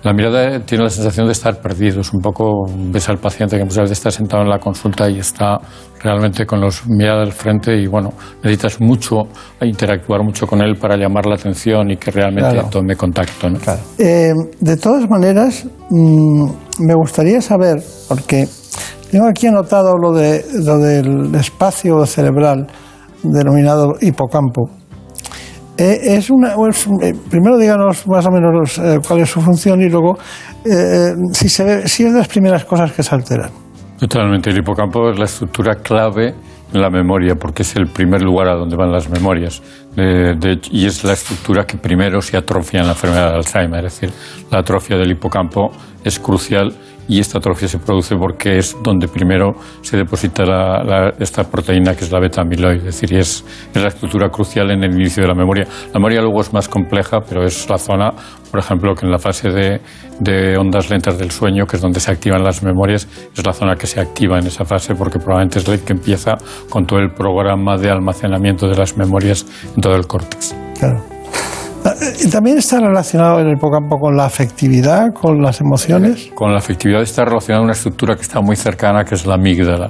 [0.01, 2.01] la mirada tiene la sensación de estar perdido.
[2.01, 5.19] Es un poco, ves al paciente que muchas veces está sentado en la consulta y
[5.19, 5.57] está
[6.01, 9.23] realmente con los mirada al frente y bueno, necesitas mucho
[9.61, 12.69] interactuar mucho con él para llamar la atención y que realmente Claro.
[12.69, 13.49] tome contacto.
[13.49, 13.59] ¿no?
[13.97, 16.45] Eh, de todas maneras, mm,
[16.79, 18.47] me gustaría saber, porque
[19.11, 22.67] tengo aquí anotado lo, de, lo del espacio cerebral
[23.23, 24.69] denominado hipocampo.
[25.77, 29.89] Eh, es una, eh, primero díganos más o menos eh, cuál es su función y
[29.89, 30.17] luego
[31.31, 33.49] si, se ve- si es de las primeras cosas que se alteran.
[33.97, 34.49] Totalmente.
[34.49, 36.35] El hipocampo es la estructura clave
[36.73, 39.61] en la memoria porque es el primer lugar a donde van las memorias.
[40.71, 43.85] Y es la estructura que primero se atrofia en la enfermedad de Alzheimer.
[43.85, 44.13] Es decir,
[44.51, 45.71] la atrofia del hipocampo
[46.03, 46.73] es crucial
[47.09, 52.05] y esta atrofia se produce porque es donde primero se deposita la- esta proteína que
[52.05, 52.77] es la beta-amiloide.
[52.77, 55.65] Es decir, es la estructura crucial en el inicio de la memoria.
[55.87, 58.11] La memoria luego es más compleja, pero es la zona,
[58.51, 59.81] por ejemplo, que en la fase de,
[60.19, 63.75] de ondas lentas del sueño, que es donde se activan las memorias, es la zona
[63.75, 66.37] que se activa en esa fase porque probablemente es la que empieza
[66.69, 69.45] con todo el programa de almacenamiento de las memorias
[69.75, 70.55] en todo el córtex.
[70.79, 71.18] Claro.
[71.85, 76.29] Eh, También está relacionado el hipocampo con la afectividad, con las emociones.
[76.35, 79.89] Con la afectividad está relacionada una estructura que está muy cercana, que es la amígdala.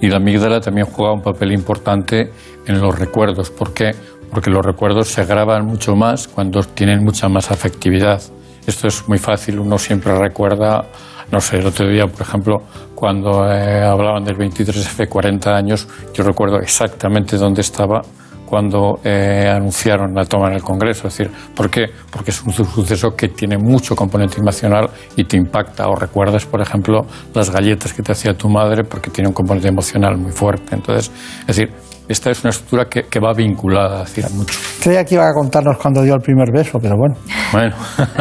[0.00, 2.30] Y la amígdala también juega un papel importante
[2.66, 3.50] en los recuerdos.
[3.50, 3.92] ¿Por qué?
[4.30, 8.20] Porque los recuerdos se graban mucho más cuando tienen mucha más afectividad.
[8.66, 10.84] Esto es muy fácil, uno siempre recuerda,
[11.32, 12.58] no sé, el otro día, por ejemplo,
[12.94, 18.02] cuando eh, hablaban del 23F, 40 años, yo recuerdo exactamente dónde estaba
[18.48, 21.08] cuando eh, anunciaron la toma en el Congreso.
[21.08, 21.86] Es decir, ¿por qué?
[22.10, 25.88] Porque es un su- suceso que tiene mucho componente emocional y te impacta.
[25.88, 29.68] O recuerdas, por ejemplo, las galletas que te hacía tu madre porque tiene un componente
[29.68, 30.74] emocional muy fuerte.
[30.74, 31.10] Entonces,
[31.42, 31.72] es decir,
[32.08, 34.58] esta es una estructura que, que va vinculada, a mucho.
[34.82, 37.16] Creía que iba a contarnos cuando dio el primer beso, pero bueno,
[37.52, 37.76] Bueno,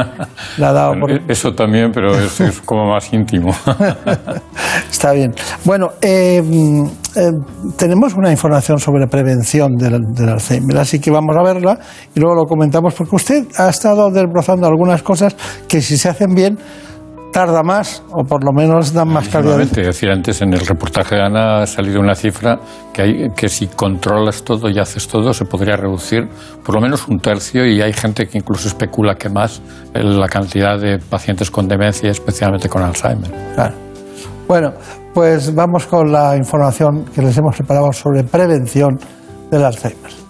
[0.58, 1.12] la ha dado por...
[1.28, 3.52] Eso también, pero es, es como más íntimo.
[4.92, 5.34] Está bien.
[5.64, 6.86] Bueno, eh, mm,
[7.16, 7.32] eh,
[7.78, 11.80] tenemos una información sobre prevención del, del Alzheimer, así que vamos a verla
[12.14, 15.36] y luego lo comentamos, porque usted ha estado desbrozando algunas cosas
[15.68, 16.58] que si se hacen bien
[17.32, 19.58] tarda más o por lo menos dan más calidad.
[19.60, 22.60] Decía antes en el reportaje de Ana ha salido una cifra
[22.94, 26.28] que, hay, que si controlas todo y haces todo se podría reducir
[26.66, 29.62] por lo menos un tercio y hay gente que incluso especula que más
[29.94, 33.32] la cantidad de pacientes con demencia, especialmente con Alzheimer.
[33.56, 33.76] Claro.
[34.48, 34.74] Bueno,
[35.14, 38.98] pues vamos con la información que les hemos preparado sobre prevención
[39.52, 40.27] del Alzheimer.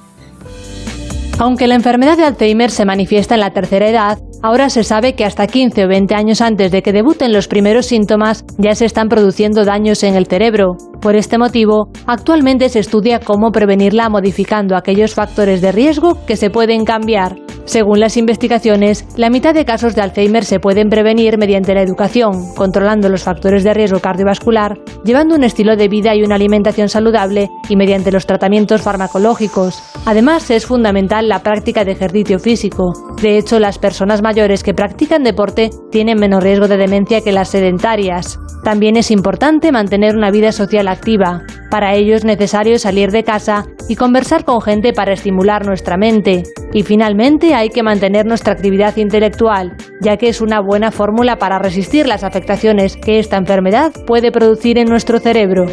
[1.40, 5.24] Aunque la enfermedad de Alzheimer se manifiesta en la tercera edad, ahora se sabe que
[5.24, 9.08] hasta 15 o 20 años antes de que debuten los primeros síntomas ya se están
[9.08, 10.78] produciendo daños en el cerebro.
[11.00, 16.50] Por este motivo, actualmente se estudia cómo prevenirla modificando aquellos factores de riesgo que se
[16.50, 17.36] pueden cambiar.
[17.68, 22.56] Según las investigaciones, la mitad de casos de Alzheimer se pueden prevenir mediante la educación,
[22.56, 27.50] controlando los factores de riesgo cardiovascular, llevando un estilo de vida y una alimentación saludable
[27.68, 29.84] y mediante los tratamientos farmacológicos.
[30.06, 32.94] Además, es fundamental la práctica de ejercicio físico.
[33.22, 37.50] De hecho, las personas mayores que practican deporte tienen menos riesgo de demencia que las
[37.50, 38.40] sedentarias.
[38.64, 41.42] También es importante mantener una vida social activa.
[41.70, 46.44] Para ello es necesario salir de casa y conversar con gente para estimular nuestra mente.
[46.74, 51.60] Y finalmente hay que mantener nuestra actividad intelectual, ya que es una buena fórmula para
[51.60, 55.66] resistir las afectaciones que esta enfermedad puede producir en nuestro cerebro.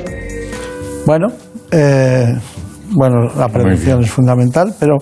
[1.07, 1.29] Bueno,
[1.71, 2.35] eh,
[2.91, 4.97] bueno, la prevención es fundamental, pero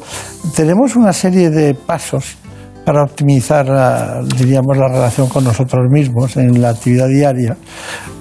[0.54, 2.36] tenemos una serie de pasos
[2.84, 7.56] para optimizar, la, diríamos, la relación con nosotros mismos en la actividad diaria.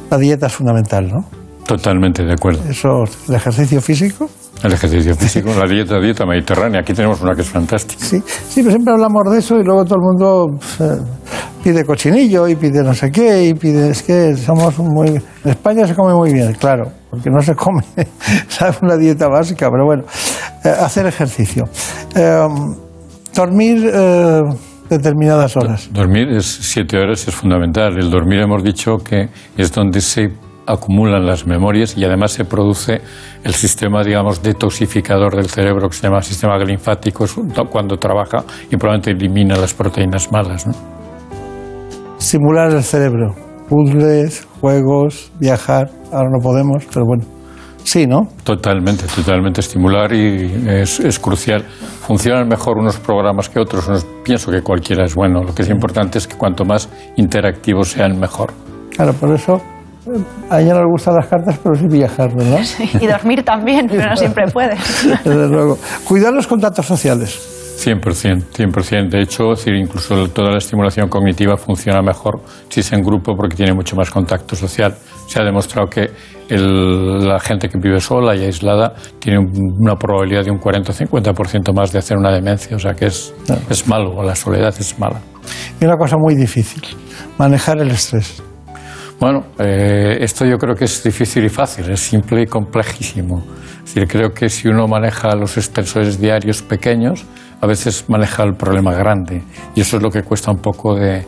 [0.10, 1.41] La dieta es fundamental, ¿no?
[1.66, 2.62] Totalmente de acuerdo.
[2.70, 4.30] ¿Eso, el ejercicio físico?
[4.64, 6.82] El ejercicio físico, la dieta, dieta mediterránea.
[6.82, 8.06] Aquí tenemos una que es fantástica.
[8.06, 11.02] Sí, sí, pero siempre hablamos de eso y luego todo el mundo pues, eh,
[11.64, 13.90] pide cochinillo y pide no sé qué y pide.
[13.90, 15.10] Es que somos muy.
[15.10, 17.84] En España se come muy bien, claro, porque no se come,
[18.48, 18.78] ¿sabes?
[18.84, 20.04] Una dieta básica, pero bueno,
[20.64, 21.66] eh, hacer ejercicio.
[22.16, 22.48] Eh,
[23.34, 23.92] dormir.
[24.90, 25.90] determinadas horas.
[25.94, 27.98] Dormir es siete horas es fundamental.
[27.98, 30.30] El dormir hemos dicho que es donde se
[30.72, 33.02] acumulan las memorias y además se produce
[33.44, 37.26] el sistema, digamos, detoxificador del cerebro que se llama sistema linfático
[37.70, 40.68] cuando trabaja y probablemente elimina las proteínas malas.
[40.68, 40.74] ¿no?
[42.18, 43.36] Simular el cerebro,
[43.68, 47.26] puzzles, juegos, viajar, ahora no podemos, pero bueno.
[47.84, 48.28] Sí, ¿no?
[48.44, 51.64] Totalmente, totalmente estimular y es, es crucial.
[51.64, 55.42] Funcionan mejor unos programas que otros, pienso que cualquiera es bueno.
[55.44, 58.54] Lo que es importante es que cuanto más interactivos sean, mejor.
[58.92, 59.60] Claro, por eso
[60.50, 62.62] a ella no le gustan las cartas, pero sí viajar, ¿verdad?
[63.00, 64.76] y dormir también, pero no siempre puede.
[65.24, 65.78] Desde luego.
[66.08, 67.60] Cuidar los contactos sociales.
[67.82, 69.10] 100%, 100%.
[69.10, 73.56] De hecho, decir, incluso toda la estimulación cognitiva funciona mejor si es en grupo porque
[73.56, 74.96] tiene mucho más contacto social.
[75.28, 76.12] Se ha demostrado que
[76.50, 81.74] la gente que vive sola y aislada tiene una probabilidad de un 40 o 50%
[81.74, 82.76] más de hacer una demencia.
[82.76, 83.34] O sea que es,
[83.70, 85.20] es malo, la soledad es mala.
[85.80, 86.84] Y una cosa muy difícil,
[87.40, 88.44] manejar el estrés.
[89.22, 93.44] Bueno, eh, esto yo creo que es difícil y fácil, es simple y complejísimo.
[93.86, 97.24] Es decir, creo que si uno maneja los extensores diarios pequeños,
[97.62, 99.44] a veces maneja el problema grande.
[99.76, 101.24] Y eso es lo que cuesta un poco de,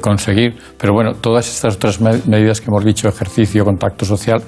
[0.00, 0.56] conseguir.
[0.76, 4.42] Pero bueno, todas estas otras medidas que hemos dicho, ejercicio, contacto social,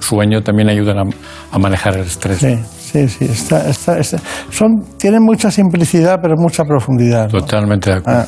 [0.00, 1.12] sueño, también ayudan
[1.52, 2.38] a, manejar el estrés.
[2.38, 3.28] Sí, sí, sí.
[4.50, 7.28] Son, tienen mucha simplicidad, pero mucha profundidad.
[7.28, 8.22] Totalmente de acuerdo.
[8.22, 8.26] Ah.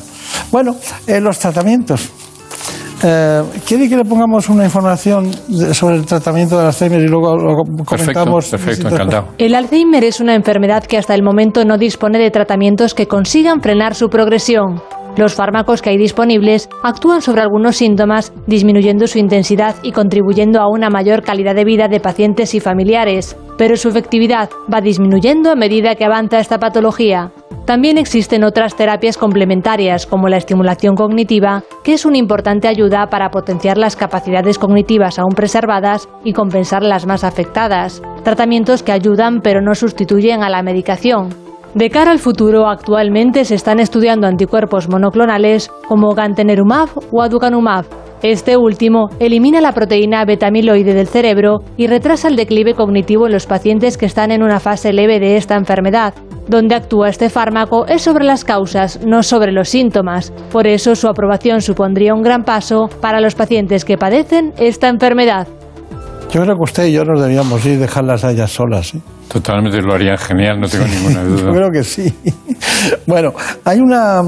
[0.53, 2.20] Bueno, eh, los tratamientos.
[3.03, 5.31] Eh, ¿Quiere que le pongamos una información
[5.73, 8.49] sobre el tratamiento del Alzheimer y luego lo comentamos?
[8.49, 9.29] Perfecto, encantado.
[9.37, 13.61] El Alzheimer es una enfermedad que hasta el momento no dispone de tratamientos que consigan
[13.61, 14.81] frenar su progresión.
[15.17, 20.69] Los fármacos que hay disponibles actúan sobre algunos síntomas, disminuyendo su intensidad y contribuyendo a
[20.69, 25.55] una mayor calidad de vida de pacientes y familiares, pero su efectividad va disminuyendo a
[25.55, 27.31] medida que avanza esta patología.
[27.65, 33.29] También existen otras terapias complementarias, como la estimulación cognitiva, que es una importante ayuda para
[33.29, 38.01] potenciar las capacidades cognitivas aún preservadas y compensar las más afectadas.
[38.23, 41.50] Tratamientos que ayudan pero no sustituyen a la medicación.
[41.73, 47.85] De cara al futuro, actualmente se están estudiando anticuerpos monoclonales como gantenerumab o aducanumab.
[48.21, 53.47] Este último elimina la proteína beta-amiloide del cerebro y retrasa el declive cognitivo en los
[53.47, 56.13] pacientes que están en una fase leve de esta enfermedad.
[56.47, 60.33] Donde actúa este fármaco es sobre las causas, no sobre los síntomas.
[60.51, 65.47] Por eso su aprobación supondría un gran paso para los pacientes que padecen esta enfermedad.
[66.31, 68.93] Yo creo que usted y yo nos debíamos ir dejarlas a solas.
[68.93, 68.99] ¿eh?
[69.31, 71.41] Totalmente lo haría genial, no tengo ninguna duda.
[71.45, 72.13] Yo creo que sí.
[73.07, 73.31] Bueno,
[73.63, 74.21] hay una,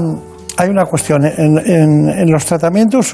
[0.56, 1.24] hay una cuestión.
[1.24, 3.12] En, en, los tratamientos,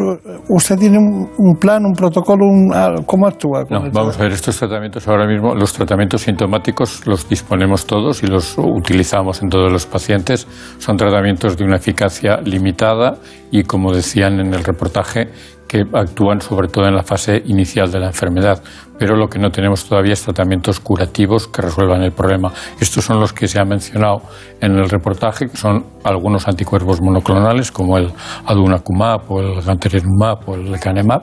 [0.48, 2.46] ¿usted tiene un, plan, un protocolo?
[2.46, 2.70] Un,
[3.06, 3.64] ¿Cómo actúa?
[3.68, 8.26] No, vamos a ver, estos tratamientos ahora mismo, los tratamientos sintomáticos los disponemos todos y
[8.26, 10.46] los utilizamos en todos los pacientes.
[10.78, 13.16] Son tratamientos de una eficacia limitada
[13.50, 15.28] y, como decían en el reportaje,
[15.70, 18.60] que actúan sobre todo en la fase inicial de la enfermedad,
[18.98, 22.52] pero lo que no tenemos todavía es tratamientos curativos que resuelvan el problema.
[22.80, 24.22] Estos son los que se han mencionado
[24.60, 28.12] en el reportaje, son algunos anticuerpos monoclonales como el
[28.47, 31.22] adunacumab o el gantenerumab o el lecanemab,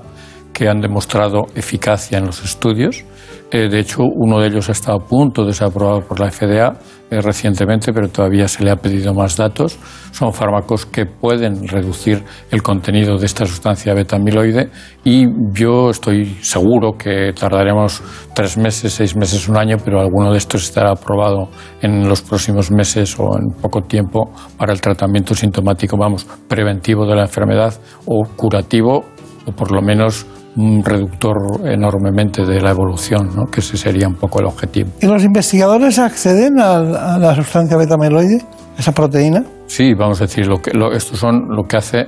[0.54, 3.04] que han demostrado eficacia en los estudios
[3.50, 6.74] eh, de hecho, uno de ellos estado a punto de ser aprobado por la FDA
[7.10, 9.80] eh, recientemente, pero todavía se le ha pedido más datos.
[10.12, 14.70] Son fármacos que pueden reducir el contenido de esta sustancia beta-amiloide
[15.06, 18.04] y yo estoy seguro que tardaremos
[18.36, 21.50] tres meses, seis meses, un año, pero alguno de estos estará aprobado
[21.82, 27.16] en los próximos meses o en poco tiempo para el tratamiento sintomático, vamos, preventivo de
[27.16, 27.74] la enfermedad
[28.06, 29.06] o curativo
[29.46, 30.26] o por lo menos
[30.58, 31.36] un reductor
[31.66, 33.46] enormemente de la evolución, ¿no?
[33.46, 34.90] que ese sería un poco el objetivo.
[35.02, 38.42] ¿Y los investigadores acceden a, la sustancia beta-amiloide,
[38.78, 39.44] esa proteína?
[39.68, 42.08] Sí, vamos a decir, lo que, lo, estos son lo que hace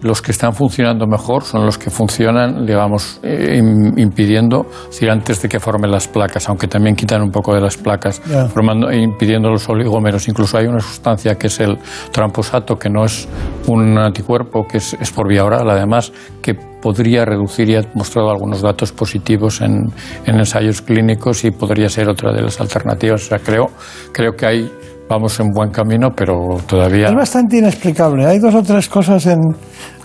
[0.00, 3.60] los que están funcionando mejor son los que funcionan, digamos, eh,
[3.96, 7.76] impidiendo, decir, antes de que formen las placas, aunque también quitan un poco de las
[7.76, 8.20] placas,
[8.52, 10.28] formando, e impidiendo los oligómeros.
[10.28, 11.78] Incluso hay una sustancia que es el
[12.12, 13.28] tramposato, que no es
[13.66, 18.30] un anticuerpo, que es, es por vía oral, además, que podría reducir y ha mostrado
[18.30, 19.86] algunos datos positivos en,
[20.26, 23.24] en ensayos clínicos y podría ser otra de las alternativas.
[23.24, 23.70] O sea, creo,
[24.12, 24.70] creo que hay
[25.08, 27.06] vamos en buen camino, pero todavía...
[27.06, 28.26] Es bastante inexplicable.
[28.26, 29.38] Hay dos o tres cosas en...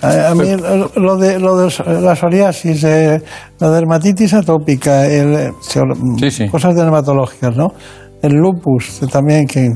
[0.02, 0.56] A, mí
[0.96, 3.22] lo de, lo de la psoriasis, eh,
[3.60, 5.52] la dermatitis atópica, el,
[6.52, 7.70] cosas dermatológicas, ¿no?
[8.22, 9.70] El lupus también, que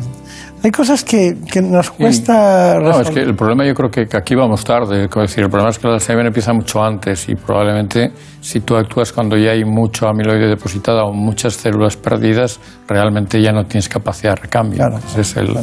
[0.63, 2.79] hay cosas que, que nos cuesta.
[2.79, 5.05] No, es que el problema yo creo que, aquí vamos tarde.
[5.05, 8.11] Es decir, el problema es que el Alzheimer empieza mucho antes y probablemente
[8.41, 13.51] si tú actúas cuando ya hay mucho amiloide depositado o muchas células perdidas, realmente ya
[13.51, 14.77] no tienes capacidad de recambio.
[14.77, 15.55] Claro, es el.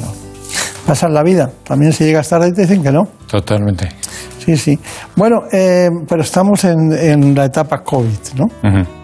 [0.87, 1.51] Pasar la vida.
[1.65, 3.09] También si llegas tarde te dicen que no.
[3.27, 3.89] Totalmente.
[4.39, 4.79] Sí, sí.
[5.17, 8.47] Bueno, eh, pero estamos en, la etapa COVID, ¿no?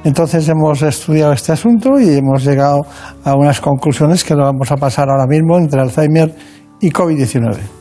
[0.05, 2.85] Entonces hemos estudiado este asunto y hemos llegado
[3.24, 6.35] a unas conclusiones que lo vamos a pasar ahora mismo entre Alzheimer
[6.81, 7.80] y COVID-19.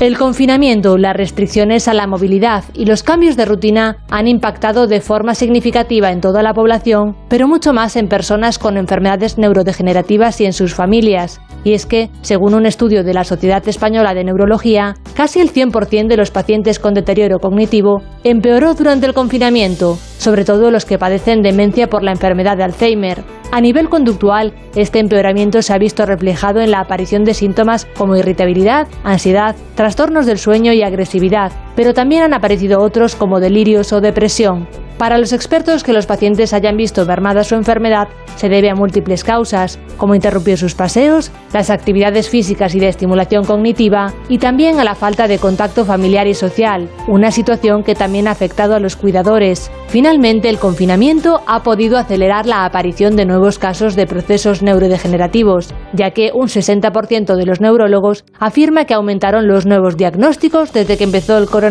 [0.00, 5.00] El confinamiento, las restricciones a la movilidad y los cambios de rutina han impactado de
[5.00, 10.44] forma significativa en toda la población, pero mucho más en personas con enfermedades neurodegenerativas y
[10.46, 11.40] en sus familias.
[11.64, 16.06] Y es que, según un estudio de la Sociedad Española de Neurología, casi el 100%
[16.06, 21.42] de los pacientes con deterioro cognitivo empeoró durante el confinamiento, sobre todo los que padecen
[21.42, 23.24] demencia por la enfermedad de Alzheimer.
[23.50, 28.14] A nivel conductual, este empeoramiento se ha visto reflejado en la aparición de síntomas como
[28.14, 29.56] irritabilidad, ansiedad,
[29.88, 34.66] trastornos del sueño y agresividad, pero también han aparecido otros como delirios o depresión.
[34.98, 39.22] Para los expertos que los pacientes hayan visto mermada su enfermedad se debe a múltiples
[39.22, 44.84] causas, como interrumpir sus paseos, las actividades físicas y de estimulación cognitiva, y también a
[44.84, 48.96] la falta de contacto familiar y social, una situación que también ha afectado a los
[48.96, 49.70] cuidadores.
[49.88, 56.10] Finalmente, el confinamiento ha podido acelerar la aparición de nuevos casos de procesos neurodegenerativos, ya
[56.10, 61.38] que un 60% de los neurólogos afirma que aumentaron los nuevos diagnósticos desde que empezó
[61.38, 61.67] el coronavirus.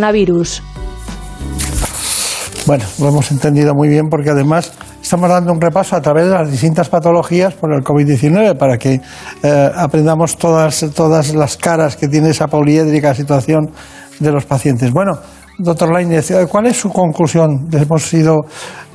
[2.65, 6.32] Bueno, lo hemos entendido muy bien porque además estamos dando un repaso a través de
[6.32, 8.99] las distintas patologías por el COVID-19 para que
[9.41, 13.72] eh, aprendamos todas, todas las caras que tiene esa poliédrica situación
[14.19, 14.91] de los pacientes.
[14.91, 15.18] Bueno,
[15.60, 17.69] doctor Lainez, ¿cuál es su conclusión?
[17.72, 18.45] Hemos sido,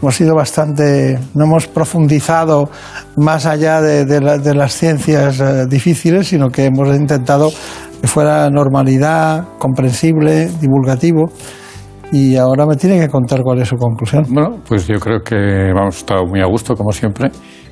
[0.03, 2.69] hemos sido bastante, no hemos profundizado
[3.17, 7.51] más allá de, las ciencias eh, difíciles, sino que hemos intentado
[8.03, 11.31] que fuera normalidad, comprensible, divulgativo
[12.11, 14.25] y ahora me tiene que contar cuál es su conclusión.
[14.29, 17.31] Bueno, pues yo creo que vamos, estado muy a gusto, como siempre,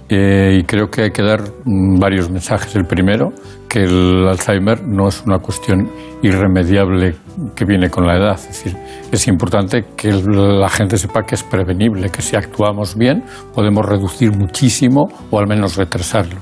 [0.09, 2.74] eh, y creo que hay que dar mm, varios mensajes.
[2.77, 3.32] El primero,
[3.69, 5.90] que el Alzheimer no es una cuestión
[6.23, 7.16] irremediable
[7.55, 8.35] que viene con la edad.
[8.35, 8.77] Es decir,
[9.11, 13.24] es importante que la gente sepa que es prevenible, que si actuamos bien
[13.55, 16.40] podemos reducir muchísimo o al menos retrasarlo.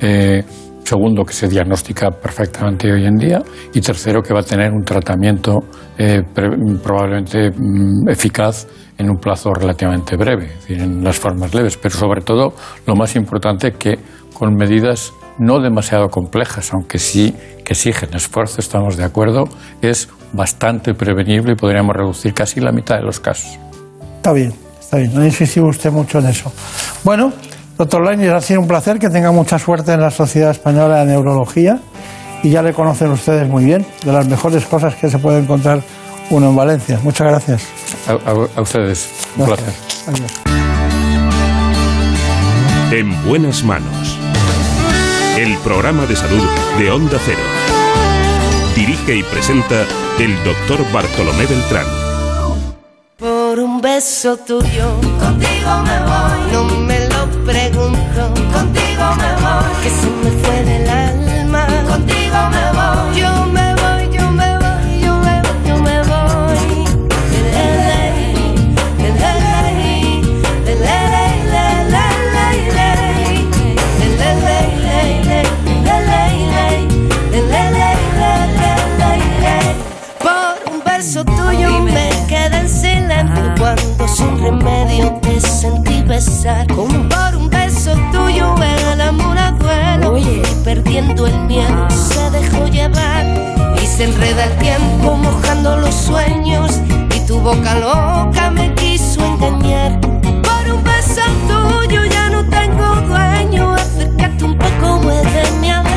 [0.00, 0.44] Eh,
[0.84, 3.42] segundo, que se diagnostica perfectamente hoy en día,
[3.72, 5.60] y tercero, que va a tener un tratamiento
[5.98, 6.22] eh,
[6.82, 8.66] probablemente mm, eficaz
[8.96, 12.54] en un plazo relativamente breve, en las formas leves, pero sobre todo,
[12.86, 13.98] lo más importante, que
[14.34, 17.34] con medidas no demasiado complejas, aunque sí
[17.64, 19.44] que exigen esfuerzo, estamos de acuerdo,
[19.82, 23.58] es bastante prevenible y podríamos reducir casi la mitad de los casos.
[24.16, 26.52] Está bien, está bien, no insistido usted mucho en eso.
[27.02, 27.32] Bueno,
[27.76, 31.06] Doctor Lainez, ha sido un placer que tenga mucha suerte en la Sociedad Española de
[31.06, 31.80] Neurología
[32.42, 35.82] y ya le conocen ustedes muy bien, de las mejores cosas que se puede encontrar
[36.30, 37.00] uno en Valencia.
[37.02, 37.62] Muchas gracias.
[38.06, 39.10] A, ustedes.
[39.36, 39.72] Un placer.
[42.92, 44.18] En buenas manos.
[45.36, 46.44] El programa de salud
[46.78, 47.40] de Onda Cero.
[48.76, 49.84] Dirige y presenta
[50.20, 52.03] el doctor Bartolomé Beltrán.
[53.84, 56.52] Beso tuyo, contigo me voy.
[56.52, 59.72] No me lo pregunto, contigo me voy.
[59.82, 63.20] Que se me fue del alma, contigo me voy.
[63.20, 63.23] Yo
[86.04, 86.66] besar.
[86.66, 93.24] Por un beso tuyo el amor duelo y perdiendo el miedo se dejó llevar
[93.82, 96.80] y se enreda el tiempo mojando los sueños
[97.14, 100.00] y tu boca loca me quiso engañar.
[100.00, 105.93] Por un beso tuyo ya no tengo dueño, acércate un poco, muéveme a.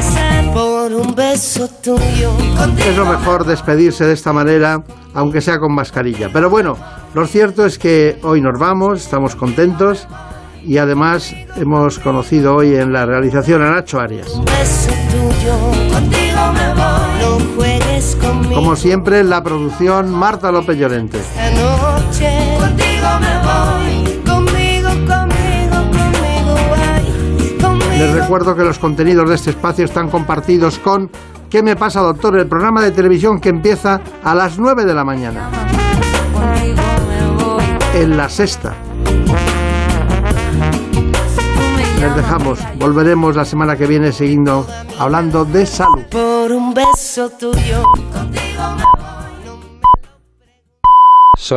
[0.88, 2.32] Por un beso tuyo.
[2.78, 4.82] Es lo mejor despedirse de esta manera,
[5.14, 6.30] aunque sea con mascarilla.
[6.32, 6.78] Pero bueno,
[7.14, 10.08] lo cierto es que hoy nos vamos, estamos contentos
[10.64, 14.30] y además hemos conocido hoy en la realización a Nacho Arias.
[14.30, 17.20] Un beso tuyo, contigo me voy.
[17.20, 18.56] No juegues conmigo.
[18.56, 21.20] Como siempre, en la producción Marta López Llorente.
[21.20, 22.37] Esta noche
[27.98, 31.10] Les recuerdo que los contenidos de este espacio están compartidos con
[31.50, 32.38] ¿Qué me pasa, doctor?
[32.38, 35.50] El programa de televisión que empieza a las 9 de la mañana.
[37.94, 38.76] En la sexta.
[42.00, 42.60] Les dejamos.
[42.76, 44.68] Volveremos la semana que viene siguiendo
[45.00, 46.04] hablando de salud.
[46.12, 47.84] Por un beso tuyo,
[48.14, 49.27] contigo me voy.